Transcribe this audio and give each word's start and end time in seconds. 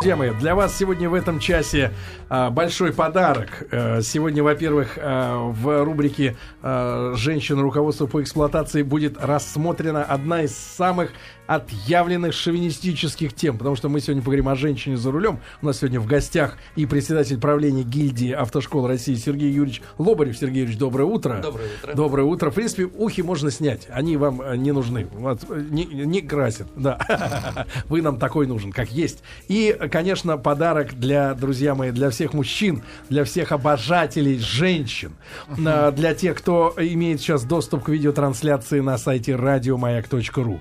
Друзья 0.00 0.14
мои, 0.14 0.30
для 0.30 0.54
вас 0.54 0.78
сегодня 0.78 1.10
в 1.10 1.14
этом 1.14 1.40
часе 1.40 1.92
а, 2.28 2.50
большой 2.50 2.92
подарок. 2.92 3.64
А, 3.72 4.00
сегодня, 4.00 4.44
во-первых, 4.44 4.96
а, 4.96 5.50
в 5.50 5.82
рубрике 5.82 6.36
а, 6.62 7.14
«Женщина. 7.16 7.62
Руководство 7.62 8.06
по 8.06 8.22
эксплуатации» 8.22 8.82
будет 8.82 9.16
рассмотрена 9.20 10.04
одна 10.04 10.42
из 10.42 10.56
самых 10.56 11.10
отъявленных 11.48 12.34
шовинистических 12.34 13.34
тем, 13.34 13.56
потому 13.56 13.74
что 13.74 13.88
мы 13.88 14.00
сегодня 14.00 14.22
поговорим 14.22 14.48
о 14.48 14.54
женщине 14.54 14.98
за 14.98 15.10
рулем. 15.10 15.40
У 15.62 15.66
нас 15.66 15.78
сегодня 15.78 15.98
в 15.98 16.06
гостях 16.06 16.58
и 16.76 16.84
председатель 16.84 17.38
правления 17.38 17.82
гильдии 17.82 18.30
автошкол 18.32 18.86
России 18.86 19.14
Сергей 19.14 19.50
Юрьевич 19.50 19.80
Лобарев. 19.96 20.36
Сергей 20.36 20.60
Юрьевич, 20.60 20.78
доброе 20.78 21.04
утро. 21.04 21.40
Доброе 21.42 21.68
утро. 21.82 21.94
Доброе 21.94 22.22
утро. 22.24 22.50
В 22.50 22.54
принципе, 22.54 22.84
ухи 22.84 23.22
можно 23.22 23.50
снять, 23.50 23.88
они 23.90 24.18
вам 24.18 24.42
э, 24.42 24.56
не 24.58 24.72
нужны. 24.72 25.08
Вот, 25.14 25.40
э, 25.48 25.64
не, 25.70 25.86
не 25.86 26.20
красят, 26.20 26.68
да. 26.76 27.66
Вы 27.86 28.02
нам 28.02 28.18
такой 28.18 28.46
нужен, 28.46 28.70
как 28.70 28.92
есть. 28.92 29.22
И, 29.48 29.74
конечно, 29.90 30.36
подарок 30.36 30.98
для, 30.98 31.32
друзья 31.32 31.74
мои, 31.74 31.92
для 31.92 32.10
всех 32.10 32.34
мужчин, 32.34 32.82
для 33.08 33.24
всех 33.24 33.52
обожателей 33.52 34.38
женщин, 34.38 35.12
э, 35.56 35.92
для 35.92 36.12
тех, 36.12 36.36
кто 36.36 36.74
имеет 36.76 37.22
сейчас 37.22 37.44
доступ 37.44 37.84
к 37.84 37.88
видеотрансляции 37.88 38.80
на 38.80 38.98
сайте 38.98 39.34
радиомаяк.ру. 39.34 40.60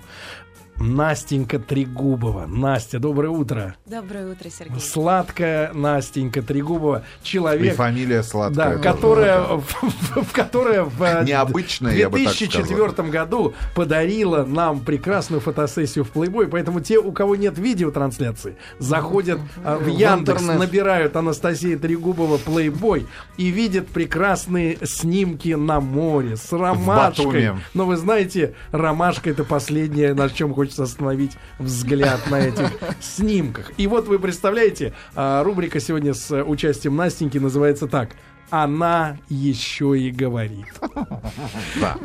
Настенька 0.79 1.57
Трегубова. 1.57 2.45
Настя, 2.45 2.99
доброе 2.99 3.29
утро. 3.29 3.75
Доброе 3.87 4.31
утро, 4.31 4.49
Сергей. 4.49 4.79
Сладкая 4.79 5.73
Настенька 5.73 6.43
Трегубова. 6.43 7.03
И 7.23 7.25
Человек, 7.25 7.75
фамилия 7.75 8.21
сладкая. 8.21 8.75
да, 8.75 8.77
которая, 8.81 9.41
в, 9.41 9.61
в- 9.63 10.21
в- 10.23 10.31
которая 10.31 10.83
в 10.83 11.01
э, 11.01 11.23
Необычная, 11.25 11.95
я 11.95 12.09
бы 12.09 12.19
так 12.23 12.35
2004 12.37 13.09
году 13.09 13.53
подарила 13.73 14.43
нам 14.45 14.81
прекрасную 14.81 15.41
фотосессию 15.41 16.05
в 16.05 16.11
Playboy, 16.15 16.47
поэтому 16.47 16.79
те, 16.79 16.99
у 16.99 17.11
кого 17.11 17.35
нет 17.35 17.57
видеотрансляции, 17.57 18.55
заходят 18.77 19.39
э, 19.63 19.77
в 19.77 19.87
Яндекс, 19.87 20.43
набирают 20.43 21.15
Анастасия 21.15 21.77
Трегубова 21.77 22.37
Playboy 22.37 23.07
и 23.37 23.47
видят 23.47 23.87
прекрасные 23.87 24.77
снимки 24.83 25.49
на 25.55 25.79
море 25.79 26.37
с 26.37 26.51
ромашкой. 26.53 27.51
Но 27.73 27.85
вы 27.85 27.97
знаете, 27.97 28.53
ромашка 28.71 29.31
это 29.31 29.43
последнее, 29.43 30.13
на 30.13 30.29
чем 30.29 30.53
хочется 30.53 30.66
остановить 30.83 31.37
взгляд 31.59 32.29
на 32.29 32.39
этих 32.39 32.71
снимках. 33.01 33.71
И 33.77 33.87
вот 33.87 34.07
вы 34.07 34.19
представляете, 34.19 34.93
а, 35.15 35.43
рубрика 35.43 35.79
сегодня 35.79 36.13
с 36.13 36.43
участием 36.43 36.95
Настеньки 36.95 37.37
называется 37.37 37.87
так. 37.87 38.09
Она 38.49 39.17
еще 39.29 39.97
и 39.99 40.11
говорит. 40.11 40.65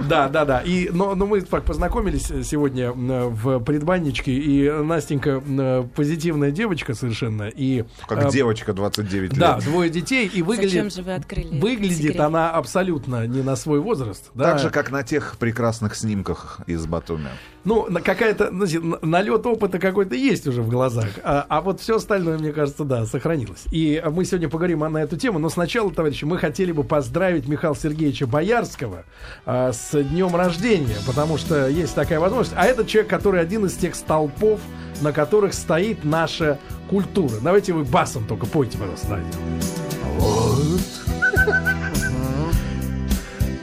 Да, 0.09 0.29
да, 0.29 0.45
да. 0.45 0.61
И, 0.61 0.91
но, 0.91 1.15
но 1.15 1.27
мы 1.27 1.41
так 1.41 1.65
познакомились 1.65 2.27
сегодня 2.47 2.87
м, 2.91 3.31
в 3.35 3.61
предбанничке, 3.61 4.33
и 4.33 4.71
Настенька 4.71 5.43
м, 5.47 5.89
позитивная 5.91 6.51
девочка 6.51 6.95
совершенно. 6.95 7.45
И, 7.49 7.85
Как 8.07 8.27
э, 8.27 8.31
девочка 8.31 8.73
29 8.73 9.39
Да, 9.39 9.57
лет. 9.57 9.65
двое 9.65 9.91
детей, 9.91 10.27
и 10.27 10.29
Зачем 10.43 10.47
выглядит, 10.47 10.95
же 10.95 11.03
вы 11.03 11.15
открыли 11.15 11.59
выглядит 11.61 11.99
секрет? 11.99 12.21
она 12.21 12.51
абсолютно 12.51 13.27
не 13.27 13.43
на 13.43 13.57
свой 13.57 13.81
возраст. 13.81 14.31
Да. 14.35 14.45
Так 14.53 14.59
же, 14.59 14.71
как 14.71 14.91
на 14.91 15.03
тех 15.03 15.37
прекрасных 15.39 15.95
снимках 15.95 16.61
из 16.67 16.85
Батуми. 16.87 17.29
Ну, 17.65 17.87
на- 17.89 18.01
какая-то, 18.01 18.47
н- 18.47 18.99
налет 19.03 19.47
опыта 19.47 19.79
какой-то 19.79 20.15
есть 20.15 20.47
уже 20.47 20.63
в 20.63 20.69
глазах. 20.69 21.09
А, 21.23 21.47
а 21.49 21.61
вот 21.61 21.81
все 21.81 21.97
остальное, 21.97 22.39
мне 22.39 22.53
кажется, 22.53 22.85
да, 22.85 23.07
сохранилось. 23.07 23.65
И 23.71 24.03
мы 24.13 24.25
сегодня 24.25 24.49
поговорим 24.49 24.81
на 24.81 24.99
эту 24.99 25.17
тему. 25.17 25.39
Но 25.39 25.49
сначала, 25.49 25.93
товарищи, 25.93 26.25
мы 26.33 26.39
хотели 26.39 26.73
бы 26.73 26.83
поздравить 26.83 27.47
Михаила 27.47 27.77
Сергеевича 27.77 28.27
Боярского 28.27 29.05
а, 29.45 29.71
с 29.71 30.03
днем 30.03 30.35
рождения, 30.35 30.97
потому 31.07 31.37
что 31.37 31.69
есть 31.69 31.95
такая 31.95 32.21
возможность. 32.21 32.57
А 32.57 32.65
это 32.65 32.87
человек, 32.87 33.11
который 33.11 33.43
один 33.43 33.67
из 33.67 33.75
тех 33.75 33.95
столпов, 33.95 34.59
на 35.03 35.13
которых 35.13 35.53
стоит 35.53 36.05
наша 36.05 36.59
культура. 36.89 37.35
Давайте 37.43 37.75
вы 37.75 37.85
басом 37.85 38.27
только 38.27 38.47
пойте, 38.47 38.79
пожалуйста. 38.79 39.09
радио. 39.11 39.27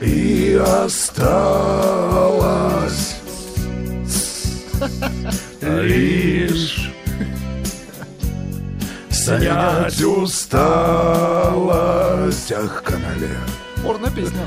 И 0.00 0.54
осталось 0.84 1.16
лишь 5.60 6.92
снять 9.38 10.02
усталость. 10.02 10.52
Ах, 12.52 12.82
канале. 12.82 13.28
Порно 13.82 14.10
песня. 14.10 14.46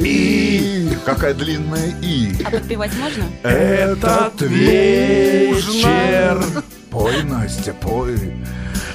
И 0.00 0.90
какая 1.04 1.34
длинная 1.34 1.94
И. 2.02 2.32
А 2.44 2.50
подпевать 2.50 2.92
можно? 2.98 3.24
Этот 3.42 4.40
вечер 4.42 6.42
Пой, 6.90 7.22
Настя, 7.22 7.72
пой. 7.74 8.16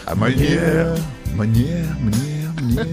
А 0.06 0.16
мне, 0.16 0.88
мне, 1.36 1.86
мне, 2.00 2.50
мне 2.60 2.86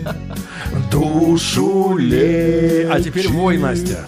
душу 0.90 1.96
ле... 1.96 2.88
А 2.90 3.00
теперь 3.00 3.28
вой, 3.28 3.56
Настя. 3.58 4.06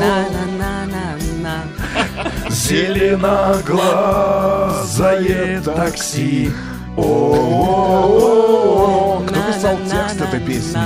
На-на-на-на-на. 0.00 1.64
Зеленоглазое 4.88 5.60
такси. 5.60 6.50
О, 6.96 8.42
кто 9.26 9.40
писал 9.42 9.76
текст 9.88 10.20
этой 10.20 10.40
песни? 10.40 10.80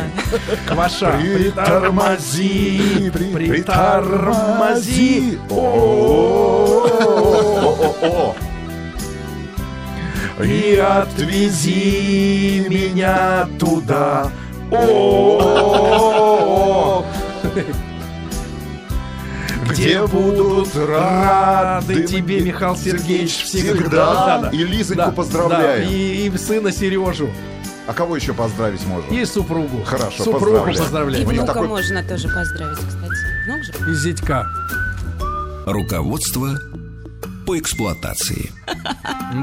Кваша, 0.67 1.13
Притормози, 1.13 3.11
притормози, 3.13 3.49
притормози. 3.49 5.39
О-о-о. 5.51 6.85
И 10.45 10.77
отвези 10.77 12.67
меня 12.69 13.49
туда. 13.59 14.31
О, 14.73 16.23
где 19.83 20.07
будут 20.07 20.75
рады 20.77 22.05
тебе, 22.05 22.41
Михаил 22.41 22.77
Сергеевич, 22.77 23.43
всегда. 23.45 23.75
Всегда. 23.75 24.15
Да, 24.15 24.39
да. 24.43 24.51
И 24.51 24.59
Лизоньку 24.59 25.03
Да, 25.07 25.11
поздравляем. 25.11 25.89
да, 25.89 25.95
И, 25.95 26.29
и 26.29 26.39
сына 26.39 26.71
Сережу, 26.73 27.29
А 27.87 27.93
кого 27.93 28.17
еще 28.17 28.33
поздравить 28.33 28.85
можно? 28.87 29.13
и 29.13 29.25
супругу. 29.25 29.83
Хорошо, 29.85 30.23
Супругу 30.25 30.45
поздравляем. 30.45 30.75
И 30.75 30.79
поздравляем. 30.79 31.21
Них 31.29 31.39
внука 31.39 31.53
такой- 31.55 31.69
можно 31.69 32.03
тоже 32.05 32.29
поздравить, 32.29 32.79
кстати. 32.79 33.47
Внук 33.47 33.65
же? 33.65 33.73
И 33.91 33.95
зятька. 33.95 34.47
Руководство 35.67 36.49
по 37.53 37.59
эксплуатации. 37.59 38.51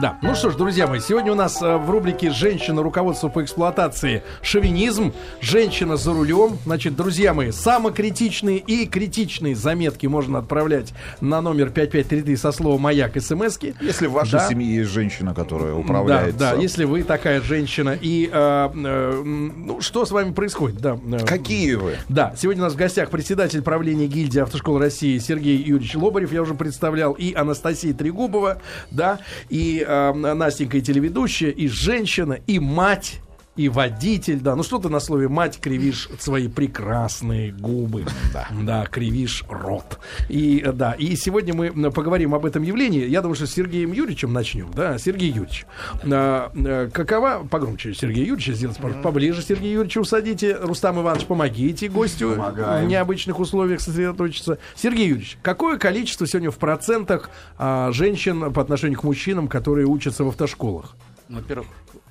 Да. 0.02 0.20
Ну 0.22 0.36
что 0.36 0.52
ж, 0.52 0.56
друзья 0.56 0.86
мои, 0.86 1.00
сегодня 1.00 1.32
у 1.32 1.36
нас 1.36 1.64
э, 1.64 1.78
в 1.78 1.90
рубрике 1.90 2.30
«Женщина. 2.30 2.84
Руководство 2.84 3.28
по 3.28 3.44
эксплуатации. 3.44 4.22
Шовинизм. 4.44 5.14
Женщина 5.42 5.98
за 5.98 6.14
рулем». 6.14 6.60
Значит, 6.66 6.96
друзья 6.96 7.34
мои, 7.34 7.50
самокритичные 7.50 8.60
и 8.60 8.86
критичные 8.86 9.56
заметки 9.56 10.06
можно 10.06 10.38
отправлять 10.40 10.94
на 11.22 11.42
номер 11.42 11.72
5533 11.72 12.36
со 12.38 12.52
словом 12.52 12.82
«Маяк» 12.82 13.20
смски. 13.20 13.74
Если 13.82 14.06
в 14.06 14.12
вашей 14.12 14.34
Да. 14.34 14.48
семье 14.48 14.76
есть 14.76 14.92
женщина, 14.92 15.34
которая 15.34 15.74
управляется. 15.74 16.38
Да, 16.38 16.54
да, 16.56 16.62
если 16.62 16.84
вы 16.84 17.02
такая 17.02 17.42
женщина. 17.42 17.98
И, 18.00 18.30
э, 18.32 18.70
э, 18.72 19.24
ну, 19.24 19.82
что 19.82 20.06
с 20.06 20.12
вами 20.12 20.34
происходит? 20.34 20.78
Да, 20.80 21.00
э, 21.12 21.26
Какие 21.26 21.74
вы? 21.74 21.96
да, 22.10 22.36
сегодня 22.38 22.62
у 22.62 22.66
нас 22.66 22.74
в 22.74 22.78
гостях 22.78 23.10
председатель 23.10 23.64
правления 23.64 24.06
гильдии 24.06 24.40
автошколы 24.40 24.80
России 24.80 25.18
Сергей 25.18 25.58
Юрьевич 25.58 25.96
Лобарев, 25.96 26.32
я 26.32 26.44
уже 26.44 26.54
представлял, 26.54 27.14
и 27.14 27.34
Анастасия 27.34 27.92
Трегубова, 28.00 28.62
да, 28.90 29.20
и 29.50 29.86
э, 29.86 30.14
Настенька 30.14 30.78
и 30.78 30.82
телеведущая, 30.82 31.52
и 31.52 31.68
женщина, 31.68 32.40
и 32.48 32.58
мать. 32.58 33.20
И 33.60 33.68
водитель, 33.68 34.40
да. 34.40 34.56
Ну 34.56 34.64
что 34.64 34.80
ты 34.80 34.88
на 34.88 35.02
слове 35.02 35.28
мать 35.28 35.60
кривишь 35.60 36.08
свои 36.18 36.48
прекрасные 36.48 37.52
губы. 37.52 38.06
Да. 38.34 38.48
Да, 38.62 38.86
кривишь 38.86 39.44
рот. 39.50 40.00
И 40.30 40.64
да, 40.74 40.94
и 40.94 41.18
сегодня 41.18 41.54
мы 41.54 41.92
поговорим 41.92 42.34
об 42.34 42.46
этом 42.46 42.64
явлении. 42.64 43.06
Я 43.06 43.22
думаю, 43.22 43.36
что 43.36 43.48
с 43.48 43.52
Сергеем 43.52 43.92
Юрьевичем 43.92 44.32
начнем. 44.32 44.72
Да, 44.74 44.98
Сергей 44.98 45.32
Юрьевич. 45.32 45.66
а, 46.10 46.54
э, 46.56 46.90
какова, 46.94 47.46
погромче 47.52 47.94
Сергей 47.94 48.24
Юрьевич, 48.24 48.56
сделать 48.56 48.78
пожалуйста, 48.78 49.02
поближе 49.04 49.42
Сергей 49.42 49.74
Юрьевича 49.74 50.00
усадите. 50.00 50.56
Рустам 50.56 51.02
Иванович, 51.02 51.26
помогите 51.26 51.90
гостю 51.90 52.36
Помогаем. 52.38 52.86
в 52.86 52.90
необычных 52.90 53.42
условиях 53.42 53.82
сосредоточиться. 53.82 54.58
Сергей 54.74 55.10
Юрьевич, 55.10 55.38
какое 55.42 55.78
количество 55.78 56.26
сегодня 56.26 56.50
в 56.50 56.58
процентах 56.58 57.30
а, 57.58 57.92
женщин 57.92 58.54
по 58.54 58.62
отношению 58.62 58.98
к 58.98 59.04
мужчинам, 59.04 59.50
которые 59.50 59.86
учатся 59.86 60.24
в 60.24 60.30
автошколах? 60.30 60.96
Во-первых, 61.28 61.68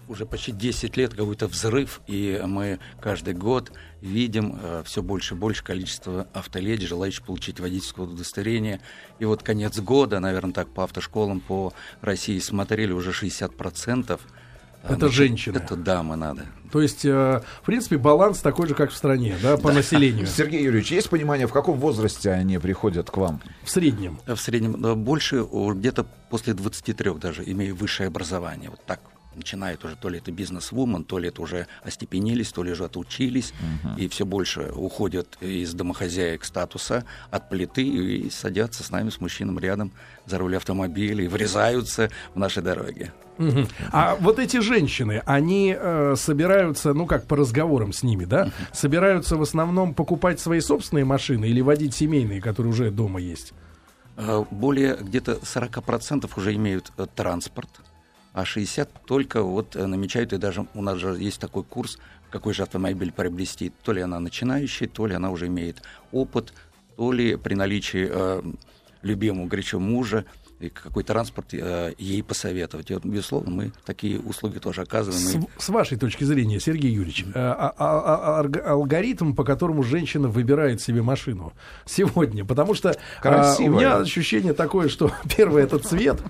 уже 0.08 0.26
почти 0.26 0.52
10 0.52 0.96
лет 0.96 1.14
какой-то 1.14 1.46
взрыв, 1.46 2.00
и 2.06 2.40
мы 2.44 2.78
каждый 3.00 3.34
год 3.34 3.72
видим 4.00 4.58
все 4.84 5.02
больше 5.02 5.34
и 5.34 5.36
больше 5.36 5.64
количество 5.64 6.28
автоледи, 6.32 6.86
желающих 6.86 7.24
получить 7.24 7.60
водительское 7.60 8.06
удостоверение. 8.06 8.80
И 9.18 9.24
вот 9.24 9.42
конец 9.42 9.78
года, 9.78 10.20
наверное, 10.20 10.52
так 10.52 10.68
по 10.72 10.84
автошколам 10.84 11.40
по 11.40 11.72
России 12.00 12.38
смотрели 12.38 12.92
уже 12.92 13.10
60% 13.10 14.20
А, 14.82 14.94
Это 14.94 15.06
ну, 15.06 15.12
женщины. 15.12 15.56
Это 15.56 15.74
дама 15.76 16.16
надо. 16.16 16.46
То 16.70 16.80
есть, 16.80 17.04
э, 17.04 17.42
в 17.62 17.66
принципе, 17.66 17.96
баланс 17.98 18.38
такой 18.38 18.68
же, 18.68 18.74
как 18.74 18.90
в 18.90 18.96
стране, 18.96 19.36
да, 19.42 19.56
по 19.56 19.72
населению. 19.72 20.26
Сергей 20.38 20.62
Юрьевич, 20.62 20.92
есть 20.92 21.10
понимание, 21.10 21.46
в 21.46 21.52
каком 21.52 21.78
возрасте 21.78 22.30
они 22.30 22.58
приходят 22.58 23.10
к 23.10 23.16
вам? 23.16 23.40
В 23.64 23.70
среднем. 23.70 24.20
В 24.26 24.36
среднем 24.36 24.80
да, 24.80 24.94
больше, 24.94 25.44
где-то 25.50 26.06
после 26.30 26.54
23 26.54 27.14
даже, 27.14 27.42
имея 27.44 27.74
высшее 27.74 28.06
образование. 28.06 28.70
Вот 28.70 28.84
так 28.86 29.00
начинает 29.38 29.84
уже, 29.84 29.96
то 29.96 30.08
ли 30.08 30.18
это 30.18 30.30
бизнес-вумен, 30.30 31.04
то 31.04 31.18
ли 31.18 31.28
это 31.28 31.42
уже 31.42 31.66
остепенились, 31.82 32.52
то 32.52 32.62
ли 32.62 32.72
уже 32.72 32.84
отучились, 32.84 33.52
и 33.96 34.08
все 34.08 34.26
больше 34.26 34.70
уходят 34.74 35.38
из 35.40 35.72
домохозяек 35.74 36.44
статуса 36.44 37.04
от 37.30 37.48
плиты 37.48 37.82
и 37.82 38.30
садятся 38.30 38.82
с 38.82 38.90
нами, 38.90 39.10
с 39.10 39.20
мужчином 39.20 39.58
рядом 39.58 39.92
за 40.26 40.38
руль 40.38 40.56
автомобиля 40.56 41.24
и 41.24 41.28
врезаются 41.28 42.10
в 42.34 42.38
наши 42.38 42.60
дороги. 42.60 43.12
Мгм. 43.38 43.68
А 43.92 44.16
вот 44.16 44.38
эти 44.38 44.60
женщины, 44.60 45.22
они 45.24 45.74
э, 45.78 46.14
собираются, 46.16 46.92
ну 46.92 47.06
как 47.06 47.26
по 47.26 47.36
разговорам 47.36 47.92
с 47.92 48.02
ними, 48.02 48.24
да, 48.24 48.50
собираются 48.72 49.36
в 49.36 49.42
основном 49.42 49.94
покупать 49.94 50.40
свои 50.40 50.60
собственные 50.60 51.04
машины 51.04 51.46
или 51.46 51.60
водить 51.60 51.94
семейные, 51.94 52.40
которые 52.40 52.72
уже 52.72 52.90
дома 52.90 53.20
есть. 53.20 53.52
Э, 54.16 54.44
Более 54.50 54.96
где-то 54.96 55.34
40% 55.34 56.28
уже 56.36 56.54
имеют 56.54 56.92
э, 56.98 57.06
транспорт, 57.14 57.70
а 58.38 58.44
60 58.44 58.88
только 59.04 59.42
вот 59.42 59.74
э, 59.74 59.84
намечают, 59.86 60.32
и 60.32 60.38
даже 60.38 60.68
у 60.74 60.80
нас 60.80 60.98
же 60.98 61.08
есть 61.18 61.40
такой 61.40 61.64
курс, 61.64 61.98
какой 62.30 62.54
же 62.54 62.62
автомобиль 62.62 63.10
приобрести. 63.10 63.72
То 63.82 63.92
ли 63.92 64.00
она 64.00 64.20
начинающая, 64.20 64.86
то 64.86 65.06
ли 65.08 65.14
она 65.14 65.30
уже 65.30 65.48
имеет 65.48 65.82
опыт, 66.12 66.52
то 66.96 67.10
ли 67.10 67.34
при 67.34 67.54
наличии 67.54 68.08
э, 68.08 68.42
любимого 69.02 69.48
горячо 69.48 69.80
мужа, 69.80 70.24
и 70.60 70.70
какой 70.70 71.04
транспорт 71.04 71.54
э, 71.54 71.92
ей 71.98 72.22
посоветовать. 72.22 72.90
И 72.90 72.94
вот, 72.94 73.04
безусловно, 73.04 73.50
мы 73.50 73.72
такие 73.86 74.18
услуги 74.18 74.58
тоже 74.58 74.82
оказываем. 74.82 75.20
С, 75.20 75.34
И 75.36 75.48
с 75.62 75.68
вашей 75.68 75.96
точки 75.98 76.24
зрения, 76.24 76.58
Сергей 76.58 76.90
Юрьевич, 76.90 77.24
э, 77.26 77.30
а- 77.34 77.72
а- 77.78 78.38
а- 78.38 78.42
арг- 78.42 78.60
алгоритм, 78.60 79.34
по 79.34 79.44
которому 79.44 79.84
женщина 79.84 80.26
выбирает 80.28 80.80
себе 80.80 81.00
машину 81.02 81.52
сегодня, 81.84 82.44
потому 82.44 82.74
что 82.74 82.90
э, 83.22 83.54
у 83.60 83.68
меня 83.70 83.98
ощущение 83.98 84.52
такое, 84.52 84.88
что 84.88 85.12
первое 85.36 85.62
это 85.62 85.78
цвет, 85.78 86.20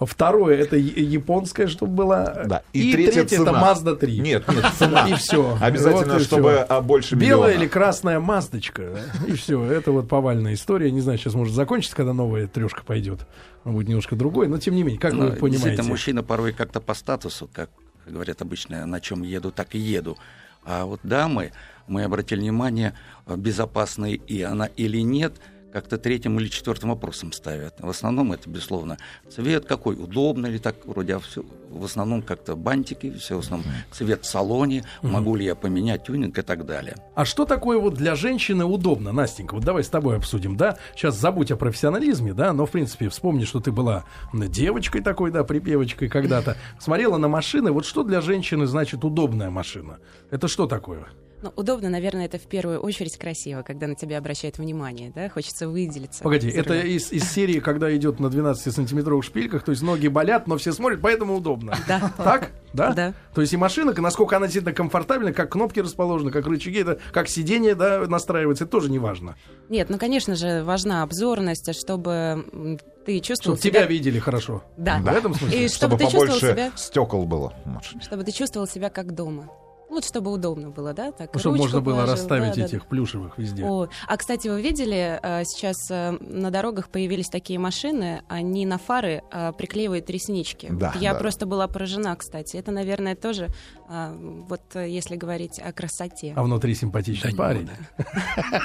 второе 0.00 0.56
это 0.58 0.76
я- 0.76 1.02
японская, 1.04 1.66
чтобы 1.68 1.94
была, 1.94 2.42
Да. 2.46 2.62
и, 2.72 2.90
И 2.90 2.92
третье 2.92 3.20
это 3.22 3.36
цена. 3.36 3.62
Mazda 3.62 3.96
3. 3.96 4.18
Нет, 4.20 4.48
нет, 4.48 4.64
цена. 4.78 5.06
И 5.08 5.14
все. 5.14 5.56
Обязательно, 5.60 6.18
чтобы 6.18 6.54
а, 6.56 6.80
больше 6.80 7.14
Белая 7.14 7.50
миллиона. 7.52 7.62
или 7.62 7.68
красная 7.68 8.20
маздочка. 8.20 8.82
да, 9.20 9.26
И 9.26 9.32
все. 9.36 9.62
Это 9.64 9.92
вот 9.92 10.08
повальная 10.08 10.54
история. 10.54 10.90
Не 10.90 11.00
знаю, 11.00 11.18
сейчас 11.18 11.34
может 11.34 11.54
закончиться, 11.54 11.96
когда 11.96 12.12
новая 12.12 12.46
трешка 12.46 12.82
пойдет. 12.84 13.20
Он 13.64 13.74
будет 13.74 13.88
немножко 13.88 14.16
другой, 14.16 14.48
но 14.48 14.58
тем 14.58 14.74
не 14.74 14.82
менее, 14.82 14.98
как 15.00 15.12
Ну, 15.12 15.20
вы 15.20 15.32
понимаете. 15.32 15.50
Действительно, 15.50 15.88
мужчина 15.88 16.22
порой 16.22 16.52
как-то 16.52 16.80
по 16.80 16.94
статусу, 16.94 17.48
как 17.52 17.70
говорят 18.06 18.40
обычно, 18.42 18.86
на 18.86 19.00
чем 19.00 19.22
еду, 19.22 19.50
так 19.50 19.74
и 19.74 19.78
еду. 19.78 20.16
А 20.64 20.84
вот 20.84 21.00
дамы, 21.02 21.52
мы 21.86 22.04
обратили 22.04 22.40
внимание, 22.40 22.94
безопасная 23.26 24.12
и 24.12 24.42
она 24.42 24.66
или 24.66 24.98
нет, 25.00 25.34
как-то 25.72 25.98
третьим 25.98 26.38
или 26.40 26.48
четвертым 26.48 26.90
вопросом 26.90 27.32
ставят. 27.32 27.74
В 27.78 27.88
основном 27.88 28.32
это, 28.32 28.48
безусловно, 28.50 28.98
цвет 29.28 29.66
какой, 29.66 29.94
удобно 29.94 30.46
ли 30.46 30.58
так, 30.58 30.84
вроде, 30.86 31.16
а 31.16 31.18
всё- 31.20 31.44
в 31.70 31.84
основном 31.84 32.22
как-то 32.22 32.56
бантики, 32.56 33.10
все 33.12 33.36
в 33.36 33.40
основном 33.40 33.66
цвет 33.92 34.24
в 34.24 34.26
салоне, 34.26 34.84
могу 35.02 35.36
ли 35.36 35.44
я 35.44 35.54
поменять 35.54 36.04
тюнинг 36.04 36.36
и 36.38 36.42
так 36.42 36.66
далее. 36.66 36.96
А 37.14 37.24
что 37.24 37.44
такое 37.44 37.78
вот 37.78 37.94
для 37.94 38.16
женщины 38.16 38.64
удобно, 38.64 39.12
Настенька? 39.12 39.54
Вот 39.54 39.64
давай 39.64 39.84
с 39.84 39.88
тобой 39.88 40.16
обсудим, 40.16 40.56
да? 40.56 40.76
Сейчас 40.96 41.16
забудь 41.16 41.50
о 41.52 41.56
профессионализме, 41.56 42.34
да, 42.34 42.52
но 42.52 42.66
в 42.66 42.70
принципе 42.70 43.08
вспомни, 43.08 43.44
что 43.44 43.60
ты 43.60 43.70
была 43.70 44.04
девочкой 44.32 45.02
такой, 45.02 45.30
да, 45.30 45.44
припевочкой 45.44 46.08
когда-то. 46.08 46.56
Смотрела 46.80 47.16
на 47.18 47.28
машины. 47.28 47.70
Вот 47.70 47.86
что 47.86 48.02
для 48.02 48.20
женщины 48.20 48.66
значит 48.66 49.04
удобная 49.04 49.50
машина? 49.50 49.98
Это 50.30 50.48
что 50.48 50.66
такое? 50.66 51.06
Ну, 51.42 51.52
удобно, 51.56 51.88
наверное, 51.88 52.26
это 52.26 52.38
в 52.38 52.46
первую 52.46 52.80
очередь 52.80 53.16
красиво, 53.16 53.62
когда 53.62 53.86
на 53.86 53.94
тебя 53.94 54.18
обращают 54.18 54.58
внимание, 54.58 55.10
да? 55.14 55.28
Хочется 55.30 55.68
выделиться. 55.68 56.22
Погоди, 56.22 56.50
это 56.50 56.78
из, 56.78 57.10
из 57.12 57.30
серии, 57.30 57.60
когда 57.60 57.94
идет 57.96 58.20
на 58.20 58.26
12-сантиметровых 58.26 59.22
шпильках, 59.22 59.62
то 59.62 59.70
есть 59.70 59.82
ноги 59.82 60.08
болят, 60.08 60.46
но 60.46 60.58
все 60.58 60.72
смотрят, 60.72 61.00
поэтому 61.00 61.36
удобно. 61.36 61.74
Да. 61.88 62.12
Так? 62.18 62.50
Да? 62.74 62.92
Да. 62.92 63.14
То 63.34 63.40
есть 63.40 63.52
и 63.52 63.56
машина, 63.56 63.94
насколько 63.96 64.36
она 64.36 64.46
действительно 64.46 64.74
комфортабельна, 64.74 65.32
как 65.32 65.52
кнопки 65.52 65.80
расположены, 65.80 66.30
как 66.30 66.46
рычаги, 66.46 66.80
это, 66.80 66.98
как 67.12 67.28
сиденье 67.28 67.74
да, 67.74 68.00
настраивается, 68.06 68.64
это 68.64 68.70
тоже 68.70 68.90
не 68.90 68.98
важно. 68.98 69.36
Нет, 69.68 69.88
ну, 69.88 69.98
конечно 69.98 70.36
же, 70.36 70.62
важна 70.62 71.02
обзорность, 71.02 71.74
чтобы 71.74 72.78
ты 73.06 73.20
чувствовал 73.20 73.56
Чтобы 73.56 73.70
тебя 73.70 73.86
видели 73.86 74.18
хорошо. 74.18 74.62
Да. 74.76 74.98
В 74.98 75.08
этом 75.08 75.34
смысле? 75.34 75.64
И 75.64 75.68
Чтобы 75.68 75.96
чтобы 75.96 75.96
ты 75.96 76.04
чувствовал 76.04 76.26
побольше 76.26 76.52
себя, 76.52 76.72
стекол 76.76 77.26
было 77.26 77.54
чтобы 78.02 78.24
ты 78.24 78.32
чувствовал 78.32 78.66
себя 78.66 78.90
как 78.90 79.14
дома. 79.14 79.48
Лучше, 79.90 80.08
чтобы 80.08 80.32
удобно 80.32 80.70
было, 80.70 80.92
да? 80.92 81.10
Так, 81.10 81.30
Ну, 81.34 81.40
чтобы 81.40 81.56
можно 81.58 81.80
было 81.80 81.94
положил, 81.94 82.14
расставить 82.14 82.50
да, 82.54 82.60
да, 82.60 82.64
этих 82.64 82.86
плюшевых 82.86 83.38
везде. 83.38 83.64
О, 83.64 83.88
а 84.06 84.16
кстати, 84.16 84.46
вы 84.46 84.62
видели, 84.62 85.18
э, 85.20 85.44
сейчас 85.44 85.90
э, 85.90 86.12
на 86.20 86.50
дорогах 86.50 86.88
появились 86.90 87.28
такие 87.28 87.58
машины, 87.58 88.22
они 88.28 88.66
на 88.66 88.78
фары 88.78 89.22
э, 89.32 89.52
приклеивают 89.58 90.08
реснички. 90.08 90.68
Да, 90.70 90.94
Я 91.00 91.12
да. 91.12 91.18
просто 91.18 91.44
была 91.44 91.66
поражена, 91.66 92.14
кстати. 92.14 92.56
Это, 92.56 92.70
наверное, 92.70 93.16
тоже, 93.16 93.48
вот 93.88 94.62
если 94.74 95.16
говорить 95.16 95.58
о 95.58 95.72
красоте. 95.72 96.32
А 96.36 96.44
внутри 96.44 96.74
симпатичный 96.76 97.32
Да, 97.32 97.36
парень. 97.36 97.68
да. 97.98 98.60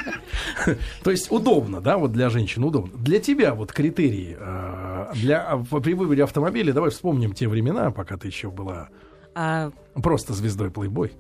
То 1.04 1.10
есть 1.10 1.32
удобно, 1.32 1.82
да, 1.82 1.98
вот 1.98 2.12
для 2.12 2.30
женщин 2.30 2.64
удобно. 2.64 2.96
Для 3.00 3.20
тебя 3.20 3.56
вот 3.56 3.72
критерии 3.72 4.38
для, 5.16 5.42
а, 5.48 5.64
при 5.80 5.94
выборе 5.94 6.24
автомобиля, 6.24 6.74
давай 6.74 6.92
вспомним 6.92 7.34
те 7.34 7.48
времена, 7.48 7.90
пока 7.92 8.18
ты 8.18 8.28
еще 8.28 8.52
была 8.52 8.90
А, 9.36 9.72
просто 10.02 10.34
звездой 10.34 10.72
плейбой. 10.72 11.14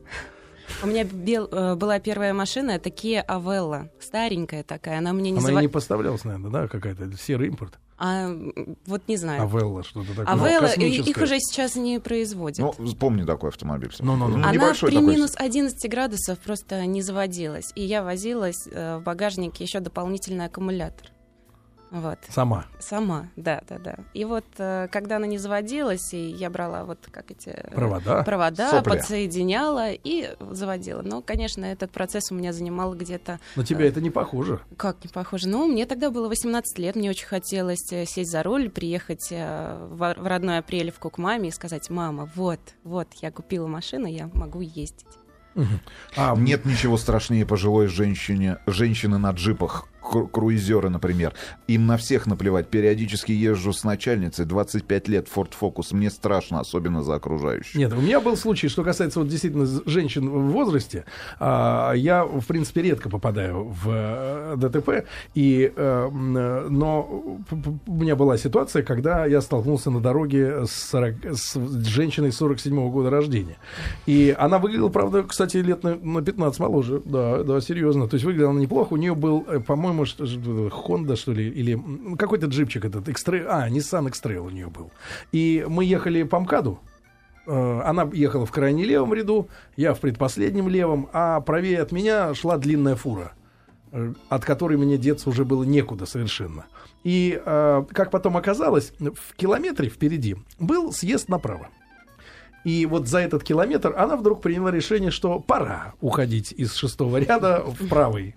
у 0.83 0.87
меня 0.87 1.03
бел- 1.03 1.49
э, 1.51 1.75
была 1.75 1.99
первая 1.99 2.33
машина, 2.33 2.71
это 2.71 2.89
Kia 2.89 3.25
Avella, 3.25 3.89
старенькая 3.99 4.63
такая, 4.63 4.97
она 4.99 5.13
мне 5.13 5.31
не 5.31 5.39
Она 5.39 5.49
и 5.49 5.53
зава- 5.53 5.61
не 5.61 5.67
поставлялась, 5.67 6.23
наверное, 6.23 6.49
да, 6.51 6.67
какая-то 6.67 7.11
серый 7.17 7.49
импорт. 7.49 7.77
А, 7.97 8.29
вот 8.87 9.03
не 9.07 9.15
знаю. 9.15 9.43
Авелла, 9.43 9.83
что-то 9.83 10.09
такое. 10.15 10.25
Авелла, 10.33 10.67
и- 10.73 10.97
их 11.01 11.15
уже 11.17 11.39
сейчас 11.39 11.75
не 11.75 11.99
производят. 11.99 12.59
Ну, 12.59 12.73
помню 12.95 13.25
такой 13.25 13.49
автомобиль. 13.51 13.91
Ну-ну-ну. 13.99 14.35
Она 14.37 14.51
небольшой 14.51 14.89
при 14.89 14.97
такой. 14.97 15.15
минус 15.15 15.31
11 15.37 15.89
градусов 15.89 16.39
просто 16.39 16.85
не 16.85 17.01
заводилась. 17.01 17.71
И 17.75 17.83
я 17.85 18.03
возилась 18.03 18.67
э, 18.69 18.97
в 18.97 19.03
багажнике 19.03 19.63
еще 19.63 19.79
дополнительный 19.79 20.45
аккумулятор. 20.45 21.07
Вот. 21.91 22.17
Сама. 22.29 22.65
Сама, 22.79 23.27
да, 23.35 23.61
да, 23.69 23.77
да. 23.77 23.95
И 24.13 24.25
вот 24.25 24.45
э, 24.57 24.87
когда 24.91 25.17
она 25.17 25.27
не 25.27 25.37
заводилась, 25.37 26.13
и 26.13 26.17
я 26.31 26.49
брала 26.49 26.83
вот 26.83 26.99
как 27.11 27.31
эти 27.31 27.49
э, 27.49 27.71
Провода. 27.73 28.23
провода 28.23 28.69
Сопли. 28.71 28.89
подсоединяла 28.89 29.91
и 29.91 30.35
заводила. 30.51 31.01
Но, 31.03 31.21
конечно, 31.21 31.63
этот 31.63 31.91
процесс 31.91 32.31
у 32.31 32.35
меня 32.35 32.53
занимал 32.53 32.95
где-то 32.95 33.39
На 33.55 33.63
тебя 33.63 33.85
это 33.87 34.01
не 34.01 34.09
похоже. 34.09 34.59
как 34.77 35.03
не 35.03 35.09
похоже. 35.09 35.47
Ну, 35.47 35.67
мне 35.67 35.85
тогда 35.85 36.09
было 36.11 36.27
18 36.27 36.77
лет, 36.79 36.95
мне 36.95 37.09
очень 37.09 37.27
хотелось 37.27 37.91
э, 37.91 38.05
сесть 38.05 38.31
за 38.31 38.43
руль, 38.43 38.69
приехать 38.69 39.27
э, 39.31 39.77
в 39.89 40.05
в 40.17 40.27
родной 40.27 40.57
Апрелевку 40.59 41.09
к 41.09 41.17
маме 41.17 41.49
и 41.49 41.51
сказать, 41.51 41.89
мама, 41.89 42.29
вот, 42.35 42.59
вот, 42.83 43.07
я 43.21 43.31
купила 43.31 43.67
машину, 43.67 44.05
я 44.07 44.29
могу 44.33 44.61
ездить. 44.61 45.05
А, 46.17 46.35
Нет 46.35 46.65
ничего 46.65 46.97
страшнее 46.97 47.45
пожилой 47.45 47.87
женщине, 47.87 48.57
женщины 48.67 49.17
на 49.17 49.31
джипах, 49.31 49.87
круизеры, 50.31 50.89
например. 50.89 51.33
Им 51.67 51.85
на 51.85 51.97
всех 51.97 52.27
наплевать. 52.27 52.67
Периодически 52.67 53.31
езжу 53.31 53.73
с 53.73 53.83
начальницей, 53.83 54.45
25 54.45 55.07
лет, 55.07 55.27
Ford 55.33 55.51
Focus. 55.59 55.95
Мне 55.95 56.09
страшно, 56.09 56.59
особенно 56.59 57.03
за 57.03 57.15
окружающих. 57.15 57.75
Нет, 57.75 57.93
у 57.93 58.01
меня 58.01 58.19
был 58.19 58.37
случай, 58.37 58.67
что 58.67 58.83
касается 58.83 59.19
вот 59.19 59.29
действительно 59.29 59.65
женщин 59.85 60.29
в 60.29 60.51
возрасте. 60.51 61.05
а, 61.39 61.93
я, 61.93 62.23
в 62.25 62.45
принципе, 62.45 62.81
редко 62.81 63.09
попадаю 63.09 63.65
в 63.65 63.89
э, 63.89 64.55
ДТП. 64.57 65.05
И, 65.33 65.71
э, 65.75 66.09
э, 66.09 66.67
но 66.69 67.37
у 67.87 67.93
меня 67.93 68.15
была 68.15 68.37
ситуация, 68.37 68.83
когда 68.83 69.25
я 69.25 69.41
столкнулся 69.41 69.91
на 69.91 69.99
дороге 69.99 70.65
с, 70.65 70.89
40 70.89 71.15
с 71.33 71.57
женщиной 71.85 72.31
47 72.31 72.91
года 72.91 73.09
рождения. 73.09 73.57
И 74.05 74.35
она 74.37 74.59
выглядела, 74.59 74.89
правда, 74.89 75.23
кстати, 75.23 75.57
лет 75.57 75.83
на, 75.83 75.95
на 75.95 76.21
15 76.21 76.59
моложе. 76.59 77.01
Да, 77.05 77.43
да, 77.43 77.61
серьезно. 77.61 78.07
То 78.07 78.15
есть 78.15 78.25
выглядела 78.25 78.51
она 78.51 78.59
неплохо. 78.59 78.93
У 78.93 78.97
нее 78.97 79.15
был, 79.15 79.45
э, 79.47 79.59
по-моему, 79.95 80.05
что- 80.05 80.25
что- 80.25 80.67
Honda, 80.67 81.15
что 81.15 81.33
ли, 81.33 81.49
или 81.49 81.73
м, 81.73 82.17
какой-то 82.17 82.47
джипчик 82.47 82.85
этот, 82.85 83.07
X-Trail, 83.09 83.45
а, 83.47 83.69
Nissan 83.69 84.07
X-Trail 84.07 84.37
у 84.39 84.49
нее 84.49 84.67
был. 84.67 84.91
И 85.31 85.65
мы 85.67 85.85
ехали 85.85 86.23
по 86.23 86.39
МКАДу, 86.39 86.79
Э, 87.47 87.81
она 87.85 88.09
ехала 88.13 88.45
в 88.45 88.51
крайне 88.51 88.85
левом 88.85 89.13
ряду, 89.13 89.49
я 89.77 89.93
в 89.93 89.99
предпоследнем 89.99 90.67
левом, 90.67 91.09
а 91.13 91.41
правее 91.41 91.81
от 91.81 91.91
меня 91.91 92.33
шла 92.33 92.57
длинная 92.57 92.95
фура, 92.95 93.33
э, 93.91 94.13
от 94.29 94.45
которой 94.45 94.77
мне 94.77 94.97
деться 94.97 95.29
уже 95.29 95.45
было 95.45 95.63
некуда 95.63 96.05
совершенно. 96.05 96.65
И, 97.03 97.39
э, 97.45 97.85
как 97.91 98.09
потом 98.09 98.35
оказалось, 98.35 98.93
в 98.99 99.35
километре 99.35 99.89
впереди 99.89 100.37
был 100.59 100.91
съезд 100.91 101.29
направо. 101.29 101.67
И 102.63 102.87
вот 102.87 103.07
за 103.07 103.19
этот 103.19 103.43
километр 103.43 103.93
она 103.95 104.15
вдруг 104.15 104.41
приняла 104.41 104.71
решение, 104.71 105.11
что 105.11 105.39
пора 105.39 105.93
уходить 106.01 106.51
из 106.51 106.73
шестого 106.73 107.17
ряда 107.17 107.63
в 107.63 107.87
правый. 107.87 108.35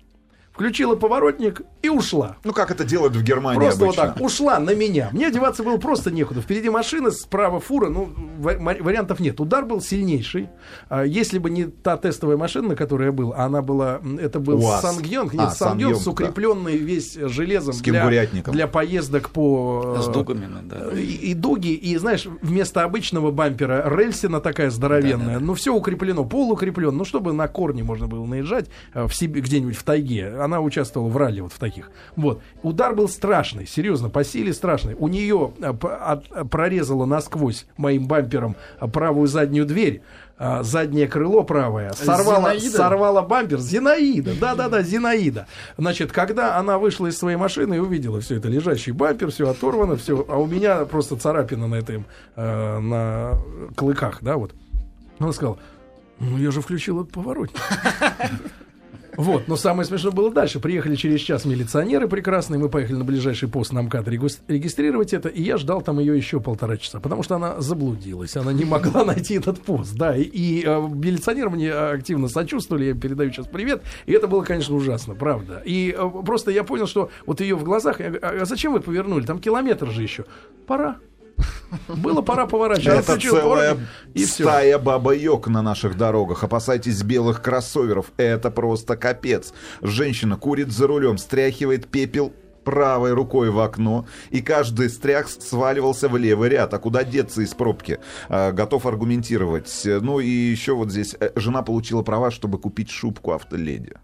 Включила 0.58 0.96
поворотник 0.96 1.62
и 1.82 1.88
ушла. 1.88 2.36
Ну, 2.42 2.52
как 2.52 2.72
это 2.72 2.84
делают 2.84 3.14
в 3.14 3.22
Германии 3.22 3.60
Просто 3.60 3.84
обычно. 3.84 4.02
вот 4.06 4.14
так, 4.14 4.24
ушла 4.24 4.58
на 4.58 4.74
меня. 4.74 5.08
Мне 5.12 5.28
одеваться 5.28 5.62
было 5.62 5.76
просто 5.76 6.10
некуда. 6.10 6.40
Впереди 6.40 6.68
машина, 6.68 7.12
справа 7.12 7.60
фура, 7.60 7.88
ну, 7.88 8.12
вариантов 8.40 9.20
нет. 9.20 9.40
Удар 9.40 9.64
был 9.64 9.80
сильнейший. 9.80 10.48
А, 10.88 11.04
если 11.04 11.38
бы 11.38 11.48
не 11.48 11.66
та 11.66 11.96
тестовая 11.96 12.36
машина, 12.36 12.70
на 12.70 12.74
которой 12.74 13.04
я 13.04 13.12
был, 13.12 13.34
она 13.34 13.62
была, 13.62 14.00
это 14.20 14.40
был 14.40 14.64
УАЗ. 14.64 14.82
Сангьонг, 14.82 15.32
нет, 15.32 15.42
А, 15.42 15.50
Сангьонг 15.50 15.96
с 15.96 16.02
Сангьонг, 16.02 16.04
да. 16.04 16.10
укрепленный 16.10 16.76
весь 16.76 17.14
железом 17.14 17.74
С 17.74 17.80
для, 17.80 18.26
для 18.26 18.66
поездок 18.66 19.30
по... 19.30 19.98
С 20.02 20.08
э, 20.08 20.12
дугами, 20.12 20.48
да. 20.64 20.90
и, 20.92 21.30
и 21.30 21.34
дуги, 21.34 21.72
и 21.72 21.96
знаешь, 21.98 22.26
вместо 22.42 22.82
обычного 22.82 23.30
бампера 23.30 23.88
рельсина 23.88 24.40
такая 24.40 24.70
здоровенная, 24.70 25.38
ну 25.38 25.54
все 25.54 25.72
укреплено, 25.72 26.24
пол 26.24 26.50
укреплен, 26.50 26.96
ну 26.96 27.04
чтобы 27.04 27.32
на 27.32 27.46
корни 27.46 27.82
можно 27.82 28.08
было 28.08 28.24
наезжать 28.26 28.66
э, 28.92 29.06
в 29.06 29.14
себе 29.14 29.40
где-нибудь 29.40 29.76
в 29.76 29.84
тайге. 29.84 30.34
Она 30.48 30.60
участвовала 30.60 31.08
в 31.10 31.16
ралли 31.18 31.40
вот 31.40 31.52
в 31.52 31.58
таких. 31.58 31.90
Вот. 32.16 32.40
Удар 32.62 32.94
был 32.94 33.06
страшный, 33.08 33.66
серьезно, 33.66 34.08
по 34.08 34.24
силе 34.24 34.54
страшный. 34.54 34.94
У 34.98 35.06
нее 35.08 35.52
п- 35.78 35.88
от- 35.88 36.50
прорезала 36.50 37.04
насквозь 37.04 37.66
моим 37.76 38.06
бампером 38.08 38.56
э, 38.80 38.88
правую 38.88 39.28
заднюю 39.28 39.66
дверь. 39.66 40.00
а, 40.38 40.62
Заднее 40.62 41.06
крыло 41.06 41.42
правое 41.42 41.92
сорвала, 41.92 42.54
Зинаида? 42.54 42.76
сорвала 42.76 43.22
бампер. 43.22 43.58
Зинаида, 43.58 44.30
да-да-да, 44.40 44.82
Зинаида. 44.82 45.46
Значит, 45.76 46.12
когда 46.12 46.56
она 46.56 46.78
вышла 46.78 47.08
из 47.08 47.18
своей 47.18 47.36
машины 47.36 47.74
и 47.74 47.78
увидела 47.78 48.20
все 48.20 48.36
это, 48.36 48.48
лежащий 48.48 48.92
бампер, 48.92 49.30
все 49.30 49.50
оторвано, 49.50 49.96
все, 49.96 50.24
а 50.28 50.38
у 50.38 50.46
меня 50.46 50.84
просто 50.86 51.16
царапина 51.16 51.66
на 51.68 51.74
этом, 51.74 52.06
э, 52.36 52.78
на 52.78 53.34
клыках, 53.76 54.18
да, 54.22 54.36
вот. 54.38 54.54
Она 55.18 55.32
сказала, 55.32 55.58
ну 56.20 56.38
я 56.38 56.50
же 56.52 56.60
включил 56.62 57.00
этот 57.02 57.12
поворотник. 57.12 57.58
Вот, 59.18 59.48
но 59.48 59.56
самое 59.56 59.84
смешное 59.84 60.12
было 60.12 60.30
дальше. 60.30 60.60
Приехали 60.60 60.94
через 60.94 61.20
час 61.20 61.44
милиционеры 61.44 62.06
прекрасные, 62.06 62.60
мы 62.60 62.68
поехали 62.68 62.98
на 62.98 63.04
ближайший 63.04 63.48
пост 63.48 63.72
на 63.72 63.82
МКАД 63.82 64.06
регистрировать 64.06 65.12
это, 65.12 65.28
и 65.28 65.42
я 65.42 65.56
ждал 65.56 65.82
там 65.82 65.98
ее 65.98 66.16
еще 66.16 66.38
полтора 66.38 66.76
часа, 66.76 67.00
потому 67.00 67.24
что 67.24 67.34
она 67.34 67.60
заблудилась, 67.60 68.36
она 68.36 68.52
не 68.52 68.64
могла 68.64 69.04
найти 69.04 69.34
этот 69.34 69.60
пост, 69.60 69.96
да, 69.96 70.16
и, 70.16 70.22
и, 70.22 70.62
э, 70.64 70.80
милиционеры 70.80 71.50
мне 71.50 71.72
активно 71.72 72.28
сочувствовали, 72.28 72.84
я 72.84 72.94
передаю 72.94 73.32
сейчас 73.32 73.48
привет, 73.48 73.82
и 74.06 74.12
это 74.12 74.28
было, 74.28 74.44
конечно, 74.44 74.76
ужасно, 74.76 75.16
правда. 75.16 75.62
И 75.64 75.92
э, 75.98 76.10
просто 76.24 76.52
я 76.52 76.62
понял, 76.62 76.86
что 76.86 77.10
вот 77.26 77.40
ее 77.40 77.56
в 77.56 77.64
глазах, 77.64 77.98
я 77.98 78.10
говорю, 78.10 78.42
а 78.42 78.44
зачем 78.44 78.72
вы 78.72 78.78
повернули, 78.78 79.26
там 79.26 79.40
километр 79.40 79.90
же 79.90 80.00
еще, 80.00 80.26
пора. 80.68 80.98
Было 81.88 82.22
пора 82.22 82.46
поворачивать. 82.46 83.08
Это 83.08 83.20
целая 83.20 83.78
и 84.14 84.24
все. 84.24 84.44
стая 84.44 84.78
баба-йог 84.78 85.48
на 85.48 85.62
наших 85.62 85.96
дорогах. 85.96 86.44
Опасайтесь 86.44 87.02
белых 87.02 87.42
кроссоверов. 87.42 88.06
Это 88.16 88.50
просто 88.50 88.96
капец. 88.96 89.52
Женщина 89.82 90.36
курит 90.36 90.70
за 90.70 90.86
рулем, 90.86 91.18
стряхивает 91.18 91.88
пепел 91.88 92.32
правой 92.64 93.14
рукой 93.14 93.48
в 93.48 93.60
окно, 93.60 94.06
и 94.28 94.42
каждый 94.42 94.90
стрях 94.90 95.28
сваливался 95.28 96.08
в 96.08 96.18
левый 96.18 96.50
ряд. 96.50 96.74
А 96.74 96.78
куда 96.78 97.02
деться 97.02 97.40
из 97.40 97.54
пробки? 97.54 97.98
А, 98.28 98.52
готов 98.52 98.84
аргументировать. 98.84 99.72
Ну 99.84 100.20
и 100.20 100.28
еще 100.28 100.74
вот 100.74 100.90
здесь 100.90 101.16
э, 101.18 101.30
жена 101.34 101.62
получила 101.62 102.02
права, 102.02 102.30
чтобы 102.30 102.58
купить 102.58 102.90
шубку 102.90 103.32
автоледи. 103.32 103.94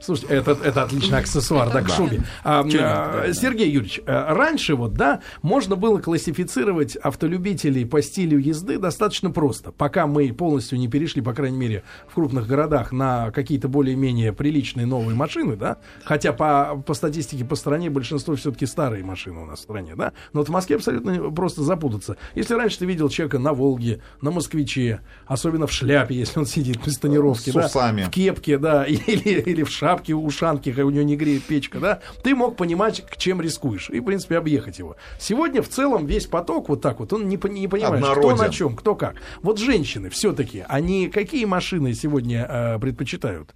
Слушайте, 0.00 0.34
это, 0.34 0.52
это 0.62 0.82
отличный 0.82 1.18
аксессуар, 1.18 1.72
да, 1.72 1.82
к 1.82 1.88
шубе. 1.88 2.22
А, 2.44 2.64
а, 2.64 3.32
Сергей 3.32 3.70
Юрьевич, 3.70 4.00
а, 4.06 4.34
раньше 4.34 4.74
вот, 4.74 4.94
да, 4.94 5.20
можно 5.42 5.76
было 5.76 5.98
классифицировать 6.00 6.96
автолюбителей 6.96 7.86
по 7.86 8.02
стилю 8.02 8.38
езды 8.38 8.78
достаточно 8.78 9.30
просто. 9.30 9.72
Пока 9.72 10.06
мы 10.06 10.32
полностью 10.32 10.78
не 10.78 10.88
перешли, 10.88 11.22
по 11.22 11.32
крайней 11.32 11.56
мере, 11.56 11.82
в 12.08 12.14
крупных 12.14 12.46
городах 12.46 12.92
на 12.92 13.30
какие-то 13.30 13.68
более-менее 13.68 14.32
приличные 14.32 14.86
новые 14.86 15.16
машины, 15.16 15.56
да, 15.56 15.78
хотя 16.04 16.32
по, 16.32 16.82
по 16.86 16.94
статистике 16.94 17.44
по 17.44 17.56
стране 17.56 17.90
большинство 17.90 18.34
все-таки 18.36 18.66
старые 18.66 19.04
машины 19.04 19.40
у 19.40 19.46
нас 19.46 19.60
в 19.60 19.62
стране, 19.62 19.94
да, 19.96 20.12
но 20.32 20.40
вот 20.40 20.48
в 20.48 20.52
Москве 20.52 20.76
абсолютно 20.76 21.30
просто 21.30 21.62
запутаться. 21.62 22.16
Если 22.34 22.54
раньше 22.54 22.78
ты 22.78 22.86
видел 22.86 23.08
человека 23.08 23.38
на 23.38 23.52
Волге, 23.52 24.00
на 24.20 24.30
Москвиче, 24.30 25.00
особенно 25.26 25.66
в 25.66 25.72
шляпе, 25.72 26.14
если 26.18 26.38
он 26.38 26.46
сидит 26.46 26.84
без 26.84 26.98
тонировки, 26.98 27.50
С 27.50 27.54
да, 27.54 27.66
усами. 27.66 28.02
в 28.02 28.10
кепке, 28.10 28.58
да, 28.58 28.84
или, 28.88 29.37
или 29.38 29.62
в 29.62 29.70
шапке, 29.70 30.14
ушанке, 30.14 30.70
у 30.82 30.90
него 30.90 31.04
не 31.04 31.16
греет 31.16 31.44
печка, 31.44 31.80
да, 31.80 32.00
ты 32.22 32.34
мог 32.34 32.56
понимать, 32.56 33.04
к 33.06 33.16
чем 33.16 33.40
рискуешь, 33.40 33.90
и, 33.90 34.00
в 34.00 34.04
принципе, 34.04 34.38
объехать 34.38 34.78
его. 34.78 34.96
Сегодня 35.18 35.62
в 35.62 35.68
целом 35.68 36.06
весь 36.06 36.26
поток 36.26 36.68
вот 36.68 36.80
так 36.80 37.00
вот, 37.00 37.12
он 37.12 37.28
не, 37.28 37.38
не 37.50 37.68
понимает, 37.68 38.04
кто 38.04 38.36
на 38.36 38.48
чем, 38.48 38.76
кто 38.76 38.94
как. 38.94 39.16
Вот 39.42 39.58
женщины 39.58 40.10
все-таки, 40.10 40.64
они 40.68 41.08
какие 41.08 41.44
машины 41.44 41.94
сегодня 41.94 42.46
э, 42.48 42.78
предпочитают? 42.78 43.54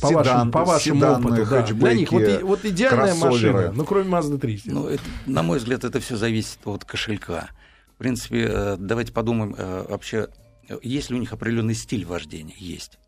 По 0.00 0.08
Седан, 0.08 0.24
вашему, 0.24 0.52
по 0.52 0.64
вашему 0.64 1.00
седаны, 1.00 1.26
опыту, 1.26 1.50
да. 1.50 1.62
Для 1.62 1.94
них 1.94 2.12
вот, 2.12 2.42
вот 2.42 2.64
идеальная 2.66 3.18
кроссоверы. 3.18 3.52
машина, 3.52 3.72
ну, 3.74 3.84
кроме 3.86 4.10
Mazda 4.10 4.38
3. 4.38 4.52
естественно. 4.52 4.80
Ну, 4.80 4.88
это, 4.88 5.02
на 5.24 5.42
мой 5.42 5.58
взгляд, 5.58 5.84
это 5.84 6.00
все 6.00 6.16
зависит 6.16 6.58
от 6.66 6.84
кошелька. 6.84 7.48
В 7.94 7.98
принципе, 7.98 8.46
э, 8.46 8.76
давайте 8.78 9.12
подумаем 9.12 9.54
э, 9.56 9.86
вообще, 9.88 10.28
э, 10.68 10.76
есть 10.82 11.08
ли 11.08 11.16
у 11.16 11.18
них 11.18 11.32
определенный 11.32 11.74
стиль 11.74 12.04
вождения? 12.04 12.54
Есть. 12.58 12.98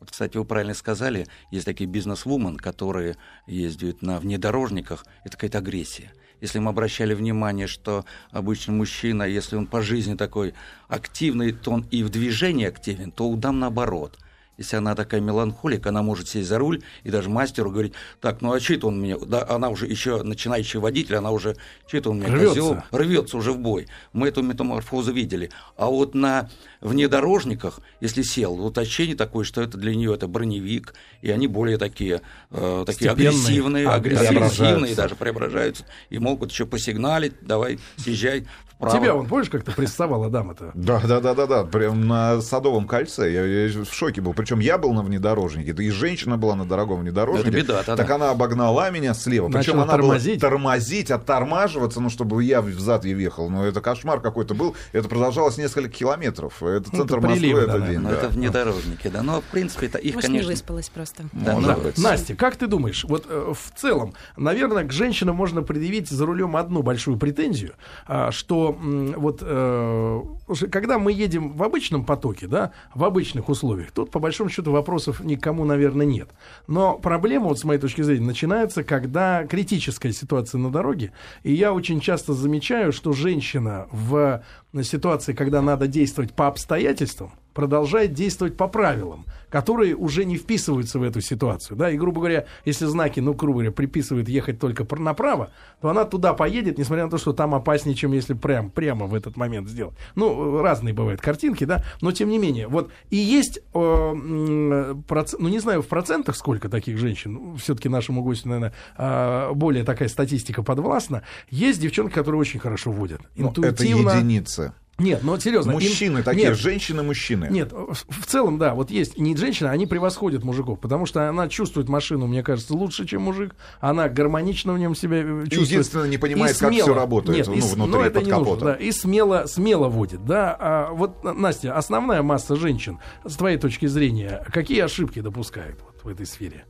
Вот, 0.00 0.10
кстати, 0.10 0.36
вы 0.36 0.44
правильно 0.44 0.74
сказали, 0.74 1.26
есть 1.50 1.64
такие 1.64 1.88
бизнес-вумен, 1.88 2.56
которые 2.56 3.16
ездят 3.46 4.02
на 4.02 4.20
внедорожниках, 4.20 5.04
это 5.24 5.32
какая-то 5.36 5.58
агрессия. 5.58 6.12
Если 6.40 6.60
мы 6.60 6.70
обращали 6.70 7.14
внимание, 7.14 7.66
что 7.66 8.04
обычно 8.30 8.72
мужчина, 8.72 9.24
если 9.24 9.56
он 9.56 9.66
по 9.66 9.82
жизни 9.82 10.14
такой 10.14 10.54
активный, 10.86 11.52
то 11.52 11.72
он 11.72 11.86
и 11.90 12.04
в 12.04 12.10
движении 12.10 12.66
активен, 12.66 13.10
то 13.10 13.28
у 13.28 13.36
дам 13.36 13.58
наоборот. 13.58 14.16
Если 14.58 14.76
она 14.76 14.96
такая 14.96 15.20
меланхолик, 15.20 15.86
она 15.86 16.02
может 16.02 16.28
сесть 16.28 16.48
за 16.48 16.58
руль 16.58 16.82
и 17.04 17.10
даже 17.10 17.30
мастеру 17.30 17.70
говорить, 17.70 17.94
так, 18.20 18.42
ну 18.42 18.52
а 18.52 18.58
это 18.58 18.86
он 18.88 19.00
меня, 19.00 19.16
да, 19.18 19.46
она 19.48 19.68
уже 19.70 19.86
еще 19.86 20.22
начинающий 20.24 20.80
водитель, 20.80 21.14
она 21.14 21.30
уже, 21.30 21.56
это 21.90 22.10
он 22.10 22.18
меня 22.18 22.28
Рвется. 22.28 22.48
козел, 22.48 22.82
рвется 22.90 23.36
уже 23.36 23.52
в 23.52 23.58
бой. 23.58 23.86
Мы 24.12 24.28
эту 24.28 24.42
метаморфозу 24.42 25.12
видели. 25.12 25.50
А 25.76 25.86
вот 25.86 26.14
на 26.14 26.50
внедорожниках, 26.80 27.80
если 28.00 28.22
сел, 28.22 28.56
вот 28.56 28.76
ощущение 28.78 29.14
такое, 29.16 29.44
что 29.44 29.62
это 29.62 29.78
для 29.78 29.94
нее 29.94 30.14
это 30.14 30.26
броневик, 30.26 30.94
и 31.22 31.30
они 31.30 31.46
более 31.46 31.78
такие, 31.78 32.20
э, 32.50 32.84
такие 32.84 33.10
Степенные. 33.10 33.28
агрессивные, 33.28 33.88
А, 33.88 33.94
агрессивные, 33.94 34.94
даже 34.96 35.14
преображаются, 35.14 35.84
и 36.10 36.18
могут 36.18 36.50
еще 36.50 36.66
посигналить, 36.66 37.34
давай, 37.42 37.78
съезжай 37.96 38.46
вправо. 38.78 38.98
Тебя, 38.98 39.14
он, 39.14 39.26
помнишь, 39.26 39.50
как-то 39.50 39.72
прессовала 39.72 40.30
дама-то? 40.30 40.72
Да, 40.88 41.00
да, 41.00 41.20
да, 41.20 41.34
да, 41.34 41.46
да. 41.46 41.64
Прям 41.64 42.06
на 42.06 42.40
Садовом 42.40 42.86
кольце. 42.86 43.30
Я, 43.30 43.44
я 43.44 43.68
в 43.84 43.92
шоке 43.92 44.20
был. 44.20 44.32
Причем 44.32 44.60
я 44.60 44.78
был 44.78 44.92
на 44.94 45.02
внедорожнике, 45.02 45.72
да 45.72 45.82
и 45.82 45.90
женщина 45.90 46.38
была 46.38 46.54
на 46.54 46.64
дорогом 46.64 47.00
внедорожнике. 47.00 47.48
Это 47.48 47.58
беда, 47.58 47.82
да, 47.86 47.96
так 47.96 48.06
да. 48.06 48.14
она 48.14 48.30
обогнала 48.30 48.90
меня 48.90 49.12
слева. 49.12 49.50
Причем 49.50 49.80
она 49.80 49.92
тормозить. 49.92 50.40
была 50.40 50.50
тормозить, 50.50 51.10
оттормаживаться, 51.10 52.00
ну, 52.00 52.08
чтобы 52.08 52.42
я 52.44 52.62
взад 52.62 53.04
ей 53.04 53.14
въехал. 53.14 53.50
Ну, 53.50 53.64
это 53.64 53.80
кошмар 53.80 54.20
какой-то 54.20 54.54
был. 54.54 54.74
Это 54.92 55.08
продолжалось 55.08 55.58
несколько 55.58 55.90
километров. 55.90 56.62
Это 56.62 56.88
Ну, 56.92 56.98
центр 56.98 57.18
это 57.18 57.26
Москвы 57.26 57.40
приливы, 57.40 57.60
этот 57.60 57.80
да, 57.80 57.86
день. 57.86 57.98
Ну, 57.98 58.08
да. 58.08 58.14
это 58.16 58.28
внедорожники, 58.28 59.08
да. 59.08 59.22
Но, 59.22 59.40
в 59.40 59.44
принципе, 59.44 59.86
это 59.86 59.98
их, 59.98 60.14
Может, 60.14 60.30
не 60.30 60.36
конечно... 60.38 60.52
выспалась 60.52 60.88
просто. 60.88 61.24
Да, 61.32 61.54
Может 61.54 61.76
ну, 61.76 61.82
быть. 61.82 61.98
Настя, 61.98 62.34
как 62.36 62.56
ты 62.56 62.66
думаешь, 62.66 63.04
вот 63.04 63.26
э, 63.28 63.52
в 63.52 63.78
целом, 63.78 64.14
наверное, 64.36 64.84
к 64.84 64.92
женщинам 64.92 65.36
можно 65.36 65.62
предъявить 65.62 66.08
за 66.08 66.24
рулем 66.24 66.56
одну 66.56 66.82
большую 66.82 67.18
претензию, 67.18 67.74
а, 68.06 68.30
что 68.30 68.67
м, 68.72 69.12
вот 69.16 69.42
э, 69.42 70.22
когда 70.70 70.98
мы 70.98 71.12
едем 71.12 71.52
в 71.52 71.62
обычном 71.62 72.04
потоке, 72.04 72.46
да, 72.46 72.72
в 72.94 73.04
обычных 73.04 73.48
условиях, 73.48 73.92
тут 73.92 74.10
по 74.10 74.18
большому 74.18 74.50
счету 74.50 74.72
вопросов 74.72 75.20
никому, 75.20 75.64
наверное, 75.64 76.06
нет. 76.06 76.30
Но 76.66 76.98
проблема, 76.98 77.48
вот 77.48 77.58
с 77.58 77.64
моей 77.64 77.80
точки 77.80 78.02
зрения, 78.02 78.26
начинается, 78.26 78.84
когда 78.84 79.46
критическая 79.46 80.12
ситуация 80.12 80.58
на 80.58 80.70
дороге, 80.70 81.12
и 81.42 81.52
я 81.52 81.72
очень 81.72 82.00
часто 82.00 82.32
замечаю, 82.32 82.92
что 82.92 83.12
женщина 83.12 83.86
в 83.90 84.42
ситуации, 84.82 85.32
когда 85.32 85.62
надо 85.62 85.86
действовать 85.86 86.34
по 86.34 86.46
обстоятельствам, 86.46 87.32
продолжает 87.58 88.12
действовать 88.12 88.56
по 88.56 88.68
правилам, 88.68 89.26
которые 89.50 89.96
уже 89.96 90.24
не 90.24 90.36
вписываются 90.36 91.00
в 91.00 91.02
эту 91.02 91.20
ситуацию. 91.20 91.76
Да? 91.76 91.90
И, 91.90 91.98
грубо 91.98 92.20
говоря, 92.20 92.44
если 92.64 92.86
знаки, 92.86 93.18
ну, 93.18 93.34
грубо 93.34 93.54
говоря, 93.54 93.72
приписывают 93.72 94.28
ехать 94.28 94.60
только 94.60 94.84
пр- 94.84 95.00
направо, 95.00 95.50
то 95.80 95.88
она 95.88 96.04
туда 96.04 96.34
поедет, 96.34 96.78
несмотря 96.78 97.06
на 97.06 97.10
то, 97.10 97.18
что 97.18 97.32
там 97.32 97.56
опаснее, 97.56 97.96
чем 97.96 98.12
если 98.12 98.34
прям, 98.34 98.70
прямо 98.70 99.06
в 99.06 99.14
этот 99.16 99.36
момент 99.36 99.68
сделать. 99.68 99.96
Ну, 100.14 100.62
разные 100.62 100.94
бывают 100.94 101.20
картинки, 101.20 101.64
да, 101.64 101.82
но 102.00 102.12
тем 102.12 102.28
не 102.28 102.38
менее. 102.38 102.68
Вот. 102.68 102.92
И 103.10 103.16
есть, 103.16 103.58
э, 103.58 104.94
проц- 105.08 105.34
ну, 105.36 105.48
не 105.48 105.58
знаю 105.58 105.82
в 105.82 105.88
процентах 105.88 106.36
сколько 106.36 106.68
таких 106.68 106.96
женщин, 106.98 107.56
все-таки 107.56 107.88
нашему 107.88 108.22
гостю, 108.22 108.50
наверное, 108.50 108.72
э, 108.96 109.50
более 109.52 109.82
такая 109.82 110.08
статистика 110.08 110.62
подвластна. 110.62 111.22
Есть 111.50 111.80
девчонки, 111.80 112.12
которые 112.14 112.40
очень 112.40 112.60
хорошо 112.60 112.92
водят. 112.92 113.22
Ну, 113.34 113.50
это 113.50 113.68
Интуитивно. 113.70 114.10
единицы. 114.10 114.74
Нет, 114.98 115.20
ну 115.22 115.38
серьезно. 115.38 115.70
ин- 115.70 115.74
Мужчины 115.76 116.22
такие, 116.24 116.48
Нет, 116.48 116.58
женщины-мужчины. 116.58 117.46
нет, 117.50 117.72
в 117.72 118.26
целом, 118.26 118.58
да, 118.58 118.74
вот 118.74 118.90
есть 118.90 119.16
не 119.16 119.36
женщина, 119.36 119.70
они 119.70 119.86
превосходят 119.86 120.42
мужиков, 120.42 120.80
потому 120.80 121.06
что 121.06 121.28
она 121.28 121.48
чувствует 121.48 121.88
машину, 121.88 122.26
мне 122.26 122.42
кажется, 122.42 122.74
лучше, 122.74 123.06
чем 123.06 123.22
мужик. 123.22 123.54
Она 123.80 124.08
гармонично 124.08 124.72
в 124.72 124.78
нем 124.78 124.96
себя 124.96 125.18
э, 125.18 125.42
чувствует. 125.44 125.68
Единственное, 125.70 126.08
не 126.08 126.18
понимает, 126.18 126.56
И 126.56 126.58
как 126.58 126.72
смело- 126.72 126.82
всё 126.82 126.94
работает, 126.94 127.38
Нет, 127.38 127.46
ну, 127.46 127.54
и 127.54 127.60
с- 127.60 127.72
внутри, 127.74 127.92
но 127.94 128.02
это 128.04 128.14
под 128.18 128.24
не 128.26 128.32
нужно, 128.32 128.44
капотом. 128.44 128.66
да, 128.68 128.74
и 128.74 128.90
смело, 128.90 129.44
смело 129.46 129.88
водит, 129.88 130.24
да. 130.24 130.56
А 130.58 130.90
вот, 130.92 131.22
на- 131.22 131.32
Настя, 131.32 131.76
основная 131.76 132.22
масса 132.22 132.56
женщин, 132.56 132.98
с 133.24 133.36
твоей 133.36 133.56
точки 133.58 133.86
зрения, 133.86 134.44
какие 134.52 134.80
ошибки 134.80 135.20
допускают 135.20 135.78
вот 135.86 136.02
в 136.02 136.08
этой 136.08 136.26
сфере? 136.26 136.64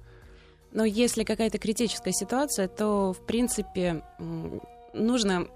Но 0.70 0.84
если 0.84 1.24
какая-то 1.24 1.56
критическая 1.56 2.12
ситуация, 2.12 2.68
то, 2.68 3.14
в 3.14 3.24
принципе, 3.24 4.02
нужно 4.92 5.48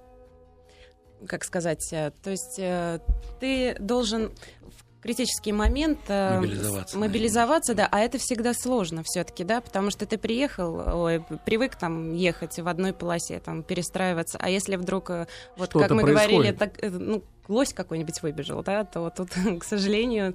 как 1.26 1.44
сказать, 1.44 1.92
э, 1.92 2.12
то 2.22 2.30
есть 2.30 2.58
э, 2.58 3.00
ты 3.40 3.76
должен 3.78 4.32
в 4.60 5.02
критический 5.02 5.52
момент 5.52 5.98
э, 6.08 6.38
Мобилизоваться, 6.38 6.98
мобилизоваться, 6.98 7.74
да, 7.74 7.88
а 7.90 8.00
это 8.00 8.18
всегда 8.18 8.54
сложно 8.54 9.02
все-таки, 9.04 9.44
да, 9.44 9.60
потому 9.60 9.90
что 9.90 10.06
ты 10.06 10.16
приехал, 10.18 11.02
ой, 11.02 11.24
привык 11.44 11.76
там 11.76 12.14
ехать 12.14 12.58
в 12.58 12.68
одной 12.68 12.92
полосе, 12.92 13.40
там 13.40 13.62
перестраиваться, 13.62 14.38
а 14.40 14.48
если 14.48 14.76
вдруг, 14.76 15.08
вот 15.08 15.70
Что-то 15.70 15.80
как 15.80 15.90
мы 15.90 16.02
говорили, 16.04 16.52
происходит. 16.52 16.58
так, 16.58 16.84
э, 16.84 16.90
ну, 16.90 17.24
лось 17.48 17.72
какой-нибудь 17.72 18.22
выбежал, 18.22 18.62
да, 18.62 18.84
то 18.84 19.10
тут, 19.14 19.30
к 19.60 19.64
сожалению, 19.64 20.34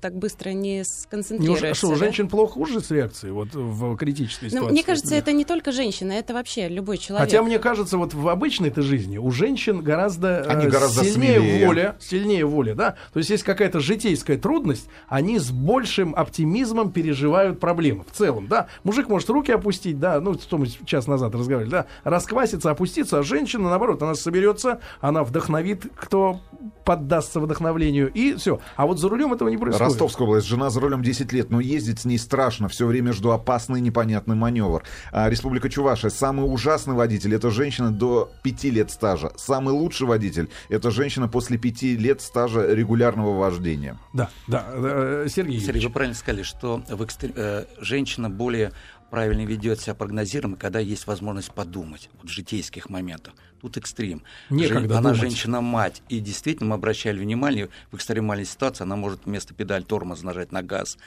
так 0.00 0.14
быстро 0.16 0.50
не 0.50 0.84
сконцентрируешься. 0.84 1.74
что, 1.74 1.88
у 1.88 1.90
да. 1.90 1.96
женщин 1.96 2.28
плохо 2.28 2.58
уже 2.58 2.80
с 2.80 2.90
реакцией 2.90 3.32
вот 3.32 3.48
в 3.54 3.96
критической 3.96 4.48
Ну, 4.48 4.56
ситуации? 4.56 4.72
мне 4.72 4.82
кажется, 4.84 5.14
это 5.14 5.32
не 5.32 5.44
только 5.44 5.72
женщина, 5.72 6.12
это 6.12 6.34
вообще 6.34 6.68
любой 6.68 6.98
человек. 6.98 7.28
Хотя 7.28 7.42
мне 7.42 7.58
кажется, 7.58 7.98
вот 7.98 8.14
в 8.14 8.28
обычной-то 8.28 8.82
жизни 8.82 9.18
у 9.18 9.30
женщин 9.30 9.82
гораздо, 9.82 10.28
э, 10.28 10.42
Они 10.48 10.66
гораздо 10.68 11.04
сильнее 11.04 11.38
смелее. 11.40 11.66
воля, 11.66 11.96
сильнее 12.00 12.44
воля, 12.46 12.74
да. 12.74 12.96
То 13.12 13.18
есть 13.18 13.30
есть 13.30 13.42
какая-то 13.42 13.80
житейская 13.80 14.38
трудность, 14.38 14.88
они 15.08 15.38
с 15.38 15.50
большим 15.50 16.14
оптимизмом 16.14 16.92
переживают 16.92 17.60
проблемы 17.60 18.04
в 18.04 18.16
целом, 18.16 18.46
да. 18.48 18.68
Мужик 18.84 19.08
может 19.08 19.28
руки 19.30 19.50
опустить, 19.52 19.98
да, 19.98 20.20
ну 20.20 20.34
что 20.34 20.58
мы 20.58 20.66
час 20.84 21.06
назад 21.06 21.34
разговаривали, 21.34 21.70
да, 21.70 21.86
раскваситься, 22.04 22.70
опуститься, 22.70 23.18
а 23.18 23.22
женщина 23.22 23.68
наоборот, 23.68 24.02
она 24.02 24.14
соберется, 24.14 24.80
она 25.00 25.24
вдохновит, 25.24 25.84
кто 25.96 26.40
поддастся 26.84 27.40
вдохновлению 27.40 28.12
и 28.12 28.34
все. 28.36 28.60
А 28.76 28.86
вот 28.86 29.00
за 29.00 29.08
рулем 29.08 29.32
этого 29.32 29.48
не 29.48 29.56
происходит. 29.56 29.88
Ростовская 29.88 30.26
область. 30.26 30.46
Жена 30.46 30.70
за 30.70 30.80
рулем 30.80 31.02
10 31.02 31.32
лет, 31.32 31.50
но 31.50 31.60
ездить 31.60 32.00
с 32.00 32.04
ней 32.04 32.18
страшно. 32.18 32.68
Все 32.68 32.86
время 32.86 33.12
жду 33.12 33.30
опасный 33.30 33.80
непонятный 33.80 34.36
маневр. 34.36 34.84
А, 35.10 35.28
Республика 35.28 35.68
Чувашия. 35.68 36.10
Самый 36.10 36.42
ужасный 36.42 36.94
водитель— 36.94 37.34
это 37.36 37.50
женщина 37.50 37.90
до 37.90 38.30
5 38.42 38.64
лет 38.64 38.90
стажа. 38.90 39.32
Самый 39.36 39.72
лучший 39.72 40.06
водитель— 40.06 40.48
это 40.68 40.90
женщина 40.90 41.28
после 41.28 41.58
5 41.58 41.96
лет 41.96 42.20
стажа 42.20 42.72
регулярного 42.72 43.36
вождения. 43.36 43.98
Да, 44.12 44.30
да, 44.46 44.66
э, 44.72 45.26
Сергей. 45.28 45.58
Сергей, 45.58 45.66
Юрьевич. 45.66 45.84
вы 45.86 45.92
правильно 45.92 46.14
сказали, 46.16 46.42
что 46.42 46.82
в 46.88 47.02
экстр- 47.02 47.32
э, 47.34 47.64
женщина 47.80 48.30
более 48.30 48.72
правильно 49.10 49.46
ведет 49.46 49.80
себя 49.80 49.94
прогнозируемо, 49.94 50.56
когда 50.56 50.78
есть 50.80 51.06
возможность 51.06 51.52
подумать 51.52 52.10
вот, 52.20 52.28
в 52.28 52.32
житейских 52.32 52.90
моментах. 52.90 53.34
Тут 53.60 53.76
экстрим. 53.78 54.22
Некогда 54.50 54.80
Жен- 54.80 54.96
она 54.98 55.14
женщина-мать. 55.14 56.02
И 56.08 56.20
действительно, 56.20 56.70
мы 56.70 56.74
обращали 56.76 57.18
внимание, 57.18 57.68
в 57.90 57.96
экстремальной 57.96 58.44
ситуации 58.44 58.82
она 58.84 58.96
может 58.96 59.20
вместо 59.24 59.54
педаль 59.54 59.82
тормоза 59.84 60.24
нажать 60.26 60.52
на 60.52 60.62
газ, 60.62 60.98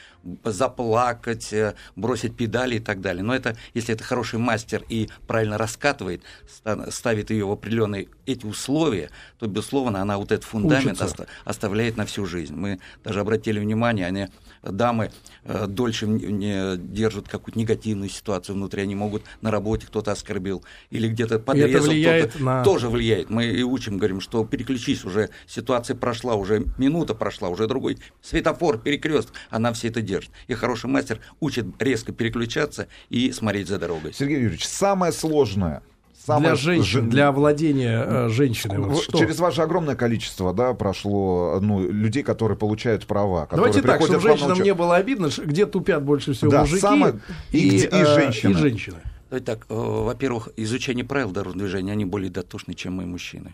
заплакать, 0.43 1.53
э, 1.53 1.75
бросить 1.95 2.35
педали 2.35 2.75
и 2.75 2.79
так 2.79 3.01
далее. 3.01 3.23
Но 3.23 3.33
это, 3.35 3.55
если 3.73 3.93
это 3.95 4.03
хороший 4.03 4.39
мастер 4.39 4.83
и 4.89 5.09
правильно 5.27 5.57
раскатывает, 5.57 6.21
ста- 6.49 6.89
ставит 6.91 7.29
ее 7.29 7.45
в 7.45 7.51
определенные 7.51 8.07
эти 8.25 8.45
условия, 8.45 9.09
то, 9.37 9.47
безусловно, 9.47 10.01
она 10.01 10.17
вот 10.17 10.31
этот 10.31 10.43
фундамент 10.45 10.97
оста- 11.01 11.27
оставляет 11.45 11.97
на 11.97 12.05
всю 12.05 12.25
жизнь. 12.25 12.55
Мы 12.55 12.79
даже 13.03 13.19
обратили 13.21 13.59
внимание, 13.59 14.05
они, 14.07 14.27
дамы 14.63 15.11
э, 15.45 15.67
дольше 15.67 16.05
не, 16.07 16.77
держат 16.77 17.27
какую-то 17.29 17.57
негативную 17.57 18.09
ситуацию 18.09 18.55
внутри, 18.55 18.81
они 18.81 18.95
могут 18.95 19.23
на 19.41 19.51
работе 19.51 19.87
кто-то 19.87 20.11
оскорбил 20.11 20.63
или 20.89 21.07
где-то 21.07 21.39
подрезал, 21.39 21.69
влияет 21.91 22.29
кто-то 22.31 22.43
на- 22.57 22.63
тоже 22.63 22.89
влияет. 22.89 23.29
Мы 23.29 23.45
и 23.45 23.63
учим, 23.63 23.97
говорим, 23.97 24.21
что 24.21 24.43
переключись 24.45 25.05
уже, 25.05 25.29
ситуация 25.47 25.95
прошла, 25.95 26.35
уже 26.35 26.65
минута 26.77 27.15
прошла, 27.15 27.49
уже 27.49 27.67
другой 27.67 27.97
светофор, 28.21 28.77
перекрест, 28.79 29.29
она 29.49 29.71
все 29.73 29.87
это 29.87 30.01
держит. 30.01 30.31
И 30.47 30.53
хороший 30.53 30.89
мастер 30.89 31.19
учит 31.39 31.65
резко 31.79 32.11
переключаться 32.11 32.87
и 33.09 33.31
смотреть 33.31 33.67
за 33.67 33.77
дорогой. 33.79 34.13
Сергей 34.13 34.37
Юрьевич, 34.37 34.67
самое 34.67 35.11
сложное... 35.11 35.81
Для 36.27 36.53
женщин, 36.53 36.83
жен- 36.83 37.09
для 37.09 37.29
овладения 37.29 38.03
э, 38.05 38.29
женщиной. 38.29 38.77
вот 38.77 39.01
что? 39.01 39.17
Через 39.17 39.39
ваше 39.39 39.61
огромное 39.63 39.95
количество, 39.95 40.53
да, 40.53 40.75
прошло 40.75 41.57
ну, 41.59 41.81
людей, 41.89 42.21
которые 42.21 42.55
получают 42.55 43.07
права, 43.07 43.45
которые 43.47 43.71
Давайте 43.73 43.81
так, 43.81 44.01
чтобы 44.01 44.19
женщинам 44.21 44.49
науча- 44.49 44.63
не 44.63 44.73
было 44.75 44.95
обидно, 44.97 45.29
где 45.43 45.65
тупят 45.65 46.03
больше 46.03 46.33
всего 46.33 46.51
Да, 46.51 46.59
мужики 46.61 46.81
самое- 46.81 47.19
и 47.51 47.69
где- 47.69 47.87
и 47.87 47.89
э, 47.89 48.05
женщины. 48.05 48.51
и 48.51 48.53
женщины. 48.53 48.97
Так, 49.29 49.65
э, 49.69 49.73
во-первых, 49.75 50.49
изучение 50.57 51.05
правил 51.05 51.31
дорожного 51.31 51.67
движения, 51.67 51.91
они 51.91 52.05
более 52.05 52.31
дотошны, 52.31 52.73
чем 52.73 52.93
мы, 52.95 53.05
мужчины. 53.05 53.53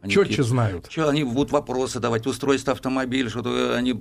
Они 0.00 0.12
Четче 0.12 0.22
какие-то- 0.30 0.42
знают. 0.44 0.88
Чё, 0.88 1.08
они 1.08 1.22
будут 1.22 1.52
вопросы 1.52 2.00
давать, 2.00 2.26
устройство 2.26 2.72
автомобиля, 2.72 3.28
что-то 3.28 3.76
они 3.76 3.94
п- 3.94 4.00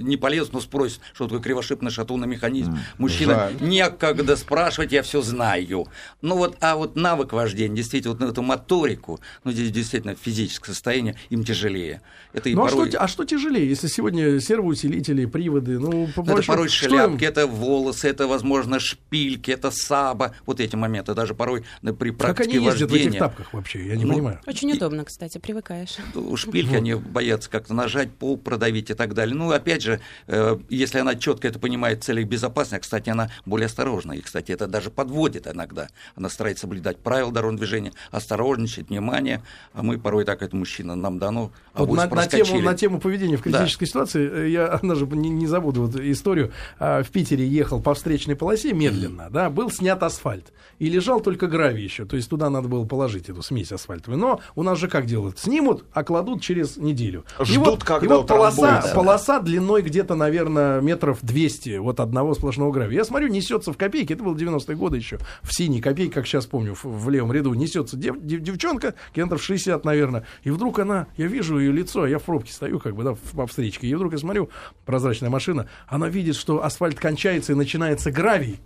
не 0.00 0.16
полезут, 0.16 0.52
но 0.52 0.60
спросят, 0.60 1.00
что 1.14 1.24
такое 1.24 1.40
кривошипный 1.40 1.90
шатунный 1.90 2.26
механизм. 2.26 2.78
Мужчина, 2.98 3.34
жаль. 3.34 3.68
некогда 3.68 4.36
спрашивать, 4.36 4.92
я 4.92 5.02
все 5.02 5.22
знаю. 5.22 5.86
Ну 6.22 6.36
вот, 6.36 6.56
а 6.60 6.76
вот 6.76 6.96
навык 6.96 7.32
вождения, 7.32 7.76
действительно, 7.76 8.14
вот 8.14 8.20
на 8.20 8.30
эту 8.30 8.42
моторику, 8.42 9.20
ну 9.44 9.52
здесь 9.52 9.70
действительно 9.70 10.14
физическое 10.14 10.72
состояние, 10.72 11.16
им 11.30 11.44
тяжелее. 11.44 12.02
Это 12.32 12.48
и 12.48 12.54
Ну 12.54 12.64
а 12.64 12.68
порой... 12.68 12.88
что, 12.90 12.98
а 13.00 13.08
что 13.08 13.24
тяжелее, 13.24 13.68
если 13.68 13.86
сегодня 13.86 14.40
сервоусилители, 14.40 15.24
приводы, 15.26 15.78
ну, 15.78 16.08
по 16.14 16.22
Ну, 16.22 16.36
это 16.38 16.46
порой 16.46 16.68
шляпки, 16.68 17.24
им- 17.24 17.28
это 17.28 17.46
волосы, 17.46 18.08
это, 18.08 18.26
возможно, 18.26 18.80
шпильки, 18.80 19.50
это 19.50 19.70
саба. 19.70 20.34
Вот 20.46 20.60
эти 20.60 20.76
моменты, 20.76 21.14
даже 21.14 21.34
порой 21.34 21.64
при 21.82 22.10
Как 22.10 22.18
практике 22.18 22.58
они 22.58 22.66
ездят 22.66 22.90
в 22.90 22.94
этих 22.94 23.04
вождения. 23.04 23.18
тапках 23.18 23.52
вообще, 23.52 23.86
я 23.86 23.96
не 23.96 24.04
Ну, 24.04 24.14
понимаю. 24.14 24.40
Очень 24.46 24.72
удобно, 24.72 25.04
кстати, 25.04 25.38
привыкаешь. 25.38 25.96
У 26.14 26.36
шпильки 26.36 26.74
они 26.74 26.94
боятся 26.94 27.50
как-то 27.50 27.74
нажать, 27.74 28.12
пол 28.12 28.36
продавить 28.36 28.90
и 28.90 28.94
так 28.94 29.14
далее. 29.14 29.34
Ну, 29.34 29.52
опять 29.64 29.82
же, 29.82 30.00
э, 30.26 30.58
если 30.68 30.98
она 30.98 31.14
четко 31.14 31.48
это 31.48 31.58
понимает 31.58 32.00
в 32.00 32.04
целях 32.04 32.26
безопасности, 32.26 32.74
а, 32.74 32.80
кстати, 32.80 33.08
она 33.08 33.30
более 33.46 33.66
осторожна. 33.66 34.12
И, 34.12 34.20
кстати, 34.20 34.52
это 34.52 34.66
даже 34.66 34.90
подводит 34.90 35.46
иногда. 35.46 35.88
Она 36.16 36.28
старается 36.28 36.62
соблюдать 36.62 36.98
правила 36.98 37.32
дорожного 37.32 37.58
движения, 37.58 37.92
осторожничать, 38.10 38.90
внимание. 38.90 39.42
А 39.72 39.82
мы 39.82 39.98
порой 39.98 40.24
так, 40.24 40.42
это 40.42 40.54
мужчина, 40.54 40.94
нам 40.94 41.18
дано, 41.18 41.50
а 41.72 41.84
Вот 41.84 41.96
на, 41.96 42.06
на 42.06 42.26
тему, 42.26 42.60
на 42.60 42.74
тему 42.74 43.00
поведения 43.00 43.36
в 43.36 43.42
критической 43.42 43.88
ситуации, 43.88 44.30
э, 44.30 44.50
я 44.50 44.78
даже 44.82 45.06
не, 45.06 45.30
не 45.30 45.46
забуду 45.46 45.86
вот 45.86 45.96
историю. 45.96 46.52
А, 46.78 47.02
В 47.02 47.10
Питере 47.10 47.46
ехал 47.46 47.80
по 47.80 47.94
встречной 47.94 48.36
полосе 48.36 48.72
медленно, 48.72 49.28
да, 49.30 49.48
был 49.50 49.70
снят 49.70 50.02
асфальт. 50.02 50.52
И 50.78 50.88
лежал 50.88 51.20
только 51.20 51.46
гравий 51.46 51.84
еще. 51.84 52.04
То 52.04 52.16
есть 52.16 52.28
туда 52.28 52.50
надо 52.50 52.68
было 52.68 52.84
положить 52.84 53.28
эту 53.28 53.42
смесь 53.42 53.72
асфальтовую. 53.72 54.18
Но 54.18 54.40
у 54.54 54.62
нас 54.62 54.78
же 54.78 54.88
как 54.88 55.06
делают? 55.06 55.38
Снимут, 55.38 55.84
а 55.92 56.04
кладут 56.04 56.42
через 56.42 56.76
неделю. 56.76 57.24
и 57.40 57.44
Ждут, 57.44 57.66
вот, 57.66 57.84
когда 57.84 58.14
и 58.14 58.18
вот 58.18 58.26
полоса, 58.26 58.92
полоса 58.94 59.40
длиной 59.54 59.82
где-то, 59.82 60.16
наверное, 60.16 60.80
метров 60.80 61.18
200 61.22 61.78
вот 61.78 62.00
одного 62.00 62.34
сплошного 62.34 62.72
гравия. 62.72 62.98
Я 62.98 63.04
смотрю, 63.04 63.28
несется 63.28 63.72
в 63.72 63.76
копейки. 63.76 64.12
Это 64.12 64.24
было 64.24 64.34
90-е 64.34 64.76
годы 64.76 64.96
еще. 64.96 65.18
В 65.42 65.54
синей 65.54 65.80
копейке, 65.80 66.12
как 66.12 66.26
сейчас 66.26 66.46
помню, 66.46 66.74
в, 66.74 66.84
в 66.84 67.08
левом 67.08 67.32
ряду 67.32 67.54
несется 67.54 67.96
дев- 67.96 68.20
дев- 68.20 68.40
девчонка, 68.40 68.94
километров 69.14 69.42
60, 69.42 69.84
наверное. 69.84 70.26
И 70.42 70.50
вдруг 70.50 70.80
она, 70.80 71.06
я 71.16 71.26
вижу 71.28 71.58
ее 71.58 71.70
лицо, 71.70 72.06
я 72.06 72.18
в 72.18 72.24
пробке 72.24 72.52
стою, 72.52 72.80
как 72.80 72.96
бы, 72.96 73.04
да, 73.04 73.14
по 73.32 73.46
встречке. 73.46 73.86
И 73.86 73.94
вдруг 73.94 74.12
я 74.12 74.18
смотрю, 74.18 74.50
прозрачная 74.86 75.30
машина, 75.30 75.68
она 75.86 76.08
видит, 76.08 76.34
что 76.34 76.64
асфальт 76.64 76.98
кончается 76.98 77.52
и 77.52 77.54
начинается 77.54 78.10
гравий. 78.10 78.58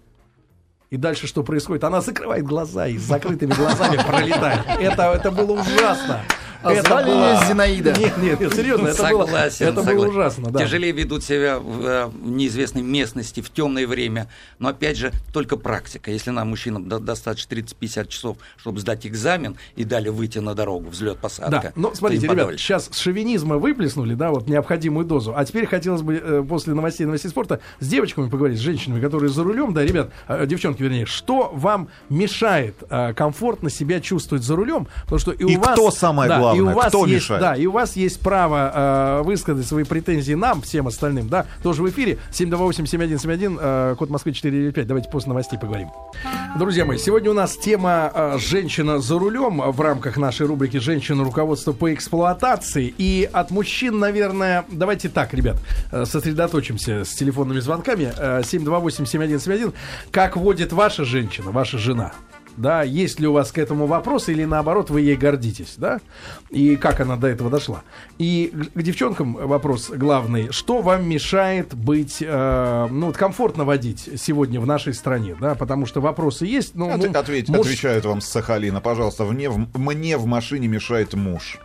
И 0.89 0.97
дальше 0.97 1.27
что 1.27 1.43
происходит? 1.43 1.85
Она 1.85 2.01
закрывает 2.01 2.47
глаза 2.47 2.89
и 2.89 2.97
с 2.97 3.03
закрытыми 3.03 3.53
глазами 3.53 3.99
пролетает. 4.07 4.63
Это, 4.81 5.13
это 5.13 5.31
было 5.31 5.53
ужасно. 5.61 6.23
А 6.63 6.73
это 6.73 6.89
звали 6.89 7.07
было- 7.11 7.31
её 7.35 7.45
Зинаида? 7.49 7.93
Нет, 7.99 8.19
нет, 8.19 8.41
нет, 8.41 8.55
серьезно, 8.55 8.89
это 8.89 9.03
было, 9.09 9.25
Согласен, 9.27 9.67
это 9.67 9.75
было 9.77 9.85
согласен. 9.85 10.11
ужасно, 10.11 10.51
да. 10.51 10.59
Тяжелее 10.61 10.93
ведут 10.93 11.25
себя 11.25 11.59
в, 11.59 11.87
э, 11.87 12.07
в 12.07 12.29
неизвестной 12.31 12.83
местности, 12.83 13.41
в 13.41 13.51
темное 13.51 13.87
время. 13.87 14.29
Но 14.59 14.69
опять 14.69 14.97
же, 14.97 15.13
только 15.33 15.57
практика. 15.57 16.11
Если 16.11 16.31
нам, 16.31 16.49
мужчинам, 16.49 16.89
до- 16.89 16.99
достаточно 16.99 17.49
30-50 17.49 18.09
часов, 18.09 18.39
чтобы 18.57 18.81
сдать 18.81 19.07
экзамен 19.07 19.57
и 19.77 19.85
далее 19.85 20.11
выйти 20.11 20.39
на 20.39 20.55
дорогу, 20.55 20.91
взлет, 20.91 21.19
посадка. 21.19 21.51
Да, 21.51 21.73
но 21.77 21.91
то 21.91 21.97
смотрите, 21.97 22.27
ребят, 22.27 22.39
подольше. 22.39 22.65
сейчас 22.65 22.89
с 22.93 22.99
шовинизма 22.99 23.59
выплеснули, 23.59 24.15
да, 24.15 24.31
вот 24.31 24.49
необходимую 24.49 25.07
дозу. 25.07 25.35
А 25.37 25.45
теперь 25.45 25.67
хотелось 25.67 26.03
бы 26.03 26.15
э, 26.17 26.45
после 26.49 26.75
новостей 26.75 27.07
новостей 27.07 27.31
спорта 27.31 27.61
с 27.81 27.87
девочками 27.87 28.29
поговорить, 28.29 28.59
с 28.59 28.63
женщинами, 28.63 29.01
которые 29.01 29.31
за 29.31 29.45
рулем, 29.45 29.73
да, 29.75 29.85
ребят, 29.85 30.11
э, 30.27 30.45
девчонки, 30.47 30.83
вернее, 30.83 31.07
что 31.07 31.51
вам 31.55 31.89
мешает 32.09 32.77
э, 32.91 33.15
комфортно 33.15 33.71
себя 33.71 34.01
чувствовать 34.01 34.43
за 34.45 34.57
рулем? 34.57 34.89
Потому 35.05 35.19
что 35.21 35.31
и 35.33 35.45
у 35.45 35.49
И 35.49 35.57
вас... 35.57 35.73
кто 35.75 35.91
самое 35.91 36.29
да, 36.29 36.39
и 36.55 36.61
у 36.61 36.65
главное, 36.65 36.75
вас 36.75 36.89
кто 36.89 37.07
есть, 37.07 37.25
мешает? 37.25 37.41
Да, 37.41 37.55
и 37.57 37.67
у 37.67 37.73
вас 37.73 37.97
есть 37.97 38.21
право 38.21 39.21
э, 39.21 39.23
высказать 39.23 39.67
свои 39.67 39.85
претензии 39.85 40.35
нам, 40.35 40.63
всем 40.63 40.87
остальным, 40.87 41.29
да, 41.29 41.47
тоже 41.63 41.83
в 41.83 41.89
эфире. 41.91 42.19
728-7171, 42.33 43.59
э, 43.61 43.95
код 43.99 44.11
Москвы 44.11 44.33
495. 44.33 44.87
Давайте 44.87 45.11
после 45.11 45.29
новостей 45.29 45.59
поговорим. 45.59 45.89
Друзья 46.59 46.85
мои, 46.85 46.99
сегодня 46.99 47.31
у 47.31 47.35
нас 47.35 47.57
тема 47.57 48.11
э, 48.15 48.39
«Женщина 48.39 48.99
за 48.99 49.19
рулем» 49.19 49.61
в 49.61 49.81
рамках 49.81 50.17
нашей 50.17 50.47
рубрики 50.47 50.79
«Женщина. 50.79 51.25
Руководство 51.25 51.73
по 51.73 51.93
эксплуатации». 51.93 52.93
И 52.99 53.29
от 53.33 53.51
мужчин, 53.51 53.99
наверное, 53.99 54.65
давайте 54.71 55.09
так, 55.09 55.35
ребят, 55.35 55.57
э, 55.93 56.05
сосредоточимся 56.05 57.05
с 57.05 57.15
телефонными 57.15 57.61
звонками. 57.61 58.13
Э, 58.17 58.43
728-7171. 58.43 59.75
Как 60.11 60.37
водит 60.37 60.73
ваша 60.73 61.05
женщина, 61.05 61.51
ваша 61.51 61.79
жена? 61.79 62.13
Да, 62.59 62.83
есть 62.83 63.21
ли 63.21 63.27
у 63.27 63.33
вас 63.33 63.53
к 63.53 63.59
этому 63.59 63.87
вопрос 63.87 64.29
или 64.29 64.45
наоборот 64.45 64.91
вы 64.91 65.01
ей 65.01 65.17
гордитесь, 65.17 65.75
да, 65.77 66.01
и 66.51 66.77
как 66.77 67.01
она 67.01 67.17
до 67.17 67.29
этого 67.29 67.51
дошла. 67.51 67.83
И 68.19 68.53
к, 68.75 68.83
девчонкам 68.83 69.35
вопрос 69.35 69.91
главный, 69.91 70.51
что 70.53 70.83
вам 70.83 71.09
мешает 71.09 71.75
быть, 71.75 72.19
э, 72.21 72.87
ну, 72.91 73.07
вот 73.07 73.17
комфортно 73.17 73.65
водить 73.65 74.09
сегодня 74.17 74.61
в 74.61 74.67
нашей 74.67 74.93
стране, 74.95 75.37
да, 75.41 75.55
потому 75.55 75.87
что 75.87 76.01
вопросы 76.01 76.47
есть, 76.47 76.75
ну, 76.75 76.91
Ответ- 76.91 77.13
ну, 77.13 77.19
ответь- 77.21 77.49
муж- 77.49 77.61
Отвечают 77.67 78.05
вам 78.05 78.21
с 78.21 78.27
Сахалина, 78.27 78.81
пожалуйста. 78.81 79.25
Мне 79.25 79.49
в, 79.49 79.67
мне 79.79 80.17
в 80.17 80.27
машине 80.27 80.69
мешает 80.69 81.15
муж. 81.15 81.59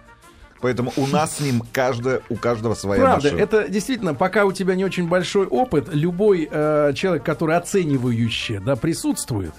Поэтому 0.62 0.93
у 0.95 1.08
нас 1.08 1.38
с 1.38 1.39
ним 1.41 1.62
каждая, 1.73 2.21
у 2.29 2.36
каждого 2.36 2.73
своя 2.73 3.01
Правда, 3.01 3.23
машина. 3.32 3.41
это 3.41 3.67
действительно, 3.67 4.13
пока 4.13 4.45
у 4.45 4.53
тебя 4.53 4.75
не 4.75 4.86
очень 4.86 5.10
большой 5.10 5.45
опыт, 5.45 5.89
любой 5.91 6.47
э, 6.49 6.93
человек, 6.95 7.23
который 7.25 7.58
оценивающе 7.58 8.62
да, 8.65 8.77
присутствует, 8.77 9.51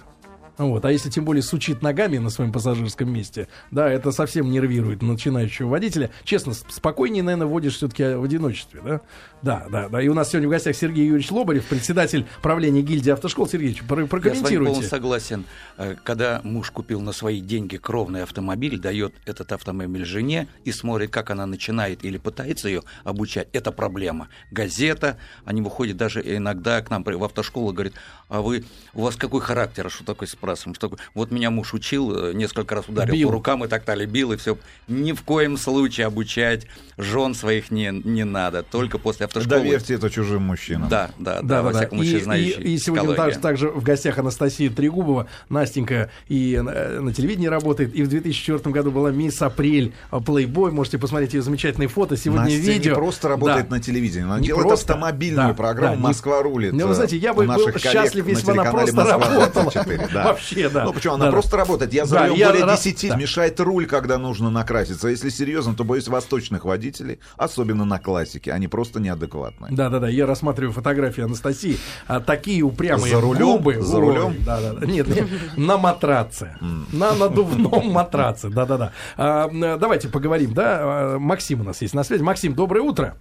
вот, 0.57 0.85
а 0.85 0.93
если 0.93 1.11
тем 1.11 1.25
более 1.25 1.43
сучит 1.43 1.83
ногами 1.83 2.19
на 2.19 2.31
своем 2.31 2.53
пассажирском 2.53 3.13
месте, 3.13 3.49
да, 3.71 3.89
это 3.91 4.13
совсем 4.13 4.51
нервирует 4.51 5.03
начинающего 5.03 5.69
водителя. 5.69 6.11
Честно, 6.25 6.55
спокойнее, 6.55 7.23
наверное, 7.23 7.47
водишь 7.49 7.75
все-таки 7.77 8.15
в 8.15 8.23
одиночестве, 8.23 8.81
да? 8.85 9.01
Да, 9.43 9.67
да, 9.71 9.89
да. 9.89 10.01
И 10.01 10.09
у 10.09 10.15
нас 10.15 10.31
сегодня 10.31 10.49
в 10.49 10.51
гостях 10.53 10.75
Сергей 10.77 11.07
Юрьевич 11.07 11.31
Лобарев, 11.31 11.65
председатель 11.67 12.25
правления 12.41 12.83
гильдии 12.83 13.11
автошкол. 13.11 13.47
Сергеевич, 13.49 13.83
про- 13.83 13.85
Я 13.85 13.89
с 13.89 13.97
вами 13.97 14.07
прокомментируйте. 14.09 14.59
полностью 14.71 14.91
согласен. 14.91 15.45
Э, 15.77 15.97
Когда 16.03 16.41
муж 16.45 16.71
купил 16.71 17.01
на 17.01 17.13
свои 17.13 17.41
деньги 17.41 17.77
кровный 17.77 18.23
автомобиль, 18.23 18.79
дает 18.79 19.13
этот 19.27 19.53
автомобиль 19.53 20.05
жене 20.05 20.47
и 20.65 20.73
смотрит, 20.73 21.11
как 21.11 21.31
она 21.31 21.47
начинает 21.47 22.05
или 22.05 22.17
пытается 22.17 22.69
ее 22.69 22.83
обучать, 23.05 23.49
это 23.53 23.71
проблема. 23.73 24.29
Газета, 24.51 25.19
они 25.45 25.61
выходят 25.63 25.97
даже 25.97 26.23
иногда 26.25 26.81
к 26.81 26.91
нам 26.91 27.03
в 27.05 27.25
автошколу, 27.25 27.73
говорят, 27.73 27.95
а 28.29 28.41
вы, 28.41 28.65
у 28.95 29.03
вас 29.03 29.17
какой 29.17 29.41
характер, 29.41 29.87
А 29.87 29.91
что 29.91 30.05
такое 30.05 30.27
спрашиваем, 30.45 30.75
что? 30.75 30.93
Вот 31.15 31.31
меня 31.31 31.51
муж 31.51 31.73
учил, 31.75 32.15
э, 32.29 32.33
несколько 32.35 32.75
раз 32.75 32.89
ударил 32.89 33.15
Бил. 33.15 33.29
по 33.29 33.33
рукам 33.35 33.65
и 33.65 33.69
так 33.69 33.85
далее, 33.85 34.07
бил 34.07 34.33
и 34.33 34.37
все. 34.37 34.59
Ни 34.89 35.13
в 35.13 35.23
коем 35.23 35.57
случае 35.57 36.07
обучать 36.07 36.67
жен 36.99 37.35
своих 37.35 37.71
не, 37.71 37.91
не 38.05 38.25
надо, 38.25 38.63
только 38.63 38.99
после 38.99 39.27
автошколы. 39.27 39.61
Доверьте 39.61 39.95
это 39.95 40.11
чужим 40.11 40.43
мужчинам. 40.43 40.89
Да, 40.89 41.11
да, 41.19 41.41
да, 41.41 41.43
Да, 41.43 41.63
во 41.63 41.73
да, 41.73 41.79
всяком 41.81 41.99
И, 41.99 42.03
случае, 42.03 42.21
и, 42.21 42.25
знающий 42.25 42.51
и 42.51 42.79
сегодня 42.79 43.03
психологию. 43.05 43.17
также, 43.17 43.39
также 43.41 43.69
в 43.71 43.83
гостях 43.83 44.19
Анастасия 44.19 44.71
Трегубова. 44.71 45.27
Настенька 45.49 46.11
и 46.29 46.61
на, 46.63 47.01
на 47.01 47.13
телевидении 47.15 47.47
работает. 47.49 47.95
И 47.95 48.03
в 48.03 48.09
2004 48.09 48.71
году 48.73 48.91
была 48.91 49.11
мисс 49.11 49.41
Апрель 49.43 49.93
Плейбой. 50.27 50.71
Можете 50.73 50.99
посмотреть 50.99 51.35
ее 51.35 51.43
замечательные 51.43 51.89
фото. 51.89 52.17
Сегодня 52.17 52.45
Настя 52.45 52.59
видео. 52.59 52.91
не 52.93 52.95
просто 52.97 53.29
работает 53.29 53.69
Да. 53.69 53.77
на 53.77 53.81
телевидении, 53.83 54.25
она 54.27 54.39
Не 54.39 54.47
делает 54.49 54.69
просто. 54.69 54.93
автомобильную 54.93 55.49
Да, 55.49 55.55
программу 55.55 55.97
да, 55.97 56.03
«Москва 56.03 56.43
рулит». 56.43 56.73
Ну, 56.73 56.87
вы 56.87 56.93
э, 56.93 56.95
знаете, 56.95 57.17
я 57.17 57.33
бы 57.35 57.45
был 57.47 57.73
счастлив, 57.79 58.27
если 58.27 58.45
бы 58.47 58.53
она 58.53 58.71
просто 58.71 59.05
работала. 59.05 59.47
24, 59.49 60.09
да. 60.13 60.34
Вообще, 60.35 60.69
да. 60.69 60.85
Ну, 60.85 60.93
почему? 60.93 61.15
Она 61.15 61.25
Да, 61.27 61.31
да. 61.31 61.33
просто 61.33 61.57
работает. 61.57 61.93
Я 61.93 62.05
за 62.07 62.15
Да, 62.17 62.29
рулем 62.29 62.47
более 62.49 62.65
раз- 62.65 62.83
10, 62.83 63.09
да. 63.09 63.17
мешает 63.17 63.59
руль, 63.61 63.87
когда 63.87 64.19
нужно 64.19 64.51
накраситься. 64.51 65.09
Если 65.09 65.29
серьезно, 65.29 65.75
то 65.75 65.85
боюсь 65.85 66.09
восточных 66.09 66.65
водителей, 66.65 67.19
особенно 67.37 67.85
на 67.85 67.99
классике. 67.99 68.53
Они 68.53 68.69
просто 68.69 69.01
неадекватные. 69.01 69.73
Да, 69.75 69.89
да, 69.89 69.99
да. 70.01 70.09
Я 70.09 70.27
рассматриваю 70.27 70.73
фотографии 70.73 71.23
Анастасии. 71.25 71.79
А, 72.07 72.21
такие 72.21 72.63
упрямые 72.63 73.15
За 73.15 73.21
рулем? 73.21 73.47
губы. 73.47 73.81
За 73.81 74.01
рулем? 74.01 74.37
Да, 74.45 74.61
да, 74.61 74.73
да. 74.75 74.87
Нет, 74.87 75.07
нет, 75.09 75.29
на 75.57 75.77
матраце. 75.79 76.57
На 76.93 77.13
надувном 77.15 77.91
матраце. 77.93 78.49
Да, 78.51 78.67
да, 78.67 78.77
да. 78.79 78.93
А, 79.17 79.49
давайте 79.79 80.09
поговорим, 80.09 80.55
да. 80.55 80.79
А, 80.81 81.19
Максим 81.19 81.61
у 81.61 81.65
нас 81.65 81.81
есть 81.83 81.95
на 81.95 82.05
связи. 82.05 82.23
Максим, 82.23 82.55
доброе 82.55 82.81
утро. 82.83 83.17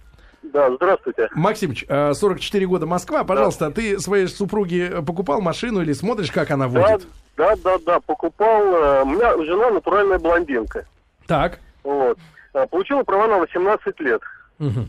Да, 0.54 0.72
здравствуйте. 0.76 1.28
Максимыч, 1.34 1.84
а, 1.88 2.14
44 2.14 2.64
года 2.66 2.86
Москва. 2.86 3.24
Пожалуйста, 3.24 3.72
ты 3.72 3.98
своей 3.98 4.28
супруге 4.28 5.02
покупал 5.04 5.40
машину 5.40 5.82
или 5.82 5.92
смотришь, 5.92 6.30
как 6.30 6.52
она 6.52 6.68
Да, 6.68 6.80
водит? 6.80 7.06
да, 7.36 7.54
да, 7.64 7.76
да, 7.84 7.98
покупал. 8.00 8.62
э, 8.62 9.02
У 9.02 9.06
меня 9.06 9.36
жена 9.44 9.70
натуральная 9.70 10.20
блондинка. 10.20 10.86
Так. 11.26 11.58
Вот. 11.82 12.16
Э, 12.54 12.66
Получила 12.68 13.02
права 13.02 13.26
на 13.26 13.38
18 13.40 13.98
лет. 13.98 14.22
Мгм. 14.60 14.88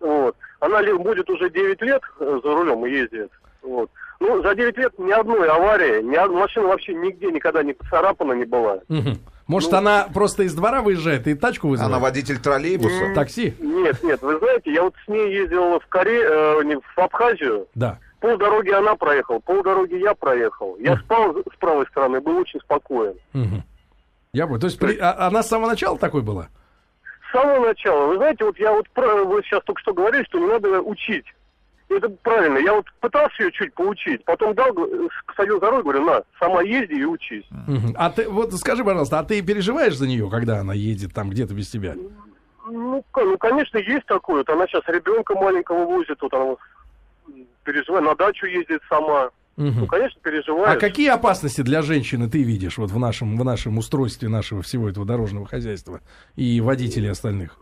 Вот. 0.00 0.36
Она 0.60 0.82
будет 0.96 1.28
уже 1.28 1.50
9 1.50 1.82
лет 1.82 2.00
э, 2.20 2.40
за 2.42 2.50
рулем 2.54 2.86
и 2.86 2.90
ездит. 2.90 3.30
Вот. 3.62 3.90
Ну, 4.20 4.42
за 4.42 4.54
9 4.54 4.78
лет 4.78 4.98
ни 4.98 5.12
одной 5.12 5.46
аварии, 5.50 6.00
ни 6.00 6.16
одной 6.16 6.40
машина 6.40 6.68
вообще 6.68 6.94
нигде 6.94 7.30
никогда 7.30 7.62
не 7.62 7.74
поцарапана 7.74 8.32
не 8.32 8.46
была. 8.46 8.78
Мгм. 8.88 9.18
Может, 9.46 9.72
Ну, 9.72 9.78
она 9.78 10.08
просто 10.12 10.44
из 10.44 10.54
двора 10.54 10.80
выезжает 10.80 11.26
и 11.26 11.34
тачку 11.34 11.68
вызывает? 11.68 11.92
Она 11.92 12.00
водитель 12.02 12.38
троллейбуса. 12.38 13.14
Такси? 13.14 13.54
Нет, 13.60 14.02
нет, 14.02 14.22
вы 14.22 14.38
знаете, 14.38 14.72
я 14.72 14.82
вот 14.84 14.94
с 15.04 15.08
ней 15.08 15.34
ездил 15.34 15.78
в 15.78 15.86
Коре, 15.88 16.22
э, 16.22 16.76
в 16.96 16.98
Абхазию. 16.98 17.66
Да. 17.74 17.98
Пол 18.20 18.38
дороги 18.38 18.70
она 18.70 18.96
проехала, 18.96 19.38
пол 19.40 19.62
дороги 19.62 19.96
я 19.96 20.14
проехал. 20.14 20.76
Я 20.78 20.96
спал 20.96 21.34
с 21.36 21.56
правой 21.58 21.86
стороны, 21.90 22.20
был 22.22 22.38
очень 22.38 22.58
спокоен. 22.60 23.14
Мгм. 23.34 23.62
Я 24.32 24.46
понял. 24.46 24.60
То 24.60 24.66
есть 24.66 24.78
при- 24.78 24.96
а- 24.98 25.26
она 25.26 25.42
с 25.42 25.48
самого 25.48 25.68
начала 25.68 25.98
такой 25.98 26.22
была? 26.22 26.48
С 27.28 27.32
самого 27.32 27.66
начала. 27.66 28.06
Вы 28.06 28.16
знаете, 28.16 28.44
вот 28.44 28.58
я 28.58 28.72
вот 28.72 28.88
про, 28.90 29.24
вы 29.24 29.42
сейчас 29.42 29.62
только 29.64 29.80
что 29.82 29.92
говорили, 29.92 30.24
что 30.24 30.38
не 30.38 30.46
надо 30.46 30.80
учить. 30.80 31.26
Это 31.88 32.08
правильно. 32.08 32.58
Я 32.58 32.74
вот 32.74 32.86
пытался 33.00 33.42
ее 33.42 33.52
чуть 33.52 33.72
поучить, 33.74 34.24
потом 34.24 34.54
дал, 34.54 34.72
г- 34.72 35.08
садил 35.36 35.60
за 35.60 35.70
руль, 35.70 35.82
говорю, 35.82 36.04
на, 36.04 36.22
сама 36.40 36.62
езди 36.62 36.94
и 36.94 37.04
учись. 37.04 37.44
А 37.96 38.10
ты 38.10 38.28
вот 38.28 38.52
скажи, 38.54 38.84
пожалуйста, 38.84 39.18
а 39.20 39.24
ты 39.24 39.42
переживаешь 39.42 39.96
за 39.96 40.06
нее, 40.08 40.28
когда 40.30 40.58
она 40.60 40.74
едет 40.74 41.12
там 41.12 41.30
где-то 41.30 41.54
без 41.54 41.68
тебя? 41.70 41.94
Ну, 42.66 43.04
ну, 43.14 43.38
конечно, 43.38 43.78
есть 43.78 44.06
такое. 44.06 44.38
Вот 44.38 44.48
она 44.48 44.66
сейчас 44.66 44.82
ребенка 44.88 45.34
маленького 45.34 45.84
возит, 45.84 46.16
вот 46.22 46.32
она 46.32 46.54
переживает, 47.64 48.04
на 48.04 48.14
дачу 48.14 48.46
ездит 48.46 48.80
сама. 48.88 49.30
Мгм. 49.56 49.80
Ну, 49.80 49.86
конечно, 49.86 50.20
переживает. 50.20 50.76
А 50.76 50.80
какие 50.80 51.08
опасности 51.10 51.60
для 51.60 51.82
женщины 51.82 52.28
ты 52.28 52.42
видишь 52.42 52.76
вот 52.78 52.90
в 52.90 52.98
нашем, 52.98 53.36
в 53.38 53.44
нашем 53.44 53.78
устройстве 53.78 54.28
нашего 54.28 54.62
всего 54.62 54.88
этого 54.88 55.06
дорожного 55.06 55.46
хозяйства 55.46 56.00
и 56.34 56.60
водителей 56.60 57.10
остальных? 57.10 57.56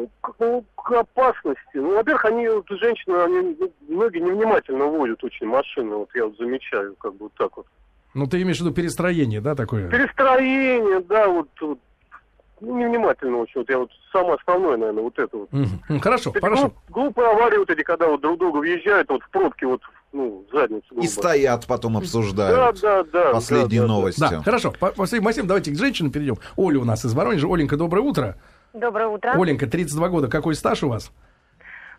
Ну, 0.00 0.08
к, 0.22 0.34
ну, 0.38 0.64
к 0.76 0.92
опасности. 0.92 1.60
Ну, 1.74 1.94
во-первых, 1.94 2.24
они, 2.24 2.48
вот, 2.48 2.64
женщины, 2.70 3.16
они, 3.16 3.56
ну, 3.58 3.72
многие 3.88 4.20
невнимательно 4.20 4.86
водят 4.86 5.22
очень 5.22 5.46
машины, 5.46 5.94
вот 5.96 6.08
я 6.14 6.24
вот 6.26 6.36
замечаю, 6.38 6.94
как 6.98 7.12
бы 7.14 7.24
вот 7.24 7.32
так 7.36 7.56
вот. 7.56 7.66
Ну, 8.14 8.26
ты 8.26 8.40
имеешь 8.42 8.58
в 8.58 8.60
виду 8.62 8.72
перестроение, 8.74 9.40
да, 9.40 9.54
такое? 9.54 9.88
Перестроение, 9.90 11.00
да, 11.00 11.28
вот, 11.28 11.48
вот 11.60 11.78
ну, 12.60 12.78
невнимательно 12.78 13.38
очень. 13.38 13.60
Вот 13.60 13.70
я 13.70 13.78
вот 13.78 13.90
самое 14.12 14.34
основное, 14.34 14.76
наверное, 14.76 15.02
вот 15.02 15.18
это 15.18 15.36
вот. 15.36 15.48
М, 15.52 16.00
Хорошо, 16.00 16.30
Эти 16.30 16.40
хорошо. 16.40 16.62
глуп- 16.66 16.74
глупые 16.90 17.28
аварии 17.30 17.58
вот 17.58 17.70
эти, 17.70 17.82
когда 17.82 18.06
вот 18.08 18.20
друг 18.20 18.38
друга 18.38 18.58
въезжают, 18.58 19.08
вот 19.10 19.22
в 19.22 19.30
пробке, 19.30 19.66
вот, 19.66 19.80
ну, 20.12 20.44
задницу. 20.52 20.86
И 20.90 20.94
грубо. 20.94 21.08
стоят, 21.08 21.66
потом 21.66 21.92
Да, 21.94 21.98
обсуждают 22.00 22.80
да, 22.80 23.02
да. 23.04 23.32
последние 23.32 23.80
да, 23.82 23.86
да, 23.86 23.92
да. 23.92 23.98
новости. 23.98 24.20
Да, 24.20 24.42
хорошо. 24.42 24.72
По- 24.78 24.92
Максим, 24.96 25.22
Максим, 25.22 25.46
давайте 25.46 25.70
к 25.72 25.78
женщинам 25.78 26.10
перейдем. 26.10 26.36
Оля 26.56 26.80
у 26.80 26.84
нас 26.84 27.04
из 27.04 27.14
Воронежа. 27.14 27.46
Оленька, 27.46 27.76
доброе 27.76 28.00
утро. 28.00 28.36
Доброе 28.72 29.08
утро. 29.08 29.32
Оленька, 29.32 29.66
32 29.66 30.08
года. 30.08 30.28
Какой 30.28 30.54
стаж 30.54 30.82
у 30.82 30.88
вас? 30.88 31.12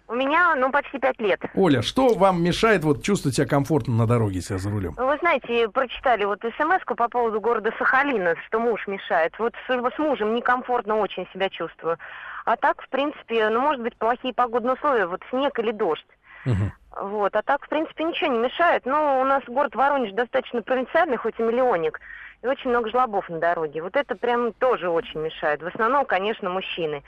У 0.07 0.13
меня, 0.13 0.55
ну, 0.55 0.69
почти 0.71 0.99
пять 0.99 1.19
лет. 1.21 1.41
Оля, 1.55 1.81
что 1.81 2.13
вам 2.15 2.43
мешает 2.43 2.83
вот 2.83 3.01
чувствовать 3.01 3.37
себя 3.37 3.47
комфортно 3.47 3.93
на 3.93 4.07
дороге, 4.07 4.41
себя 4.41 4.57
за 4.57 4.69
рулем? 4.69 4.93
Вы 4.97 5.17
знаете, 5.19 5.69
прочитали 5.69 6.25
вот 6.25 6.41
смс 6.41 6.83
по 6.85 7.07
поводу 7.07 7.39
города 7.39 7.71
Сахалина, 7.77 8.35
что 8.45 8.59
муж 8.59 8.87
мешает. 8.87 9.33
Вот 9.39 9.53
с, 9.65 9.71
с 9.71 9.99
мужем 9.99 10.35
некомфортно 10.35 10.97
очень 10.97 11.25
себя 11.33 11.49
чувствую. 11.49 11.97
А 12.43 12.57
так, 12.57 12.81
в 12.81 12.89
принципе, 12.89 13.47
ну, 13.49 13.61
может 13.61 13.81
быть, 13.81 13.95
плохие 13.95 14.33
погодные 14.33 14.73
условия, 14.73 15.05
вот 15.05 15.21
снег 15.29 15.57
или 15.59 15.71
дождь. 15.71 16.05
Мгм. 16.43 16.73
Вот, 16.99 17.33
а 17.33 17.41
так, 17.41 17.63
в 17.63 17.69
принципе, 17.69 18.03
ничего 18.03 18.33
не 18.33 18.39
мешает. 18.39 18.85
Ну, 18.85 19.21
у 19.21 19.23
нас 19.23 19.43
город 19.47 19.75
Воронеж 19.75 20.11
достаточно 20.11 20.61
провинциальный, 20.61 21.15
хоть 21.15 21.39
и 21.39 21.43
миллионник, 21.43 22.01
и 22.41 22.47
очень 22.47 22.69
много 22.69 22.89
жлобов 22.89 23.29
на 23.29 23.39
дороге. 23.39 23.81
Вот 23.81 23.95
это 23.95 24.15
прям 24.15 24.53
тоже 24.53 24.89
очень 24.89 25.19
мешает. 25.19 25.61
В 25.61 25.67
основном, 25.67 26.05
конечно, 26.05 26.49
мужчины. 26.49 27.03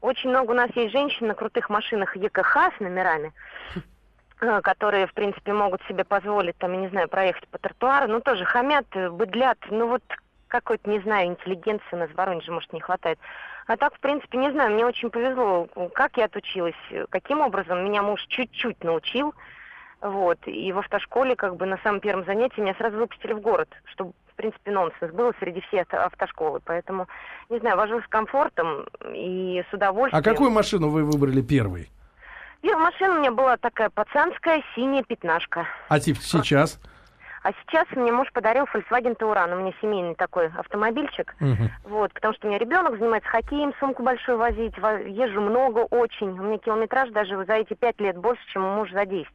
Очень 0.00 0.30
много 0.30 0.52
у 0.52 0.54
нас 0.54 0.70
есть 0.74 0.92
женщин 0.92 1.26
на 1.26 1.34
крутых 1.34 1.68
машинах 1.68 2.16
ЕКХ 2.16 2.56
с 2.76 2.80
номерами, 2.80 3.32
э, 4.40 4.60
которые, 4.62 5.06
в 5.06 5.12
принципе, 5.12 5.52
могут 5.52 5.82
себе 5.82 6.04
позволить, 6.04 6.56
там, 6.58 6.72
я 6.72 6.78
не 6.78 6.88
знаю, 6.88 7.08
проехать 7.08 7.48
по 7.48 7.58
тротуару, 7.58 8.08
ну, 8.08 8.20
тоже 8.20 8.44
хамят, 8.44 8.86
э, 8.92 9.10
быдлят, 9.10 9.58
ну, 9.70 9.88
вот 9.88 10.02
какой-то, 10.46 10.88
не 10.88 11.00
знаю, 11.00 11.26
интеллигенции 11.26 11.84
у 11.92 11.96
нас 11.96 12.10
в 12.10 12.14
Воронеже, 12.14 12.52
может, 12.52 12.72
не 12.72 12.80
хватает. 12.80 13.18
А 13.66 13.76
так, 13.76 13.94
в 13.94 14.00
принципе, 14.00 14.38
не 14.38 14.50
знаю, 14.50 14.72
мне 14.72 14.86
очень 14.86 15.10
повезло, 15.10 15.68
как 15.92 16.16
я 16.16 16.24
отучилась, 16.24 16.74
э, 16.90 17.04
каким 17.10 17.40
образом. 17.40 17.84
Меня 17.84 18.02
муж 18.02 18.24
чуть-чуть 18.28 18.82
научил, 18.82 19.34
вот, 20.00 20.38
и 20.46 20.72
в 20.72 20.78
автошколе, 20.78 21.34
как 21.36 21.56
бы, 21.56 21.66
на 21.66 21.78
самом 21.78 22.00
первом 22.00 22.24
занятии 22.24 22.60
меня 22.60 22.74
сразу 22.74 22.96
выпустили 22.98 23.32
в 23.32 23.40
город, 23.40 23.68
чтобы, 23.86 24.12
в 24.32 24.34
принципе, 24.36 24.70
нонсенс 24.70 25.12
было 25.12 25.32
среди 25.40 25.60
всей 25.62 25.80
авто- 25.82 25.98
автошколы. 26.04 26.60
Поэтому, 26.64 27.08
не 27.48 27.58
знаю, 27.58 27.76
вожу 27.76 28.00
с 28.00 28.06
комфортом 28.08 28.86
и 29.12 29.64
с 29.68 29.74
удовольствием. 29.74 30.20
А 30.20 30.22
какую 30.22 30.50
машину 30.50 30.88
вы 30.90 31.04
выбрали 31.04 31.42
первой? 31.42 31.90
Первая 32.60 32.84
машина 32.90 33.14
у 33.16 33.18
меня 33.20 33.30
была 33.32 33.56
такая 33.56 33.90
пацанская, 33.90 34.62
синяя 34.74 35.02
пятнашка. 35.02 35.66
А 35.88 36.00
тип- 36.00 36.18
сейчас? 36.18 36.80
А 37.44 37.52
сейчас 37.52 37.86
мне 37.92 38.10
муж 38.10 38.28
подарил 38.32 38.64
Volkswagen 38.64 39.16
Touran. 39.16 39.56
У 39.56 39.60
меня 39.60 39.72
семейный 39.80 40.16
такой 40.16 40.48
автомобильчик. 40.48 41.34
Мгм. 41.38 41.70
Вот, 41.84 42.12
потому 42.12 42.34
что 42.34 42.46
у 42.46 42.50
меня 42.50 42.58
ребенок 42.58 42.98
занимается 42.98 43.30
хоккеем, 43.30 43.72
сумку 43.78 44.02
большую 44.02 44.38
возить, 44.38 44.76
во- 44.78 44.98
езжу 45.00 45.40
много 45.40 45.78
очень. 45.90 46.30
У 46.30 46.42
меня 46.42 46.58
километраж 46.58 47.10
даже 47.10 47.44
за 47.44 47.54
эти 47.54 47.74
пять 47.74 48.00
лет 48.00 48.16
больше, 48.16 48.42
чем 48.52 48.64
у 48.64 48.74
мужа 48.74 48.92
за 48.92 49.06
10. 49.06 49.30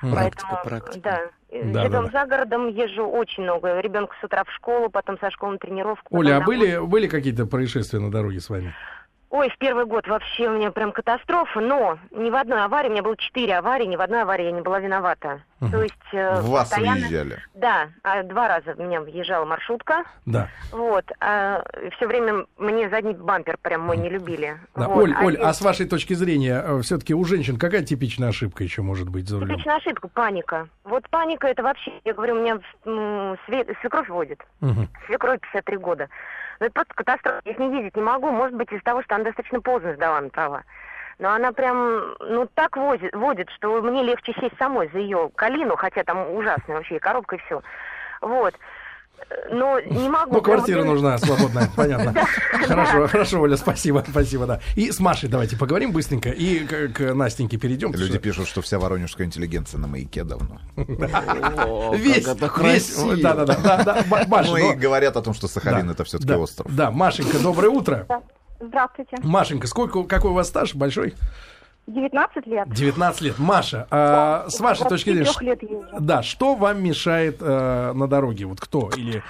Практика, 0.00 0.60
практика. 0.64 1.00
Да. 1.00 1.20
Э, 1.50 1.62
Да, 1.72 1.82
Живем 1.86 2.06
да, 2.06 2.20
за 2.20 2.26
городом, 2.26 2.68
езжу 2.68 3.04
очень 3.06 3.44
много. 3.44 3.80
Ребенка 3.80 4.14
с 4.20 4.24
утра 4.24 4.44
в 4.44 4.52
школу, 4.52 4.90
потом 4.90 5.18
со 5.18 5.30
школы 5.30 5.52
на 5.52 5.58
тренировку. 5.58 6.16
Оля, 6.16 6.38
а 6.38 6.40
были, 6.40 6.78
были 6.78 7.06
какие-то 7.06 7.46
происшествия 7.46 8.00
на 8.00 8.10
дороге 8.10 8.40
с 8.40 8.48
вами? 8.50 8.74
Ой, 9.28 9.50
в 9.50 9.58
первый 9.58 9.86
год 9.86 10.06
вообще 10.06 10.48
у 10.48 10.52
меня 10.52 10.70
прям 10.70 10.92
катастрофа, 10.92 11.60
но 11.60 11.98
ни 12.12 12.30
в 12.30 12.34
одной 12.36 12.62
аварии, 12.62 12.88
у 12.88 12.92
меня 12.92 13.02
было 13.02 13.16
четыре 13.16 13.56
аварии, 13.58 13.84
ни 13.84 13.96
в 13.96 14.00
одной 14.00 14.22
аварии 14.22 14.44
я 14.46 14.52
не 14.52 14.60
была 14.62 14.78
виновата. 14.78 15.42
То 15.58 15.82
есть... 15.82 15.94
э, 16.12 16.40
В 16.40 16.50
вас 16.50 16.68
постоянно- 16.68 17.00
выезжали. 17.08 17.38
Да, 17.54 17.88
а 18.04 18.22
два 18.22 18.46
раза 18.46 18.74
в 18.74 18.78
меня 18.78 19.00
въезжала 19.00 19.44
маршрутка, 19.44 20.04
Да. 20.26 20.48
вот, 20.70 21.04
а 21.18 21.64
все 21.96 22.06
время 22.06 22.46
мне 22.58 22.88
задний 22.88 23.14
бампер 23.14 23.56
прям 23.60 23.80
мой 23.80 23.96
не 23.96 24.08
любили. 24.10 24.58
да. 24.76 24.86
Вот, 24.88 25.02
Оль, 25.04 25.14
Оль, 25.16 25.34
один- 25.36 25.46
а 25.46 25.52
с 25.52 25.60
вашей 25.60 25.86
точки 25.88 26.14
зрения, 26.14 26.62
все-таки 26.82 27.12
у 27.14 27.24
женщин 27.24 27.58
какая 27.58 27.82
типичная 27.82 28.28
ошибка 28.28 28.62
еще 28.62 28.82
может 28.82 29.08
быть 29.08 29.28
за 29.28 29.40
рулем? 29.40 29.48
Типичная 29.50 29.76
ошибка, 29.76 30.08
паника. 30.08 30.68
Вот 30.84 31.08
паника 31.10 31.48
это 31.48 31.62
вообще, 31.64 31.92
я 32.04 32.14
говорю, 32.14 32.36
у 32.36 32.40
меня 32.40 32.60
свекровь 33.80 34.08
водит. 34.08 34.40
Мгм. 34.60 34.88
Свекровь 35.06 35.40
53 35.40 35.76
года. 35.78 36.08
Ну, 36.60 36.66
это 36.66 36.72
просто 36.72 36.94
катастрофа. 36.94 37.40
Я 37.44 37.54
с 37.54 37.58
ней 37.58 37.70
ездить 37.70 37.96
не 37.96 38.02
могу. 38.02 38.30
Может 38.30 38.54
быть, 38.54 38.72
из-за 38.72 38.84
того, 38.84 39.02
что 39.02 39.14
она 39.14 39.24
достаточно 39.24 39.60
поздно 39.60 39.94
сдала 39.94 40.20
на 40.20 40.28
права. 40.28 40.64
Но 41.18 41.32
она 41.32 41.52
прям, 41.52 42.14
ну, 42.20 42.46
так 42.54 42.76
возит, 42.76 43.14
водит, 43.14 43.48
что 43.50 43.80
мне 43.80 44.02
легче 44.02 44.34
сесть 44.34 44.56
самой 44.58 44.88
за 44.92 44.98
ее 44.98 45.30
калину, 45.34 45.76
хотя 45.76 46.04
там 46.04 46.30
ужасная 46.34 46.76
вообще 46.76 46.96
и 46.96 47.00
коробка, 47.00 47.36
и 47.36 47.38
все. 47.38 47.62
Вот. 48.20 48.54
Но 49.50 49.80
не 49.80 50.08
могу. 50.08 50.34
Ну, 50.34 50.40
квартира 50.40 50.78
вот- 50.78 50.86
нужна, 50.86 51.18
свободная, 51.18 51.68
понятно. 51.76 52.14
Хорошо, 52.66 53.08
хорошо, 53.08 53.40
Оля, 53.40 53.56
спасибо, 53.56 54.04
спасибо, 54.08 54.46
да. 54.46 54.60
И 54.76 54.90
с 54.90 55.00
Машей 55.00 55.28
давайте 55.28 55.56
поговорим 55.56 55.92
быстренько, 55.92 56.30
и 56.30 56.60
к, 56.60 56.88
к 56.94 57.14
Настеньке 57.14 57.56
перейдем. 57.56 57.92
Люди 57.92 58.06
что 58.06 58.18
пишут, 58.18 58.48
что 58.48 58.62
вся 58.62 58.78
воронежская 58.78 59.26
интеллигенция 59.26 59.78
на 59.78 59.88
маяке 59.88 60.24
давно. 60.24 60.60
Весь, 61.94 62.26
весь, 62.26 63.20
да, 63.20 63.34
да, 63.34 63.44
да, 63.44 63.56
да, 63.56 63.82
да, 63.84 64.04
Ма- 64.08 64.24
Маша, 64.26 64.50
Ну 64.52 64.56
и 64.58 64.62
ну, 64.62 64.76
говорят 64.76 65.16
о 65.16 65.22
том, 65.22 65.34
что 65.34 65.48
Сахалин 65.48 65.90
это 65.90 66.04
все-таки 66.04 66.32
остров. 66.32 66.74
Да, 66.74 66.90
Машенька, 66.90 67.38
доброе 67.38 67.68
утро. 67.68 68.06
Здравствуйте. 68.60 69.16
Машенька, 69.22 69.66
сколько, 69.66 70.02
какой 70.04 70.30
у 70.30 70.34
вас 70.34 70.48
стаж 70.48 70.74
большой? 70.74 71.14
19 71.86 72.46
лет. 72.46 72.68
19 72.68 73.20
лет. 73.22 73.38
Маша, 73.38 73.86
а, 73.90 74.46
с 74.48 74.58
вашей 74.60 74.88
точки 74.88 75.10
зрения, 75.10 75.24
23 75.24 75.46
лет 75.46 75.62
езжу. 75.62 75.86
да, 76.00 76.22
что 76.22 76.54
вам 76.56 76.82
мешает 76.82 77.36
э, 77.40 77.92
на 77.92 78.08
дороге? 78.08 78.46
Вот 78.46 78.60
кто 78.60 78.90
или 78.96 79.22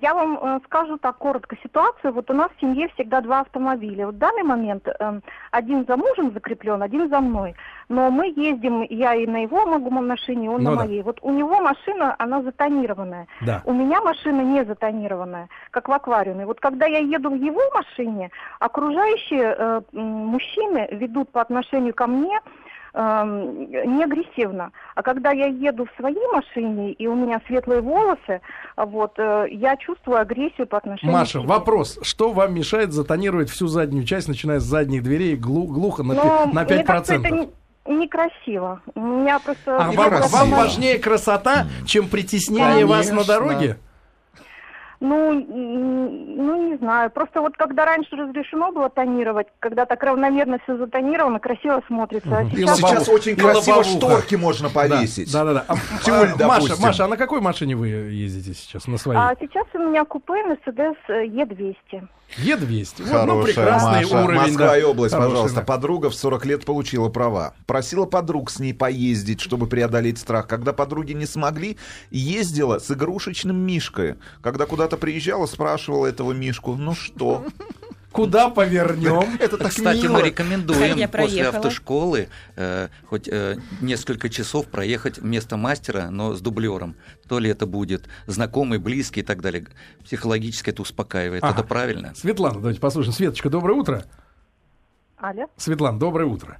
Я 0.00 0.14
вам 0.14 0.38
э, 0.40 0.60
скажу 0.64 0.96
так 0.96 1.18
коротко 1.18 1.56
ситуацию. 1.62 2.12
Вот 2.14 2.30
у 2.30 2.34
нас 2.34 2.48
в 2.56 2.60
семье 2.60 2.88
всегда 2.94 3.20
два 3.20 3.40
автомобиля. 3.40 4.06
Вот 4.06 4.14
в 4.14 4.18
данный 4.18 4.42
момент 4.42 4.88
эм, 4.98 5.22
один 5.50 5.84
за 5.86 5.96
мужем 5.96 6.32
закреплен, 6.32 6.82
один 6.82 7.10
за 7.10 7.20
мной. 7.20 7.54
Но 7.90 8.10
мы 8.10 8.32
ездим, 8.34 8.82
я 8.88 9.14
и 9.14 9.26
на 9.26 9.42
его 9.42 9.66
могу 9.66 9.90
машине, 9.90 10.50
он 10.50 10.62
Ну 10.62 10.70
на 10.70 10.76
да. 10.76 10.84
моей. 10.84 11.02
Вот 11.02 11.18
у 11.22 11.30
него 11.30 11.60
машина, 11.60 12.14
она 12.18 12.42
затонированная. 12.42 13.26
да? 13.42 13.62
У 13.66 13.72
меня 13.72 14.00
машина 14.00 14.40
не 14.40 14.64
затонированная, 14.64 15.48
как 15.70 15.88
в 15.88 15.92
аквариуме. 15.92 16.46
Вот 16.46 16.60
когда 16.60 16.86
я 16.86 16.98
еду 16.98 17.30
в 17.30 17.34
его 17.34 17.60
машине, 17.74 18.30
окружающие 18.60 19.54
э, 19.58 19.80
мужчины 19.92 20.88
ведут 20.92 21.30
по 21.30 21.40
отношению 21.42 21.94
ко 21.94 22.06
мне 22.06 22.40
не 22.94 24.04
агрессивно. 24.04 24.70
А 24.94 25.02
когда 25.02 25.30
я 25.32 25.46
еду 25.46 25.86
в 25.86 25.96
своей 26.00 26.26
машине, 26.32 26.92
и 26.92 27.06
у 27.06 27.14
меня 27.14 27.40
светлые 27.46 27.80
волосы, 27.80 28.40
вот, 28.76 29.12
э, 29.18 29.46
я 29.50 29.76
чувствую 29.76 30.18
агрессию 30.20 30.66
по 30.66 30.78
отношению 30.78 31.16
Маша, 31.16 31.38
к 31.38 31.42
себе. 31.42 31.48
вопрос, 31.48 31.98
что 32.02 32.32
вам 32.32 32.54
мешает 32.54 32.92
затонировать 32.92 33.50
всю 33.50 33.66
заднюю 33.68 34.04
часть, 34.04 34.28
начиная 34.28 34.60
с 34.60 34.64
задних 34.64 35.02
дверей, 35.02 35.36
глу- 35.36 35.66
глухо 35.66 36.02
на, 36.02 36.14
Но 36.14 36.22
пи- 36.46 36.54
на 36.54 36.64
мне 36.64 36.82
кажется, 36.84 37.14
5%? 37.14 37.26
это 37.26 37.34
не- 37.34 37.48
некрасиво. 37.98 38.80
У 38.94 39.00
меня 39.00 39.38
просто... 39.38 39.76
А 39.76 39.90
вам, 39.92 40.20
вам 40.30 40.50
важнее 40.50 40.98
красота, 40.98 41.66
чем 41.86 42.08
притеснение 42.08 42.84
вас 42.86 43.06
на 43.10 43.22
Конечно. 43.22 43.34
дороге? 43.34 43.76
Ну, 45.00 45.32
ну, 45.32 46.70
не 46.70 46.76
знаю. 46.78 47.10
Просто 47.10 47.40
вот 47.40 47.56
когда 47.56 47.84
раньше 47.84 48.16
разрешено 48.16 48.72
было 48.72 48.90
тонировать, 48.90 49.46
когда 49.60 49.86
так 49.86 50.02
равномерно 50.02 50.58
все 50.64 50.76
затонировано, 50.76 51.38
красиво 51.38 51.82
смотрится. 51.86 52.38
А 52.38 52.44
сейчас... 52.50 52.78
Сейчас 52.78 53.08
очень 53.08 53.32
И 53.32 53.36
красиво 53.36 53.84
шторки 53.84 54.34
можно 54.34 54.68
повесить. 54.70 55.32
Да, 55.32 55.44
да, 55.44 55.54
да. 55.54 55.64
А, 55.68 55.74
а, 56.06 56.46
Маша. 56.46 56.80
Маша, 56.80 57.04
а 57.04 57.08
на 57.08 57.16
какой 57.16 57.40
машине 57.40 57.76
вы 57.76 57.88
ездите 57.88 58.54
сейчас? 58.54 58.88
На 58.88 58.98
своей? 58.98 59.20
А 59.20 59.34
сейчас 59.38 59.66
у 59.74 59.78
меня 59.78 60.04
купе 60.04 60.32
Mercedes 60.32 60.96
э, 61.08 61.26
Е200. 61.26 62.08
Е200. 62.36 63.04
Вот, 63.04 63.26
ну, 63.26 63.40
Хорошая 63.40 63.44
прекрасный 63.44 64.02
Маша. 64.02 64.24
уровень. 64.24 64.40
Москва 64.40 64.66
да. 64.66 64.78
и 64.78 64.82
область, 64.82 65.14
пожалуйста. 65.14 65.60
да. 65.60 65.64
Подруга 65.64 66.10
в 66.10 66.14
40 66.14 66.46
лет 66.46 66.64
получила 66.64 67.08
права. 67.08 67.54
Просила 67.66 68.04
подруг 68.04 68.50
с 68.50 68.58
ней 68.58 68.74
поездить, 68.74 69.40
чтобы 69.40 69.66
преодолеть 69.66 70.18
страх. 70.18 70.46
Когда 70.46 70.72
подруги 70.72 71.12
не 71.12 71.26
смогли, 71.26 71.78
ездила 72.10 72.78
с 72.80 72.90
игрушечным 72.90 73.56
мишкой. 73.56 74.16
Когда 74.42 74.66
куда-то 74.88 74.96
приезжала, 75.00 75.46
спрашивала 75.46 76.06
этого 76.06 76.32
мишку, 76.32 76.74
ну 76.74 76.94
что? 76.94 77.46
Куда 78.12 78.48
повернем? 78.48 79.36
Это 79.40 79.58
так 79.58 79.68
Кстати, 79.68 80.02
мило. 80.02 80.14
мы 80.14 80.22
рекомендуем 80.22 81.08
после 81.10 81.46
автошколы 81.46 82.28
э, 82.56 82.88
хоть 83.06 83.28
э, 83.28 83.58
несколько 83.82 84.30
часов 84.30 84.66
проехать 84.66 85.18
вместо 85.18 85.58
мастера, 85.58 86.08
но 86.10 86.32
с 86.34 86.40
дублером. 86.40 86.96
То 87.28 87.38
ли 87.38 87.50
это 87.50 87.66
будет 87.66 88.08
знакомый, 88.26 88.78
близкий 88.78 89.20
и 89.20 89.22
так 89.22 89.42
далее. 89.42 89.66
Психологически 90.04 90.70
это 90.70 90.80
успокаивает. 90.80 91.44
Ага. 91.44 91.52
Это 91.60 91.68
правильно. 91.68 92.14
Светлана, 92.14 92.54
давайте 92.58 92.80
послушаем. 92.80 93.12
Светочка, 93.14 93.50
доброе 93.50 93.74
утро. 93.74 94.04
Алло, 95.18 95.48
Светлана, 95.58 95.98
доброе 95.98 96.24
утро. 96.24 96.58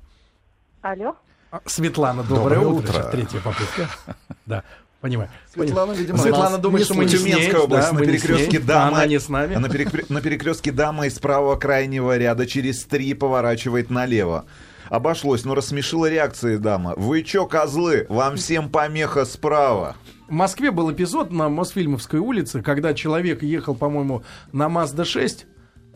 алло. 0.83 1.17
А, 1.51 1.63
Светлана, 1.65 2.25
доброе, 2.25 2.59
Доброе 2.59 2.59
утро. 2.61 2.91
утро. 2.91 2.93
Сейчас 2.93 3.11
третья 3.11 3.41
попытка. 3.41 3.89
Да, 4.45 4.65
понимаю. 5.01 5.31
Светлана, 5.53 5.93
видимо, 5.93 6.19
Светлана 6.19 6.59
думает, 6.59 6.85
что 6.85 6.95
мы 6.95 7.07
Тюменская 7.07 7.61
область, 7.61 7.91
да, 7.91 7.93
на 7.99 8.01
перекрестке 8.05 8.59
дама. 8.59 8.99
Она 8.99 9.07
не 9.07 9.19
с 9.19 9.29
нами. 9.29 9.55
На, 9.57 9.67
перекре- 9.67 10.07
на 10.09 10.21
перекрестке 10.21 10.73
дама 10.73 11.07
из 11.07 11.19
правого 11.19 11.57
крайнего 11.57 12.17
ряда 12.17 12.47
через 12.47 12.85
три 12.85 13.15
поворачивает 13.15 13.91
налево. 13.91 14.47
Обошлось, 14.89 15.45
но 15.45 15.55
рассмешила 15.55 16.09
реакции 16.09 16.57
дама. 16.57 16.95
Вы 16.97 17.23
чё, 17.23 17.47
козлы? 17.47 18.07
Вам 18.09 18.37
всем 18.37 18.71
помеха 18.71 19.25
справа. 19.25 19.97
В 20.29 20.33
Москве 20.33 20.71
был 20.71 20.91
эпизод 20.93 21.31
на 21.31 21.49
Мосфильмовской 21.49 22.21
улице, 22.21 22.63
когда 22.63 22.95
человек 22.95 23.43
ехал, 23.43 23.75
по-моему, 23.75 24.23
на 24.53 24.69
Мазда 24.69 25.05
6, 25.05 25.47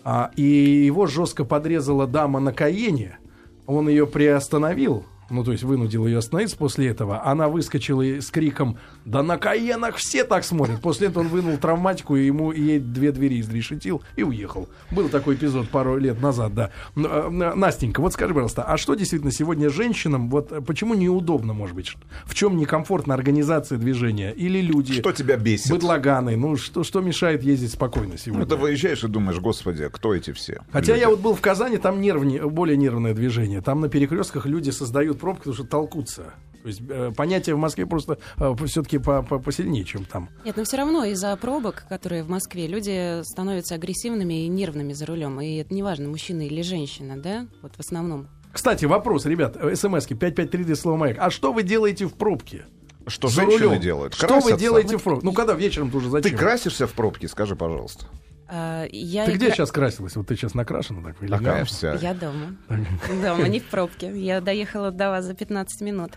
а, 0.04 0.30
и 0.36 0.42
его 0.42 1.06
жестко 1.06 1.44
подрезала 1.44 2.06
дама 2.06 2.40
на 2.40 2.52
Каене. 2.52 3.18
Он 3.66 3.88
ее 3.88 4.06
приостановил, 4.06 5.06
ну, 5.32 5.44
то 5.44 5.52
есть 5.52 5.64
вынудил 5.64 6.06
ее 6.06 6.18
остановиться 6.18 6.56
после 6.56 6.88
этого. 6.88 7.24
Она 7.26 7.48
выскочила 7.48 8.02
с 8.02 8.30
криком 8.30 8.76
«Да 9.04 9.22
на 9.22 9.38
Каенах 9.38 9.96
все 9.96 10.24
так 10.24 10.44
смотрят!» 10.44 10.80
После 10.80 11.08
этого 11.08 11.22
он 11.24 11.28
вынул 11.28 11.56
травматику, 11.56 12.16
и 12.16 12.26
ему 12.26 12.52
ей 12.52 12.78
две 12.78 13.12
двери 13.12 13.40
изрешетил 13.40 14.02
и 14.16 14.22
уехал. 14.22 14.68
Был 14.90 15.08
такой 15.08 15.34
эпизод 15.34 15.68
пару 15.68 15.96
лет 15.96 16.20
назад, 16.20 16.54
да. 16.54 16.70
Э, 16.96 17.28
Настенька, 17.54 18.00
вот 18.00 18.12
скажи, 18.12 18.34
пожалуйста, 18.34 18.62
а 18.62 18.76
что 18.76 18.94
действительно 18.94 19.32
сегодня 19.32 19.70
женщинам, 19.70 20.28
вот 20.28 20.52
э, 20.52 20.60
почему 20.60 20.94
неудобно, 20.94 21.54
может 21.54 21.74
быть? 21.74 21.96
В 22.24 22.34
чем 22.34 22.56
некомфортно 22.56 23.14
организация 23.14 23.78
движения? 23.78 24.32
Или 24.32 24.60
люди... 24.60 24.92
Что 24.94 25.12
тебя 25.12 25.36
бесит? 25.36 25.70
Быдлаганы, 25.70 26.36
ну 26.36 26.56
что, 26.56 26.84
что 26.84 27.00
мешает 27.00 27.42
ездить 27.42 27.72
спокойно 27.72 28.12
Ну, 28.12 28.18
сегодня? 28.18 28.46
ты 28.46 28.56
выезжаешь 28.56 29.02
и 29.04 29.08
думаешь, 29.08 29.38
господи, 29.38 29.88
кто 29.90 30.14
эти 30.14 30.32
все? 30.32 30.60
Хотя 30.72 30.92
люди? 30.92 31.00
я 31.00 31.08
вот 31.08 31.20
был 31.20 31.34
в 31.34 31.40
Казани, 31.40 31.78
там 31.78 32.00
нервнее, 32.00 32.48
более 32.48 32.76
нервное 32.76 33.14
движение. 33.14 33.60
Там 33.62 33.80
на 33.80 33.88
перекрестках 33.88 34.46
люди 34.46 34.70
создают 34.70 35.21
пробки, 35.22 35.38
потому 35.40 35.54
что 35.54 35.64
толкутся. 35.64 36.34
То 36.62 36.68
есть 36.68 36.80
э, 36.88 37.10
понятие 37.16 37.54
в 37.56 37.58
Москве 37.58 37.86
просто 37.86 38.18
все-таки 38.66 38.98
по, 38.98 39.22
по- 39.22 39.38
посильнее, 39.40 39.84
чем 39.84 40.04
там. 40.04 40.28
Нет, 40.44 40.56
но 40.56 40.62
все 40.64 40.76
равно 40.76 41.04
из-за 41.06 41.34
пробок, 41.36 41.84
которые 41.88 42.22
в 42.22 42.28
Москве, 42.28 42.66
люди 42.68 43.22
становятся 43.24 43.74
агрессивными 43.74 44.44
и 44.44 44.48
нервными 44.48 44.92
за 44.92 45.06
рулем. 45.06 45.40
И 45.40 45.56
это 45.56 45.74
неважно, 45.74 46.08
мужчина 46.08 46.42
или 46.46 46.62
женщина, 46.62 47.16
да? 47.16 47.46
Вот 47.62 47.72
в 47.76 47.80
основном. 47.80 48.28
Кстати, 48.52 48.84
вопрос, 48.84 49.24
ребят, 49.26 49.56
э, 49.58 49.74
смски 49.74 50.14
5533 50.14 50.74
слово 50.76 50.96
маяк. 50.98 51.16
А 51.20 51.30
что 51.30 51.52
вы 51.52 51.62
делаете 51.64 52.06
в 52.06 52.12
пробке? 52.14 52.66
Что 53.08 53.26
За 53.26 53.42
женщины 53.42 53.66
рулем? 53.66 53.80
делают? 53.80 54.14
Что 54.14 54.26
вы 54.28 54.32
Красятся? 54.42 54.56
делаете 54.60 54.96
в 54.98 55.02
пробке? 55.02 55.26
Ну, 55.26 55.32
когда 55.32 55.54
вечером 55.54 55.90
тоже 55.90 56.06
Ты 56.06 56.10
зачем? 56.22 56.38
красишься 56.38 56.86
в 56.86 56.92
пробке, 56.92 57.26
скажи, 57.26 57.56
пожалуйста. 57.56 58.06
А, 58.48 58.86
я 58.90 59.24
Ты 59.24 59.32
где 59.32 59.46
игра- 59.46 59.54
сейчас 59.54 59.72
красилась? 59.72 60.16
Вот 60.16 60.26
ты 60.26 60.36
сейчас 60.36 60.54
накрашена 60.54 61.02
так? 61.02 61.22
или 61.22 61.30
Такая 61.30 61.64
вся. 61.64 61.94
Я 61.94 62.12
дома. 62.14 62.56
Дома, 63.22 63.48
не 63.48 63.60
в 63.60 63.64
пробке. 63.64 64.12
Я 64.18 64.40
доехала 64.40 64.90
до 64.90 65.10
вас 65.10 65.24
за 65.24 65.34
15 65.34 65.80
минут. 65.80 66.12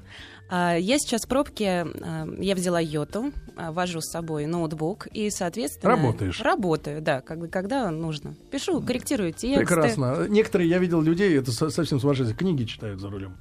А, 0.50 0.76
Я 0.78 1.00
сейчас 1.00 1.24
в 1.24 1.28
пробке, 1.28 1.88
а, 2.02 2.28
я 2.40 2.56
взяла 2.56 2.80
йоту, 2.80 3.32
а, 3.56 3.72
вожу 3.72 4.00
с 4.02 4.12
собой 4.12 4.46
ноутбук 4.46 5.08
и, 5.12 5.30
соответственно... 5.30 5.96
Работаешь? 5.96 6.40
Работаю, 6.42 7.02
да, 7.02 7.22
когда, 7.22 7.48
когда 7.48 7.92
нужно. 7.92 8.36
Пишу, 8.52 8.82
корректирую 8.82 9.32
тексты. 9.34 9.58
Прекрасно. 9.66 10.28
Некоторые, 10.30 10.70
я 10.70 10.78
видел 10.78 11.02
людей, 11.02 11.38
это 11.38 11.52
со- 11.52 11.70
совсем 11.70 12.00
сумасшедшие, 12.00 12.36
книги 12.36 12.64
читают 12.66 13.00
за 13.02 13.10
рулем. 13.10 13.36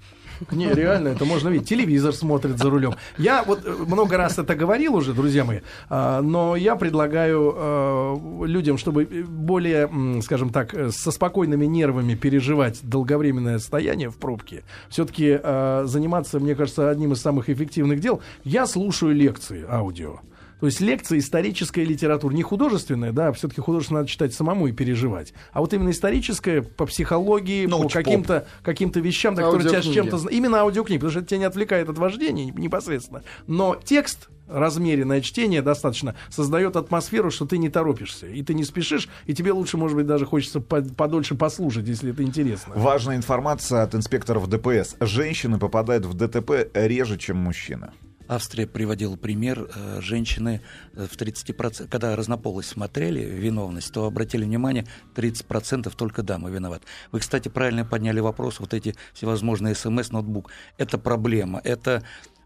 Не, 0.51 0.73
реально, 0.73 1.09
это 1.09 1.25
можно 1.25 1.49
видеть. 1.49 1.69
Телевизор 1.69 2.13
смотрит 2.13 2.59
за 2.59 2.69
рулем. 2.69 2.95
Я 3.19 3.45
вот 3.45 3.65
э, 3.65 3.71
много 3.71 4.17
раз 4.17 4.37
это 4.39 4.57
говорил 4.57 4.97
уже, 4.97 5.13
друзья 5.13 5.45
мои, 5.45 5.61
но 5.91 6.57
я 6.57 6.75
предлагаю 6.75 7.55
э, 7.57 8.47
людям, 8.47 8.77
чтобы 8.79 9.05
более, 9.05 9.85
м, 9.87 10.23
скажем 10.23 10.51
так, 10.51 10.75
э, 10.75 10.91
со 10.91 11.11
спокойными 11.13 11.67
нервами 11.67 12.15
переживать 12.17 12.81
долговременное 12.83 13.59
состояние 13.59 14.11
в 14.11 14.17
пробке, 14.17 14.65
все-таки 14.89 15.39
заниматься, 15.85 16.41
мне 16.41 16.55
кажется, 16.55 16.94
одним 16.95 17.13
из 17.13 17.21
самых 17.21 17.51
эффективных 17.51 18.01
дел. 18.01 18.23
Я 18.45 18.67
слушаю 18.67 19.15
лекции 19.15 19.65
аудио. 19.69 20.21
То 20.61 20.67
есть 20.67 20.81
лекция 20.81 21.19
историческая 21.19 21.85
литература, 21.85 22.33
не 22.33 22.43
художественная, 22.43 23.13
да, 23.13 23.33
все-таки 23.33 23.61
художественное 23.61 24.01
надо 24.01 24.11
читать 24.11 24.33
самому 24.33 24.67
и 24.67 24.73
переживать, 24.73 25.35
а 25.53 25.61
вот 25.61 25.75
именно 25.75 25.91
историческая 25.91 26.63
по 26.63 26.87
психологии, 26.87 27.67
по 27.67 27.73
Научпоп. 27.73 27.93
каким-то 27.93 28.47
каким-то 28.63 29.01
вещам, 29.01 29.35
да, 29.35 29.43
которые 29.43 29.69
тебя 29.69 29.83
с 29.83 29.85
чем-то... 29.85 30.29
Именно 30.31 30.61
аудиокниги, 30.61 30.99
потому 30.99 31.11
что 31.11 31.21
это 31.21 31.29
тебя 31.29 31.39
не 31.41 31.45
отвлекает 31.45 31.91
от 31.91 31.99
вождения 31.99 32.47
непосредственно. 32.47 33.23
Но 33.47 33.77
текст 33.77 34.31
размеренное 34.47 35.21
чтение 35.21 35.63
достаточно 35.63 36.15
создает 36.31 36.77
атмосферу, 36.77 37.31
что 37.31 37.47
ты 37.47 37.59
не 37.59 37.69
торопишься, 37.69 38.27
и 38.27 38.43
ты 38.43 38.55
не 38.55 38.65
спешишь, 38.65 39.09
и 39.27 39.35
тебе 39.35 39.53
лучше, 39.53 39.77
может 39.77 39.97
быть, 39.97 40.07
даже 40.07 40.27
хочется 40.27 40.61
по- 40.61 40.83
подольше 40.83 41.35
послушать, 41.35 41.87
если 41.87 42.13
это 42.13 42.23
интересно. 42.23 42.75
Важная 42.77 43.17
информация 43.17 43.83
от 43.83 43.95
инспекторов 43.95 44.49
ДПС. 44.49 44.97
Женщины 45.01 45.59
попадают 45.59 46.05
в 46.05 46.15
ДТП 46.15 46.71
реже, 46.75 47.19
чем 47.19 47.39
мужчины. 47.39 47.91
Австрия 48.27 48.67
приводила 48.67 49.17
пример 49.17 49.69
э, 49.75 50.01
женщины 50.01 50.63
э, 50.95 51.07
в 51.07 51.17
30%, 51.17 51.89
когда 51.89 52.17
разнополость 52.17 52.71
смотрели 52.71 53.21
виновность, 53.21 53.93
то 53.93 54.07
обратили 54.07 54.45
внимание, 54.45 54.87
30% 55.15 55.93
только 55.95 56.23
дамы 56.23 56.51
виноваты. 56.51 56.87
Вы, 57.13 57.21
кстати, 57.21 57.49
правильно 57.49 57.85
подняли 57.85 58.21
вопрос, 58.21 58.61
вот 58.61 58.73
эти 58.73 58.95
всевозможные 59.13 59.75
смс, 59.75 60.11
ноутбук. 60.11 60.51
Это 60.79 60.97
проблема, 60.97 61.61
это, 61.65 62.03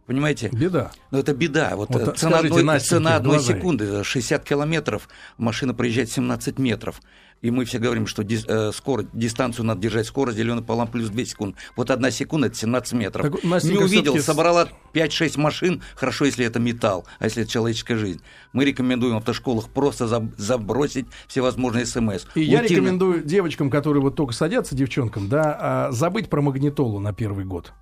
понимаете, 0.08 0.48
Беда. 0.48 0.90
ну, 1.12 1.18
это 1.18 1.34
беда. 1.34 1.72
Вот, 1.76 1.88
Вот 1.90 2.02
э, 2.02 2.04
цена 2.16 2.38
скажите, 2.38 2.48
одной, 2.48 2.62
Настеньке 2.64 2.88
цена 2.96 3.16
одной 3.16 3.36
глаза. 3.36 3.54
секунды, 3.54 4.02
60 4.04 4.44
километров, 4.44 5.08
машина 5.36 5.74
проезжает 5.74 6.10
17 6.10 6.58
метров. 6.58 7.00
И 7.40 7.52
мы 7.52 7.64
все 7.66 7.78
говорим, 7.78 8.08
что 8.08 8.22
дис- 8.22 8.46
э, 8.48 8.72
скорость, 8.72 9.10
дистанцию 9.12 9.64
надо 9.66 9.80
держать, 9.80 10.06
скорость 10.08 10.36
деленная 10.36 10.62
пополам 10.62 10.88
плюс 10.88 11.08
2 11.08 11.24
секунды. 11.24 11.56
Вот 11.76 11.88
одна 11.92 12.10
секунда— 12.10 12.46
это 12.48 12.56
17 12.56 12.94
метров. 12.94 13.30
Так, 13.30 13.44
Настенька, 13.44 13.78
Не 13.78 13.84
увидел, 13.84 14.18
собрала 14.18 14.66
5-6 14.92 15.36
машин, 15.38 15.80
хорошо, 15.94 16.24
если 16.24 16.44
это 16.44 16.58
металл, 16.58 17.06
а 17.20 17.26
если 17.26 17.44
это 17.44 17.52
человеческая 17.52 17.96
жизнь. 17.96 18.20
Мы 18.52 18.64
рекомендуем 18.64 19.14
в 19.14 19.18
автошколах 19.18 19.68
просто 19.68 20.06
заб- 20.06 20.32
забросить 20.36 21.06
всевозможные 21.28 21.86
смс. 21.86 22.24
И 22.34 22.42
я 22.42 22.58
Уйти 22.60 22.74
на- 22.74 22.78
рекомендую 22.80 23.22
девочкам, 23.22 23.70
которые 23.70 24.02
вот 24.02 24.16
только 24.16 24.32
садятся, 24.32 24.74
девчонкам, 24.74 25.28
да, 25.28 25.56
а, 25.60 25.92
забыть 25.92 26.28
про 26.28 26.42
магнитолу 26.42 26.98
на 26.98 27.12
первый 27.12 27.44
год. 27.44 27.72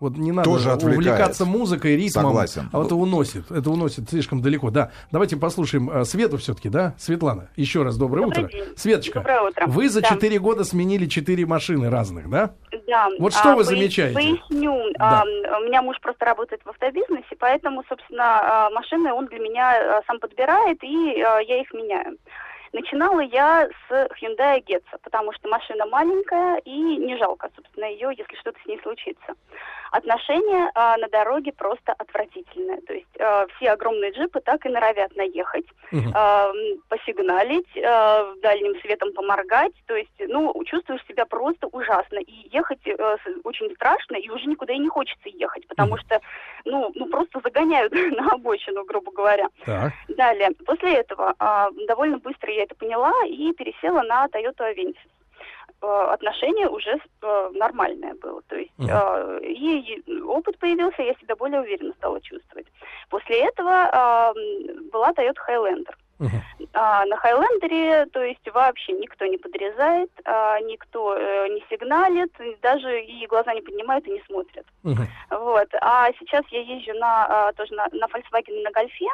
Вот 0.00 0.16
не 0.16 0.30
надо 0.30 0.48
Тоже 0.48 0.70
отвлекает. 0.70 0.98
увлекаться 0.98 1.44
музыкой, 1.44 1.96
ритмом. 1.96 2.26
Согласен. 2.26 2.70
А 2.72 2.78
вот 2.78 2.86
это 2.86 2.94
уносит. 2.94 3.50
Это 3.50 3.68
уносит 3.70 4.08
слишком 4.08 4.40
далеко. 4.40 4.70
Да. 4.70 4.92
Давайте 5.10 5.36
послушаем 5.36 5.90
а, 5.90 6.04
Свету 6.04 6.36
все-таки, 6.36 6.68
да? 6.68 6.94
Светлана, 6.98 7.48
еще 7.56 7.82
раз 7.82 7.96
доброе 7.96 8.22
Добрый 8.22 8.44
утро. 8.44 8.52
день. 8.56 8.76
Светочка, 8.76 9.18
Доброе 9.18 9.40
утро. 9.42 9.66
вы 9.66 9.88
за 9.88 10.00
Да. 10.02 10.08
4 10.10 10.38
года 10.38 10.62
сменили 10.64 11.06
4 11.06 11.44
машины 11.46 11.90
разных, 11.90 12.30
да? 12.30 12.50
Да. 12.86 13.08
Вот 13.18 13.32
что 13.34 13.48
вы 13.56 13.64
пояс- 13.64 13.66
замечаете? 13.66 14.14
Поясню. 14.14 14.92
Да. 14.98 15.24
А, 15.24 15.58
у 15.58 15.64
меня 15.64 15.82
муж 15.82 15.96
просто 16.00 16.24
работает 16.24 16.60
в 16.64 16.68
автобизнесе, 16.70 17.34
поэтому, 17.38 17.82
собственно, 17.88 18.66
а, 18.66 18.70
машины 18.70 19.12
он 19.12 19.26
для 19.26 19.40
меня 19.40 19.98
а, 19.98 20.02
сам 20.06 20.20
подбирает, 20.20 20.78
и 20.84 21.20
а, 21.20 21.40
я 21.40 21.60
их 21.60 21.72
меняю. 21.74 22.18
Начинала 22.72 23.20
я 23.20 23.66
с 23.88 23.92
Hyundai 24.22 24.62
Getza, 24.62 24.98
потому 25.02 25.32
что 25.32 25.48
машина 25.48 25.86
маленькая 25.86 26.58
и 26.66 26.70
не 26.98 27.16
жалко, 27.16 27.48
собственно, 27.56 27.86
ее, 27.86 28.10
если 28.16 28.36
что-то 28.36 28.58
с 28.62 28.66
ней 28.66 28.78
случится. 28.82 29.32
Отношение 29.90 30.70
а, 30.74 30.96
на 30.98 31.08
дороге 31.08 31.52
просто 31.52 31.92
отвратительное. 31.98 32.80
То 32.86 32.92
есть 32.94 33.06
а, 33.20 33.46
все 33.56 33.70
огромные 33.70 34.10
джипы 34.12 34.40
так 34.40 34.64
и 34.66 34.68
норовят 34.68 35.14
наехать, 35.16 35.66
а, 36.14 36.48
м, 36.50 36.80
посигналить, 36.88 37.66
а, 37.84 38.34
дальним 38.42 38.78
светом 38.80 39.12
поморгать. 39.12 39.72
То 39.86 39.96
есть, 39.96 40.10
ну, 40.18 40.52
чувствуешь 40.64 41.04
себя 41.06 41.24
просто 41.26 41.66
ужасно. 41.68 42.18
И 42.18 42.48
ехать 42.52 42.80
с- 42.86 43.44
очень 43.44 43.74
страшно, 43.74 44.16
и 44.16 44.28
уже 44.30 44.46
никуда 44.46 44.72
и 44.72 44.78
не 44.78 44.88
хочется 44.88 45.28
ехать, 45.28 45.66
потому 45.68 45.96
что, 45.96 46.20
ну, 46.64 46.90
ну, 46.94 47.06
просто 47.06 47.40
загоняют 47.42 47.92
на 48.22 48.32
обочину, 48.32 48.84
грубо 48.84 49.10
говоря. 49.12 49.48
Так. 49.64 49.92
Далее, 50.08 50.50
после 50.66 50.94
этого 50.94 51.34
а, 51.38 51.68
довольно 51.86 52.18
быстро 52.18 52.52
я 52.52 52.64
это 52.64 52.74
поняла 52.74 53.12
и 53.26 53.52
пересела 53.52 54.02
на 54.02 54.26
Toyota 54.26 54.72
Avensis. 54.74 54.96
Э, 55.80 56.08
Отношение 56.12 56.68
уже 56.68 56.98
э, 57.22 57.50
нормальное 57.54 58.14
было, 58.14 58.42
то 58.48 58.56
есть 58.56 58.72
э, 58.78 59.40
и 59.42 60.02
опыт 60.22 60.58
появился, 60.58 61.02
я 61.02 61.14
себя 61.14 61.36
более 61.36 61.60
уверенно 61.60 61.92
стала 61.94 62.20
чувствовать. 62.20 62.66
После 63.10 63.44
этого 63.44 63.88
а, 63.92 64.32
была 64.92 65.12
Toyota 65.12 65.38
Highlander. 65.48 65.94
Мгм. 66.18 66.42
А, 66.74 67.04
на 67.06 67.16
Хайлендере, 67.16 68.06
то 68.06 68.22
есть 68.22 68.46
вообще 68.52 68.92
никто 68.92 69.24
не 69.26 69.38
подрезает, 69.38 70.10
а, 70.24 70.58
никто 70.60 71.14
э, 71.16 71.48
не 71.48 71.64
сигналит, 71.70 72.32
даже 72.60 73.02
и 73.02 73.26
глаза 73.26 73.54
не 73.54 73.60
поднимают 73.60 74.06
и 74.06 74.10
не 74.10 74.22
смотрят. 74.26 74.66
Мгм. 74.82 75.06
Вот. 75.30 75.68
А 75.80 76.08
сейчас 76.18 76.44
я 76.50 76.60
езжу 76.60 76.92
на 76.98 77.26
а, 77.26 77.52
тоже 77.52 77.72
на, 77.74 77.86
на 77.92 78.06
Volkswagen 78.06 78.62
на 78.62 78.70
Гольфе. 78.72 79.06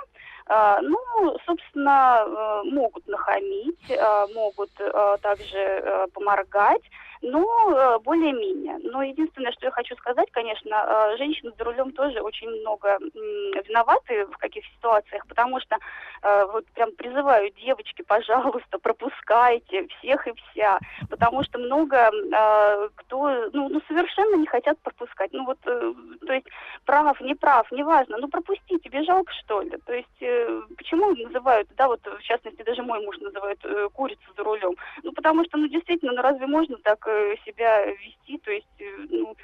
А, 0.47 0.81
ну, 0.83 0.99
собственно, 1.47 2.23
э, 2.27 2.63
могут 2.65 3.07
нахамить, 3.09 3.91
а, 3.99 4.27
могут 4.35 4.71
а, 4.79 5.17
также 5.19 5.57
э, 5.57 6.07
поморгать, 6.13 6.83
но 7.23 7.47
э, 7.71 7.99
более-менее. 8.01 8.79
Но 8.83 9.03
единственное, 9.03 9.53
что 9.53 9.67
я 9.67 9.71
хочу 9.71 9.97
сказать, 9.97 10.31
конечно, 10.33 11.15
женщины 11.17 11.53
за 11.57 11.65
рулем 11.65 11.93
тоже 11.93 12.21
очень 12.21 12.51
много 12.61 12.99
виноваты 13.67 14.27
в 14.27 14.37
каких 14.37 14.65
ситуациях, 14.67 15.27
потому 15.27 15.59
что 15.61 15.79
вот 16.53 16.67
прям 16.75 16.93
призываю 16.93 17.51
девочки, 17.53 18.03
пожалуйста, 18.03 18.79
пропускайте 18.79 19.87
всех 19.89 20.27
и 20.27 20.33
вся, 20.35 20.79
потому 21.09 21.43
что 21.45 21.59
много 21.59 22.11
кто, 22.95 23.51
ну, 23.53 23.69
ну, 23.69 23.81
совершенно 23.89 24.37
не 24.37 24.47
хотят 24.47 24.79
пропускать. 24.81 25.33
Ну 25.33 25.45
вот, 25.45 25.59
то 25.61 26.33
есть 26.33 26.47
прав, 26.85 27.21
не 27.21 27.35
прав, 27.35 27.71
неважно, 27.73 28.19
ну 28.19 28.29
пропусти, 28.29 28.79
тебе 28.79 29.03
жалко 29.03 29.33
что 29.45 29.63
ли? 29.63 29.77
То 29.87 29.95
есть 29.95 30.23
почему 30.77 31.15
называют, 31.15 31.69
да, 31.77 31.89
вот 31.89 32.01
в 32.05 32.23
частности 32.23 32.63
даже 32.63 32.83
мой 32.83 33.01
муж 33.05 33.17
называет 33.19 33.59
э, 33.65 33.89
курицу 33.93 34.23
за 34.37 34.43
рулем? 34.45 34.75
Ну 35.03 35.13
потому 35.13 35.45
что, 35.45 35.59
ну 35.59 35.69
действительно, 35.69 36.13
ну 36.13 36.23
разве 36.23 36.47
можно 36.47 36.77
так 36.83 37.07
э, 37.07 37.35
себя 37.47 37.85
вести, 37.87 38.39
то 38.39 38.51
есть, 38.51 38.67
э, 38.79 38.85
ну, 39.11 39.37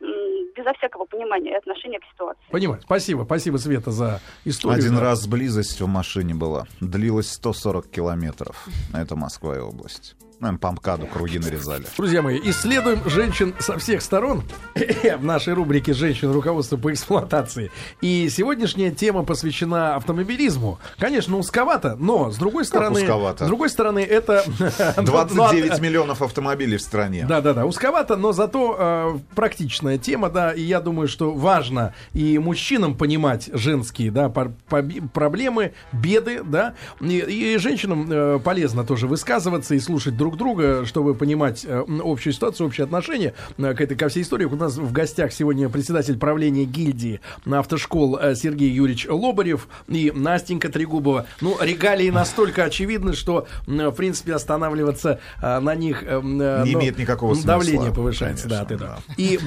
м, 0.00 0.52
безо 0.56 0.72
всякого 0.74 1.04
понимания 1.04 1.50
и 1.52 1.54
отношения 1.54 2.00
к 2.00 2.04
ситуации? 2.12 2.42
Понимаю. 2.50 2.80
Спасибо. 2.82 3.24
Спасибо, 3.24 3.56
Света, 3.58 3.90
за 3.90 4.20
историю. 4.44 4.78
Один 4.78 4.94
Да. 4.96 5.00
раз 5.02 5.26
близость 5.26 5.80
в 5.80 5.86
машине 5.86 6.34
была. 6.34 6.66
Длилась 6.80 7.30
140 7.30 7.88
километров. 7.88 8.66
Это 8.94 9.16
Москва 9.16 9.56
и 9.56 9.60
область. 9.60 10.16
По 10.40 10.70
МКАДу 10.72 11.06
круги 11.06 11.38
нарезали. 11.38 11.84
Друзья 11.98 12.22
мои, 12.22 12.40
исследуем 12.44 13.02
женщин 13.04 13.54
со 13.58 13.76
всех 13.76 14.00
сторон 14.00 14.42
в 15.18 15.22
нашей 15.22 15.52
рубрике 15.52 15.92
«Женщин. 15.92 16.32
Руководство 16.32 16.78
по 16.78 16.90
эксплуатации». 16.90 17.70
И 18.00 18.26
сегодняшняя 18.30 18.90
тема 18.90 19.22
посвящена 19.22 19.96
автомобилизму. 19.96 20.78
Конечно, 20.98 21.36
узковато, 21.36 21.94
но 21.96 22.30
с 22.30 22.38
другой 22.38 22.64
стороны... 22.64 23.00
узковато? 23.02 23.44
С 23.44 23.48
другой 23.48 23.68
стороны, 23.68 23.98
это... 23.98 24.42
29 24.96 25.78
миллионов 25.80 26.22
автомобилей 26.22 26.78
в 26.78 26.82
стране. 26.82 27.26
Да, 27.28 27.42
да, 27.42 27.52
да, 27.52 27.66
узковато, 27.66 28.16
но 28.16 28.32
зато 28.32 28.76
э, 28.78 29.18
практичная 29.34 29.98
тема, 29.98 30.30
да, 30.30 30.52
и 30.52 30.62
я 30.62 30.80
думаю, 30.80 31.08
что 31.08 31.34
важно 31.34 31.92
и 32.14 32.38
мужчинам 32.38 32.96
понимать 32.96 33.50
женские, 33.52 34.10
да, 34.10 34.30
пор- 34.30 34.52
поби- 34.70 35.06
проблемы, 35.06 35.74
беды, 35.92 36.42
да, 36.42 36.72
и, 37.02 37.18
и 37.18 37.58
женщинам 37.58 38.08
э, 38.10 38.38
полезно 38.42 38.84
тоже 38.84 39.06
высказываться 39.06 39.74
и 39.74 39.80
слушать 39.80 40.16
друг 40.16 40.29
друга, 40.36 40.84
чтобы 40.86 41.14
понимать 41.14 41.64
э, 41.64 41.84
общую 42.02 42.32
ситуацию, 42.32 42.66
общие 42.66 42.84
отношения 42.84 43.34
э, 43.58 43.74
к 43.74 43.80
этой, 43.80 43.96
ко 43.96 44.08
всей 44.08 44.22
истории. 44.22 44.44
У 44.44 44.56
нас 44.56 44.76
в 44.76 44.92
гостях 44.92 45.32
сегодня 45.32 45.68
председатель 45.68 46.18
правления 46.18 46.64
гильдии 46.64 47.20
автошкол 47.50 48.18
э, 48.18 48.34
Сергей 48.34 48.70
Юрьевич 48.70 49.06
Лобарев 49.08 49.68
и 49.88 50.12
Настенька 50.14 50.68
Трегубова. 50.70 51.26
Ну, 51.40 51.56
регалии 51.60 52.10
настолько 52.10 52.64
очевидны, 52.64 53.14
что, 53.14 53.46
в 53.66 53.92
принципе, 53.92 54.34
останавливаться 54.34 55.20
на 55.40 55.74
них... 55.74 56.02
Не 56.02 56.20
ну, 56.20 56.64
имеет 56.64 56.98
никакого 56.98 57.34
смысла. 57.34 57.54
Давление 57.54 57.92
повышается, 57.92 58.48
да, 58.48 58.64
Конечно, 58.64 58.76
от 58.76 58.82
этого. 58.82 59.02
да. 59.08 59.14
И, 59.16 59.38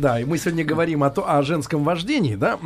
да, 0.00 0.20
и 0.20 0.24
мы 0.24 0.38
сегодня 0.38 0.64
говорим 0.64 1.02
о, 1.02 1.10
то, 1.10 1.30
о 1.30 1.42
женском 1.42 1.84
вождении, 1.84 2.34
да. 2.34 2.58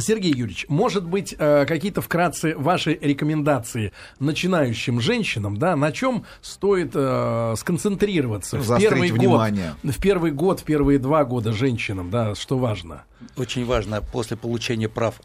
Сергей 0.00 0.32
Юрьевич, 0.32 0.66
может 0.68 1.04
быть, 1.04 1.34
э, 1.38 1.66
какие-то 1.66 2.00
вкратце 2.00 2.56
ваши 2.56 2.98
рекомендации 3.00 3.92
начинающим 4.18 5.00
женщинам, 5.00 5.56
да, 5.56 5.76
на 5.76 5.92
чем 5.92 6.24
стоит 6.42 6.92
э, 6.94 7.54
сконцентрироваться 7.56 8.58
в 8.58 8.78
первый 8.78 9.12
внимание. 9.12 9.74
год, 9.82 9.94
в 9.94 10.00
первый 10.00 10.30
год, 10.32 10.60
в 10.60 10.64
первые 10.64 10.98
два 10.98 11.24
года 11.24 11.52
женщинам, 11.52 12.10
да, 12.10 12.34
что 12.34 12.58
важно? 12.58 13.04
Очень 13.36 13.64
важно 13.64 14.02
после 14.02 14.36
получения 14.36 14.88
прав 14.88 15.20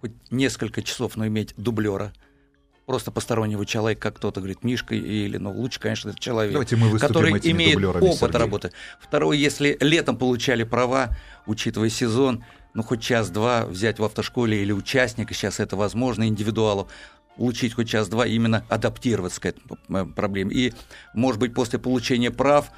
хоть 0.00 0.12
несколько 0.30 0.82
часов, 0.82 1.16
но 1.16 1.26
иметь 1.26 1.54
дублера. 1.56 2.12
Просто 2.86 3.12
постороннего 3.12 3.64
человека, 3.64 4.00
как 4.00 4.16
кто-то 4.16 4.40
говорит, 4.40 4.64
Мишка 4.64 4.96
или, 4.96 5.36
ну, 5.36 5.52
лучше, 5.52 5.78
конечно, 5.78 6.10
это 6.10 6.18
человек, 6.18 6.52
Давайте 6.52 6.74
мы 6.74 6.88
выступим 6.88 7.14
который 7.14 7.36
этими 7.36 7.52
имеет 7.52 7.74
дублерами, 7.74 8.04
опыт 8.04 8.18
Сергей. 8.18 8.38
работы. 8.38 8.72
Второе, 9.00 9.36
если 9.36 9.76
летом 9.80 10.16
получали 10.16 10.64
права, 10.64 11.16
учитывая 11.46 11.88
сезон, 11.88 12.42
ну, 12.74 12.82
хоть 12.82 13.02
час-два 13.02 13.66
взять 13.66 13.98
в 13.98 14.04
автошколе 14.04 14.62
или 14.62 14.72
участника, 14.72 15.34
сейчас 15.34 15.60
это 15.60 15.76
возможно, 15.76 16.26
индивидуалу, 16.26 16.88
получить 17.36 17.74
хоть 17.74 17.88
час-два, 17.88 18.26
именно 18.26 18.64
адаптироваться 18.68 19.40
к 19.40 19.46
этой 19.46 20.06
проблеме. 20.14 20.54
И, 20.54 20.74
может 21.14 21.40
быть, 21.40 21.54
после 21.54 21.78
получения 21.78 22.30
прав 22.30 22.70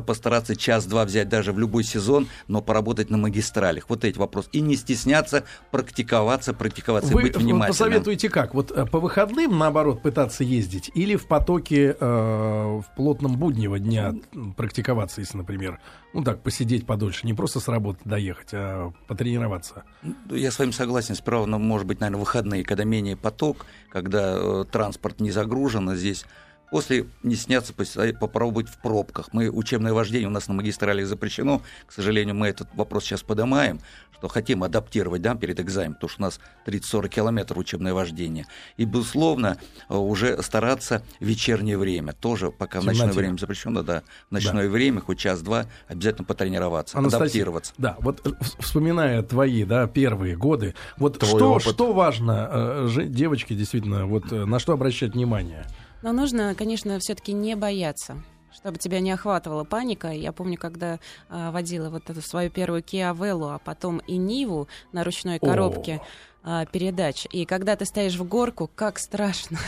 постараться 0.00 0.56
час-два 0.56 1.04
взять 1.04 1.28
даже 1.28 1.52
в 1.52 1.58
любой 1.58 1.84
сезон, 1.84 2.28
но 2.48 2.62
поработать 2.62 3.10
на 3.10 3.16
магистралях. 3.16 3.86
Вот 3.88 4.04
эти 4.04 4.18
вопросы. 4.18 4.48
И 4.52 4.60
не 4.60 4.76
стесняться 4.76 5.44
практиковаться, 5.70 6.54
практиковаться, 6.54 7.12
Вы 7.12 7.20
и 7.20 7.24
быть 7.24 7.36
внимательным. 7.36 7.68
посоветуете 7.68 8.28
как? 8.28 8.54
Вот 8.54 8.70
э, 8.70 8.86
по 8.86 9.00
выходным, 9.00 9.58
наоборот, 9.58 10.02
пытаться 10.02 10.44
ездить 10.44 10.90
или 10.94 11.16
в 11.16 11.26
потоке 11.26 11.96
э, 11.98 12.04
в 12.04 12.84
плотном 12.96 13.36
буднего 13.36 13.78
дня 13.78 14.14
практиковаться, 14.56 15.20
если, 15.20 15.38
например, 15.38 15.80
ну 16.12 16.22
так, 16.22 16.42
посидеть 16.42 16.86
подольше, 16.86 17.26
не 17.26 17.34
просто 17.34 17.60
с 17.60 17.68
работы 17.68 18.00
доехать, 18.04 18.48
а 18.52 18.92
потренироваться? 19.06 19.84
Ну, 20.02 20.14
Я 20.34 20.50
с 20.50 20.58
вами 20.58 20.70
согласен. 20.72 21.14
Справа, 21.14 21.46
ну, 21.46 21.58
может 21.58 21.86
быть, 21.86 22.00
наверное, 22.00 22.20
выходные, 22.20 22.64
когда 22.64 22.84
менее 22.84 23.16
поток, 23.16 23.66
когда 23.90 24.34
э, 24.36 24.64
транспорт 24.70 25.20
не 25.20 25.30
загружен, 25.30 25.88
а 25.88 25.96
здесь 25.96 26.24
После 26.70 27.06
не 27.22 27.34
сняться, 27.34 27.72
постоять, 27.72 28.18
попробовать 28.18 28.68
в 28.68 28.78
пробках. 28.80 29.30
Мы 29.32 29.50
учебное 29.50 29.92
вождение 29.92 30.28
у 30.28 30.32
нас 30.32 30.48
на 30.48 30.54
магистралях 30.54 31.06
запрещено. 31.06 31.62
К 31.86 31.92
сожалению, 31.92 32.34
мы 32.36 32.48
этот 32.48 32.68
вопрос 32.74 33.04
сейчас 33.04 33.22
поднимаем, 33.22 33.80
что 34.20 34.28
хотим 34.28 34.62
адаптировать 34.62 35.22
да, 35.22 35.34
перед 35.34 35.58
экзаменом, 35.58 35.94
потому 35.94 36.10
что 36.10 36.22
у 36.22 36.24
нас 36.26 36.40
30-40 36.66 37.08
километров 37.08 37.58
учебное 37.58 37.94
вождение. 37.94 38.46
И, 38.76 38.84
безусловно, 38.84 39.56
э, 39.88 39.96
уже 39.96 40.42
стараться 40.42 41.02
в 41.20 41.24
вечернее 41.24 41.78
время. 41.78 42.12
Тоже 42.12 42.50
пока 42.50 42.80
в 42.80 42.84
ночное 42.84 43.12
время 43.12 43.38
запрещено, 43.38 43.82
да, 43.82 44.02
в 44.28 44.32
ночное 44.32 44.68
время, 44.68 45.00
хоть 45.00 45.18
час-два, 45.18 45.66
обязательно 45.88 46.24
потренироваться, 46.24 46.98
Анастасия, 46.98 47.24
адаптироваться. 47.24 47.72
Да, 47.78 47.96
вот 48.00 48.24
э, 48.26 48.30
вспоминая 48.58 49.22
твои, 49.22 49.64
да, 49.64 49.86
первые 49.86 50.36
годы, 50.36 50.74
вот 50.98 51.18
Твой 51.18 51.30
что, 51.30 51.52
опыт. 51.52 51.74
что 51.74 51.92
важно 51.92 52.48
э, 52.52 53.04
девочке 53.06 53.54
действительно, 53.54 54.06
вот 54.06 54.30
э, 54.32 54.44
на 54.44 54.58
что 54.58 54.74
обращать 54.74 55.14
внимание? 55.14 55.66
Но 56.02 56.12
нужно, 56.12 56.54
конечно, 56.54 56.98
все-таки 56.98 57.32
не 57.32 57.54
бояться 57.56 58.22
чтобы 58.52 58.78
тебя 58.78 59.00
не 59.00 59.12
охватывала 59.12 59.64
паника. 59.64 60.08
Я 60.08 60.32
помню, 60.32 60.58
когда 60.58 60.98
а, 61.28 61.50
водила 61.50 61.88
вот 61.88 62.10
эту 62.10 62.20
свою 62.20 62.50
первую 62.50 62.82
Kia 62.82 63.14
Vello, 63.16 63.54
а 63.54 63.58
потом 63.58 63.98
и 63.98 64.16
Ниву 64.16 64.68
на 64.92 65.04
ручной 65.04 65.38
коробке 65.38 66.02
а, 66.42 66.66
передач. 66.66 67.26
И 67.30 67.44
когда 67.44 67.76
ты 67.76 67.84
стоишь 67.84 68.16
в 68.16 68.24
горку, 68.24 68.68
как 68.74 68.98
страшно. 68.98 69.58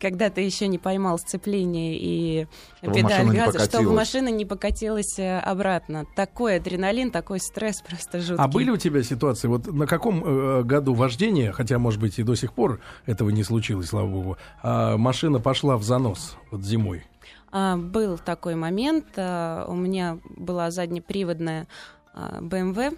Когда 0.00 0.30
ты 0.30 0.40
еще 0.40 0.68
не 0.68 0.78
поймал 0.78 1.18
сцепление 1.18 1.96
и 1.98 2.46
Чтобы 2.78 2.94
педаль 2.94 3.24
машина 3.24 3.30
не 3.32 3.36
газа, 3.38 3.58
чтобы 3.58 3.66
покатилась. 3.70 3.96
машина 3.96 4.28
не 4.28 4.44
покатилась 4.44 5.18
э, 5.18 5.38
обратно. 5.40 6.04
Такой 6.16 6.56
адреналин, 6.56 7.10
такой 7.10 7.40
стресс 7.40 7.80
просто 7.88 8.20
жуткий. 8.20 8.42
А 8.44 8.48
были 8.48 8.70
у 8.70 8.76
тебя 8.76 9.02
ситуации, 9.02 9.48
вот 9.48 9.66
на 9.66 9.86
каком 9.86 10.22
э, 10.24 10.62
году 10.62 10.94
вождения, 10.94 11.52
хотя, 11.52 11.78
может 11.78 12.00
быть, 12.00 12.18
и 12.18 12.22
до 12.22 12.34
сих 12.34 12.52
пор 12.52 12.80
этого 13.06 13.30
не 13.30 13.42
случилось, 13.44 13.88
слава 13.88 14.06
богу, 14.08 14.36
а 14.62 14.96
машина 14.96 15.40
пошла 15.40 15.76
в 15.76 15.82
занос 15.82 16.36
вот 16.50 16.62
зимой? 16.62 17.04
А, 17.52 17.76
был 17.76 18.18
такой 18.18 18.54
момент. 18.54 19.06
а, 19.16 19.64
у 19.68 19.74
меня 19.74 20.18
была 20.36 20.70
заднеприводная 20.70 21.66
а, 22.14 22.40
BMW, 22.40 22.96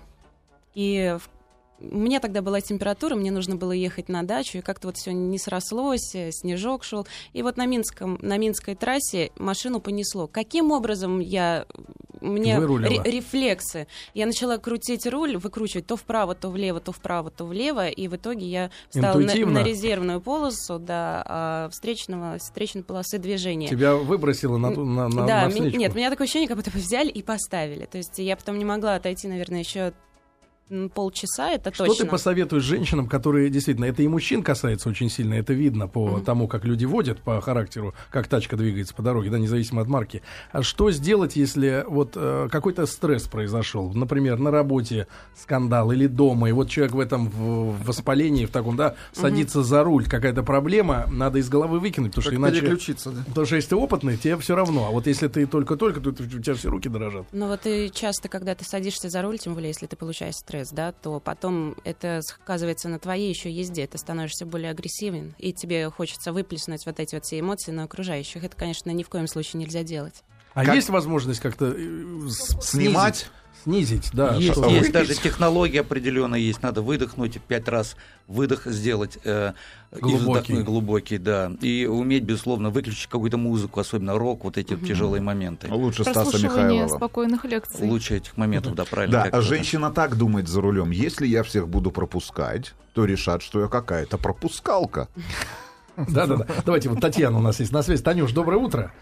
и 0.74 1.16
в- 1.20 1.28
у 1.80 1.96
меня 1.98 2.20
тогда 2.20 2.42
была 2.42 2.60
температура, 2.60 3.14
мне 3.14 3.30
нужно 3.30 3.56
было 3.56 3.72
ехать 3.72 4.08
на 4.08 4.22
дачу, 4.22 4.58
и 4.58 4.60
как-то 4.60 4.88
вот 4.88 4.96
все 4.96 5.12
не 5.12 5.38
срослось, 5.38 6.14
э, 6.14 6.30
снежок 6.32 6.84
шел. 6.84 7.06
И 7.32 7.42
вот 7.42 7.56
на, 7.56 7.66
Минском, 7.66 8.18
на 8.20 8.36
Минской 8.36 8.74
трассе 8.74 9.30
машину 9.36 9.80
понесло. 9.80 10.26
Каким 10.26 10.70
образом 10.72 11.20
я... 11.20 11.66
Мне 12.20 12.58
ре- 12.58 13.00
рефлексы. 13.04 13.86
Я 14.12 14.26
начала 14.26 14.56
крутить 14.58 15.06
руль, 15.06 15.36
выкручивать 15.36 15.86
то 15.86 15.96
вправо, 15.96 16.34
то 16.34 16.50
влево, 16.50 16.80
то 16.80 16.90
вправо, 16.90 17.30
то 17.30 17.44
влево, 17.44 17.88
и 17.88 18.08
в 18.08 18.16
итоге 18.16 18.46
я 18.46 18.70
встала 18.90 19.20
на, 19.20 19.32
на 19.46 19.62
резервную 19.62 20.20
полосу 20.20 20.80
до 20.80 21.22
а, 21.24 21.68
встречного, 21.70 22.38
встречной 22.38 22.82
полосы 22.82 23.18
движения. 23.18 23.68
Тебя 23.68 23.94
выбросило 23.94 24.56
на, 24.58 24.74
ту- 24.74 24.84
на, 24.84 25.08
на, 25.08 25.26
да, 25.26 25.44
на 25.44 25.50
встречку? 25.50 25.78
нет, 25.78 25.92
у 25.92 25.96
меня 25.96 26.10
такое 26.10 26.24
ощущение, 26.24 26.48
как 26.48 26.56
будто 26.56 26.72
бы 26.72 26.78
взяли 26.78 27.08
и 27.08 27.22
поставили. 27.22 27.84
То 27.86 27.98
есть 27.98 28.18
я 28.18 28.36
потом 28.36 28.58
не 28.58 28.64
могла 28.64 28.96
отойти, 28.96 29.28
наверное, 29.28 29.60
еще 29.60 29.80
м, 29.80 29.94
полчаса, 30.94 31.50
это 31.50 31.72
Что 31.72 31.86
точно. 31.86 32.04
ты 32.04 32.10
посоветуешь 32.10 32.62
женщинам, 32.62 33.08
которые 33.08 33.50
действительно, 33.50 33.86
это 33.86 34.02
и 34.02 34.08
мужчин 34.08 34.42
касается 34.42 34.88
очень 34.88 35.10
сильно, 35.10 35.34
это 35.34 35.52
видно 35.52 35.88
по 35.88 36.20
тому, 36.20 36.48
как 36.48 36.64
люди 36.64 36.84
водят, 36.84 37.20
по 37.20 37.40
характеру, 37.40 37.94
как 38.10 38.28
тачка 38.28 38.56
двигается 38.56 38.94
по 38.94 39.02
дороге, 39.02 39.30
да, 39.30 39.38
независимо 39.38 39.82
от 39.82 39.88
марки. 39.88 40.22
А 40.52 40.62
что 40.62 40.90
сделать, 40.90 41.36
если 41.36 41.84
вот 41.88 42.12
э, 42.16 42.48
какой-то 42.50 42.86
стресс 42.86 43.24
произошел, 43.24 43.92
например, 43.92 44.38
на 44.38 44.50
работе 44.50 45.06
скандал 45.36 45.92
или 45.92 46.06
дома, 46.06 46.48
и 46.48 46.52
вот 46.52 46.68
человек 46.68 46.94
в 46.94 47.00
этом 47.00 47.28
в, 47.28 47.72
в 47.72 47.84
воспалении, 47.86 48.46
в 48.46 48.50
таком, 48.50 48.76
да, 48.76 48.94
садится 49.12 49.62
за 49.62 49.84
руль, 49.84 50.06
какая-то 50.06 50.42
проблема, 50.42 51.06
надо 51.10 51.38
из 51.38 51.48
головы 51.48 51.80
выкинуть, 51.80 52.12
потому 52.12 52.22
что 52.22 52.30
Как 52.30 52.38
иначе... 52.38 52.60
переключиться, 52.60 53.10
да. 53.10 53.24
Потому 53.26 53.46
что 53.46 53.56
если 53.56 53.70
ты 53.70 53.76
опытный, 53.76 54.16
тебе 54.16 54.36
все 54.38 54.56
равно. 54.56 54.86
А 54.86 54.90
вот 54.90 55.06
если 55.06 55.28
ты 55.28 55.46
только-только, 55.46 56.00
то 56.00 56.10
у 56.10 56.12
тебя 56.12 56.54
все 56.54 56.68
руки 56.68 56.88
дрожат. 56.88 57.26
Но 57.32 57.48
вот 57.48 57.60
и 57.66 57.90
часто, 57.92 58.28
когда 58.28 58.54
ты 58.54 58.64
садишься 58.64 59.08
за 59.08 59.22
руль, 59.22 59.38
тем 59.38 59.54
более, 59.54 59.68
если 59.68 59.86
ты 59.86 59.96
получаешь 59.96 60.34
стресс, 60.34 60.57
да, 60.70 60.92
то 60.92 61.20
потом 61.20 61.76
это 61.84 62.20
сказывается 62.22 62.88
на 62.88 62.98
твоей 62.98 63.28
еще 63.28 63.50
езде. 63.50 63.86
Ты 63.86 63.98
становишься 63.98 64.46
более 64.46 64.70
агрессивен, 64.70 65.34
и 65.38 65.52
тебе 65.52 65.90
хочется 65.90 66.32
выплеснуть 66.32 66.84
вот 66.86 67.00
эти 67.00 67.14
вот 67.14 67.24
все 67.24 67.40
эмоции 67.40 67.72
на 67.72 67.84
окружающих. 67.84 68.44
Это, 68.44 68.56
конечно, 68.56 68.90
ни 68.90 69.02
в 69.02 69.08
коем 69.08 69.26
случае 69.26 69.60
нельзя 69.62 69.82
делать. 69.82 70.22
А 70.54 70.64
Как- 70.64 70.74
есть 70.74 70.88
возможность 70.88 71.40
как-то 71.40 71.74
э, 71.76 72.28
Снимать? 72.60 73.30
Снизить, 73.68 74.10
да. 74.14 74.34
есть, 74.34 74.52
что- 74.52 74.66
есть 74.68 74.92
даже 74.92 75.14
технология 75.14 75.80
определенная 75.80 76.38
есть. 76.38 76.62
Надо 76.62 76.80
выдохнуть, 76.80 77.38
пять 77.42 77.68
раз 77.68 77.96
выдох 78.26 78.64
сделать. 78.66 79.18
э, 79.24 79.52
Глубокий. 79.92 80.18
вздохнуть 80.18 80.64
глубокий, 80.64 81.18
да. 81.18 81.52
И 81.60 81.84
уметь, 81.86 82.22
безусловно, 82.24 82.70
выключить 82.70 83.08
какую-то 83.08 83.36
музыку, 83.36 83.80
особенно 83.80 84.16
рок, 84.18 84.44
вот 84.44 84.56
эти 84.56 84.72
вот 84.74 84.86
тяжелые 84.86 85.20
моменты. 85.20 85.68
Лучше 85.70 86.02
Стаса 86.02 86.38
Михайлова. 86.42 86.88
спокойных 86.88 87.44
лекций. 87.44 87.86
Лучше 87.86 88.16
этих 88.16 88.36
моментов, 88.38 88.74
да, 88.74 88.84
правильно. 88.86 89.24
Да, 89.30 89.38
а 89.38 89.40
женщина 89.42 89.90
так 89.90 90.16
думает 90.16 90.48
за 90.48 90.60
рулем. 90.62 90.90
Если 90.90 91.26
я 91.26 91.42
всех 91.42 91.68
буду 91.68 91.90
пропускать, 91.90 92.74
то 92.94 93.04
решат, 93.04 93.42
что 93.42 93.60
я 93.60 93.68
какая-то 93.68 94.16
пропускалка. 94.16 95.08
Да-да-да. 95.96 96.46
Давайте, 96.64 96.88
вот 96.88 97.00
Татьяна 97.00 97.38
у 97.38 97.42
нас 97.42 97.60
есть 97.60 97.72
на 97.72 97.82
связи. 97.82 98.02
Танюш, 98.02 98.32
доброе 98.32 98.56
утро. 98.58 98.92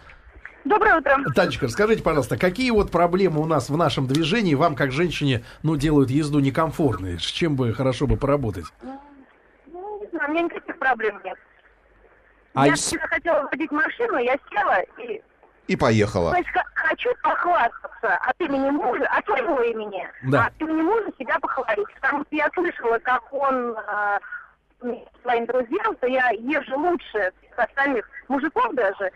Доброе 0.67 0.97
утро. 0.97 1.17
Танечка, 1.35 1.65
расскажите, 1.65 2.03
пожалуйста, 2.03 2.37
какие 2.37 2.71
вот 2.71 2.91
проблемы 2.91 3.41
у 3.41 3.45
нас 3.45 3.69
в 3.69 3.77
нашем 3.77 4.05
движении 4.07 4.53
вам, 4.55 4.75
как 4.75 4.91
женщине, 4.91 5.43
ну, 5.63 5.75
делают 5.77 6.09
езду 6.09 6.39
некомфортной? 6.39 7.19
С 7.19 7.23
чем 7.25 7.55
бы 7.55 7.73
хорошо 7.73 8.05
бы 8.07 8.17
поработать? 8.17 8.65
Ну, 8.81 8.99
не 10.01 10.09
знаю, 10.09 10.29
у 10.29 10.31
меня 10.33 10.41
никаких 10.43 10.77
проблем 10.77 11.21
нет. 11.23 11.37
А 12.53 12.67
я 12.67 12.73
всегда 12.75 13.07
хотела 13.07 13.47
водить 13.51 13.71
машину, 13.71 14.17
я 14.17 14.35
села 14.51 14.81
и 14.99 15.21
И 15.67 15.75
поехала. 15.75 16.31
то 16.31 16.37
есть, 16.37 16.49
х- 16.49 16.63
хочу 16.73 17.09
похвастаться 17.21 18.15
от 18.17 18.35
имени 18.41 18.69
мужа, 18.71 19.05
от 19.05 19.25
своего 19.25 19.61
имени, 19.61 20.07
Да. 20.23 20.43
а 20.43 20.47
от 20.47 20.61
имени 20.61 20.81
мужа 20.81 21.11
себя 21.19 21.37
похвалить. 21.39 21.87
Потому 22.01 22.21
что 22.25 22.35
я 22.35 22.49
слышала, 22.53 22.97
как 22.99 23.31
он 23.31 23.75
э, 23.77 24.19
своим 25.21 25.45
друзьям, 25.45 25.95
что 25.97 26.07
я 26.07 26.29
езжу 26.31 26.77
лучше 26.79 27.31
остальных 27.55 28.09
мужиков 28.27 28.73
даже, 28.73 29.11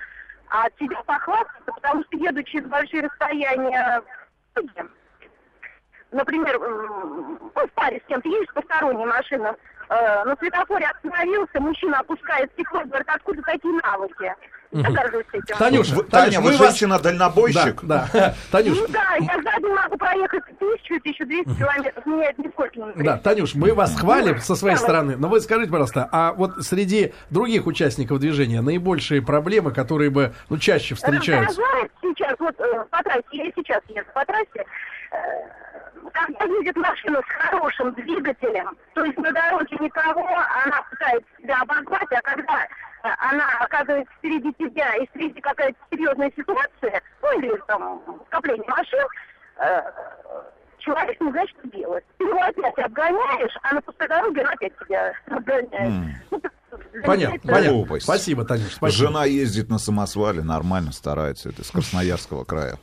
а 0.51 0.65
от 0.65 0.77
себя 0.77 1.01
похвастаться, 1.05 1.61
потому 1.65 2.03
что 2.03 2.17
еду 2.17 2.43
через 2.43 2.67
большие 2.67 3.03
расстояния, 3.03 4.03
например, 6.11 6.55
м, 6.57 7.39
ну, 7.55 7.67
в 7.67 7.71
паре 7.71 8.01
с 8.03 8.07
кем-то 8.07 8.27
едешь 8.27 8.53
посторонняя 8.53 9.07
машина, 9.07 9.55
э, 9.89 10.23
на 10.25 10.35
светофоре 10.35 10.87
остановился, 10.87 11.61
мужчина 11.61 11.99
опускает 11.99 12.51
стекло, 12.51 12.81
говорит, 12.83 13.07
откуда 13.07 13.41
такие 13.43 13.73
навыки? 13.81 14.35
Я 14.71 14.89
горжусь 14.89 15.25
этим. 15.33 15.57
Танюш, 15.57 15.89
Вы- 15.89 16.03
Таня, 16.05 16.39
вы 16.39 16.51
вас- 16.51 16.57
женщина-дальнобойщик? 16.59 17.83
Да, 17.83 18.07
да. 18.13 18.35
Танюш, 18.51 18.77
Ну 18.79 18.87
да, 18.87 19.15
я 19.19 19.41
сзади 19.41 19.65
могу 19.65 19.97
проехать 19.97 20.43
тысячу, 20.59 20.99
тысячу 21.01 21.25
двести 21.25 21.53
километров, 21.57 22.03
это 22.07 22.41
нисколько 22.41 22.75
не 22.75 22.81
Да, 22.81 22.87
напрягает. 22.87 23.23
Танюш, 23.23 23.55
мы 23.55 23.73
вас 23.73 23.95
хвалим 23.99 24.39
со 24.39 24.55
своей 24.55 24.77
стороны, 24.77 25.17
но 25.17 25.27
вы 25.27 25.41
скажите, 25.41 25.69
пожалуйста, 25.71 26.07
а 26.11 26.31
вот 26.33 26.63
среди 26.63 27.13
других 27.29 27.67
участников 27.67 28.19
движения 28.19 28.61
наибольшие 28.61 29.21
проблемы, 29.21 29.71
которые 29.71 30.09
бы, 30.09 30.33
ну, 30.49 30.57
чаще 30.57 30.95
встречаются? 30.95 31.59
Раздражает 31.61 31.91
сейчас, 32.01 32.35
вот 32.39 32.55
э, 32.59 32.85
по 32.89 33.03
трассе, 33.03 33.23
я 33.31 33.51
сейчас 33.55 33.81
еду 33.89 34.07
по 34.13 34.25
трассе, 34.25 34.65
э, 35.11 35.17
когда 36.13 36.45
едет 36.45 36.75
машина 36.77 37.19
с 37.21 37.49
хорошим 37.49 37.93
двигателем, 37.93 38.69
то 38.93 39.03
есть 39.03 39.17
на 39.17 39.31
дороге 39.31 39.77
никого, 39.79 40.25
она 40.65 40.81
пытается 40.89 41.27
себя 41.41 41.57
обогнать, 41.61 42.07
а 42.11 42.21
когда 42.21 42.67
она 43.03 43.45
оказывается 43.59 44.13
впереди 44.17 44.53
тебя 44.53 44.95
и 44.95 45.05
впереди 45.07 45.41
какая-то 45.41 45.77
серьезная 45.91 46.31
ситуация, 46.35 47.01
ну 47.21 47.39
или 47.39 47.61
там 47.67 48.01
скопление 48.27 48.67
машин, 48.67 49.05
э, 49.57 49.81
человек 50.79 51.19
не 51.21 51.31
знает, 51.31 51.49
что 51.49 51.67
делать. 51.69 52.03
Ты 52.17 52.25
его 52.25 52.41
опять 52.41 52.77
обгоняешь, 52.79 53.53
а 53.63 53.73
на 53.75 53.81
пустой 53.81 54.07
дороге 54.07 54.41
он 54.41 54.47
опять 54.47 54.73
тебя 54.79 55.13
обгоняет. 55.29 56.15
Ну, 56.31 56.41
Понятно, 57.05 57.35
это- 57.35 57.47
понятно. 57.47 57.71
Глупость. 57.71 58.05
Спасибо, 58.05 58.45
Танюш, 58.45 58.73
спасибо. 58.73 59.07
Жена 59.09 59.25
ездит 59.25 59.69
на 59.69 59.77
самосвале, 59.77 60.41
нормально 60.41 60.91
старается. 60.93 61.49
Это 61.49 61.61
из 61.63 61.71
Красноярского 61.71 62.43
края. 62.45 62.77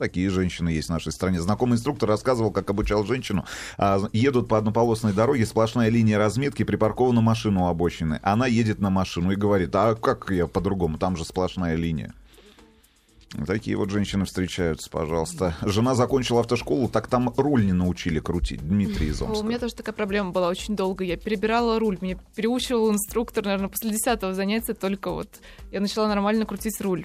Такие 0.00 0.30
женщины 0.30 0.70
есть 0.70 0.88
в 0.88 0.92
нашей 0.92 1.12
стране. 1.12 1.42
Знакомый 1.42 1.74
инструктор 1.74 2.08
рассказывал, 2.08 2.50
как 2.50 2.70
обучал 2.70 3.04
женщину. 3.04 3.44
А, 3.76 4.00
едут 4.14 4.48
по 4.48 4.56
однополосной 4.56 5.12
дороге, 5.12 5.44
сплошная 5.44 5.90
линия 5.90 6.16
разметки, 6.16 6.62
припаркована 6.62 7.20
машина 7.20 7.64
у 7.64 7.66
обочины. 7.66 8.18
Она 8.22 8.46
едет 8.46 8.78
на 8.78 8.88
машину 8.88 9.32
и 9.32 9.36
говорит, 9.36 9.74
а 9.74 9.94
как 9.94 10.30
я 10.30 10.46
по-другому, 10.46 10.96
там 10.96 11.18
же 11.18 11.26
сплошная 11.26 11.74
линия. 11.74 12.14
Такие 13.46 13.76
вот 13.76 13.90
женщины 13.90 14.24
встречаются, 14.24 14.88
пожалуйста. 14.88 15.54
Жена 15.60 15.94
закончила 15.94 16.40
автошколу, 16.40 16.88
так 16.88 17.06
там 17.06 17.34
руль 17.36 17.66
не 17.66 17.74
научили 17.74 18.20
крутить. 18.20 18.66
Дмитрий 18.66 19.08
из 19.08 19.20
У 19.20 19.42
меня 19.42 19.58
тоже 19.58 19.74
такая 19.74 19.94
проблема 19.94 20.30
была 20.30 20.48
очень 20.48 20.76
долго. 20.76 21.04
Я 21.04 21.18
перебирала 21.18 21.78
руль. 21.78 21.98
Мне 22.00 22.16
переучивал 22.34 22.90
инструктор, 22.90 23.44
наверное, 23.44 23.68
после 23.68 23.90
десятого 23.90 24.32
занятия 24.32 24.72
только 24.72 25.10
вот 25.10 25.28
я 25.70 25.80
начала 25.80 26.08
нормально 26.08 26.46
крутить 26.46 26.80
руль. 26.80 27.04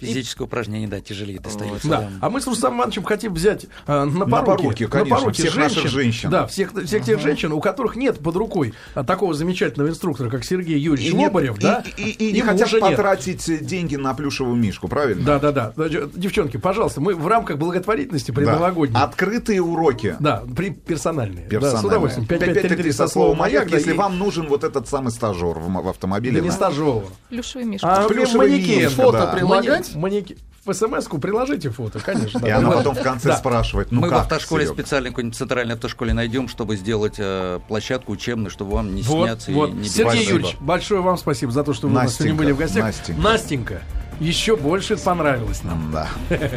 Физическое 0.00 0.44
упражнение, 0.44 0.88
да, 0.88 1.00
тяжелее 1.00 1.40
достается. 1.40 1.88
Да. 1.88 2.10
А 2.20 2.30
мы 2.30 2.40
с 2.40 2.46
Рустамом 2.46 2.78
Ивановичем 2.78 3.02
хотим 3.02 3.34
взять 3.34 3.66
э, 3.86 4.04
на 4.04 4.26
На 4.26 4.42
поруки, 4.42 4.62
поруки, 4.62 4.86
конечно, 4.86 5.32
всех 5.32 5.56
наших 5.56 5.88
женщин. 5.88 6.30
Да, 6.30 6.46
всех, 6.46 6.72
всех 6.84 7.04
тех 7.04 7.20
женщин, 7.20 7.52
у 7.52 7.60
которых 7.60 7.96
нет 7.96 8.18
под 8.20 8.36
рукой 8.36 8.74
а, 8.94 9.02
такого 9.04 9.34
замечательного 9.34 9.88
инструктора, 9.90 10.30
как 10.30 10.44
Сергей 10.44 10.78
Юрьевич 10.78 11.12
И, 11.12 11.16
Лобарев, 11.16 11.58
и- 11.58 11.60
да? 11.60 11.84
и, 11.96 12.02
и 12.10 12.32
не 12.32 12.38
Им 12.40 12.46
хотят 12.46 12.70
нет. 12.72 12.80
потратить 12.80 13.48
э, 13.48 13.58
деньги 13.58 13.96
на 13.96 14.14
плюшевую 14.14 14.54
мишку, 14.56 14.86
правильно? 14.88 15.24
Да, 15.24 15.38
да, 15.38 15.52
да. 15.52 15.72
Девчонки, 16.14 16.56
пожалуйста, 16.56 17.00
мы 17.00 17.14
в 17.14 17.26
рамках 17.26 17.58
благотворительности 17.58 18.30
Да. 18.30 18.34
предновогодней. 18.36 18.96
Открытые 19.00 19.60
уроки. 19.60 20.16
Да, 20.20 20.44
при, 20.56 20.70
персональные. 20.70 21.44
Да, 21.48 21.48
с 21.48 21.50
Персональные. 21.50 21.86
удовольствием. 21.88 22.26
5533 22.28 22.92
со 22.92 23.08
словом 23.08 23.38
«Маяк», 23.38 23.68
да, 23.70 23.76
если 23.76 23.92
и- 23.92 23.96
вам 23.96 24.18
нужен 24.18 24.46
вот 24.46 24.62
этот 24.64 24.88
самый 24.88 25.10
стажер 25.10 25.58
в, 25.58 25.68
в 25.82 25.88
автомобиле. 25.88 26.36
Да 26.36 26.40
не 26.42 26.48
на- 26.48 26.54
стажевого. 26.54 27.04
Плюшевый 27.28 27.66
мишка. 27.66 28.04
А 28.04 28.08
Плюшевый 28.08 28.50
манекен. 28.50 28.78
мишка, 28.84 28.90
фото 29.02 29.18
да. 29.18 29.26
Прилагать? 29.48 29.94
Манекен. 29.94 30.36
В 30.64 30.74
смс-ку 30.74 31.18
приложите 31.18 31.70
фото, 31.70 31.98
конечно. 31.98 32.38
И 32.46 32.50
она 32.50 32.70
потом 32.70 32.94
в 32.94 33.00
конце 33.00 33.34
спрашивает, 33.34 33.90
ну 33.90 34.02
Мы 34.02 34.10
в 34.10 34.12
автошколе 34.12 34.66
специально 34.66 35.08
какой-нибудь 35.08 35.36
центральной 35.36 35.74
автошколе 35.74 36.12
найдем, 36.12 36.46
чтобы 36.48 36.76
сделать 36.76 37.14
э, 37.16 37.58
площадку 37.68 38.12
учебную, 38.12 38.50
чтобы 38.50 38.72
вам 38.72 38.94
не 38.94 39.02
сняться 39.02 39.50
и 39.50 39.54
не 39.54 39.88
Сергей. 39.88 40.26
Юрьевич, 40.26 40.56
большое 40.60 41.00
вам 41.00 41.16
спасибо 41.16 41.52
за 41.52 41.64
то, 41.64 41.72
что 41.72 41.86
вы 41.86 41.94
у 41.94 41.96
нас 41.96 42.16
сегодня 42.16 42.34
были 42.34 42.52
в 42.52 42.58
гостях. 42.58 42.84
Настенька. 42.84 43.22
Настенька, 43.22 43.82
еще 44.20 44.56
больше 44.56 44.96
понравилось 44.96 45.62
нам. 45.62 45.90
Да. 45.92 46.08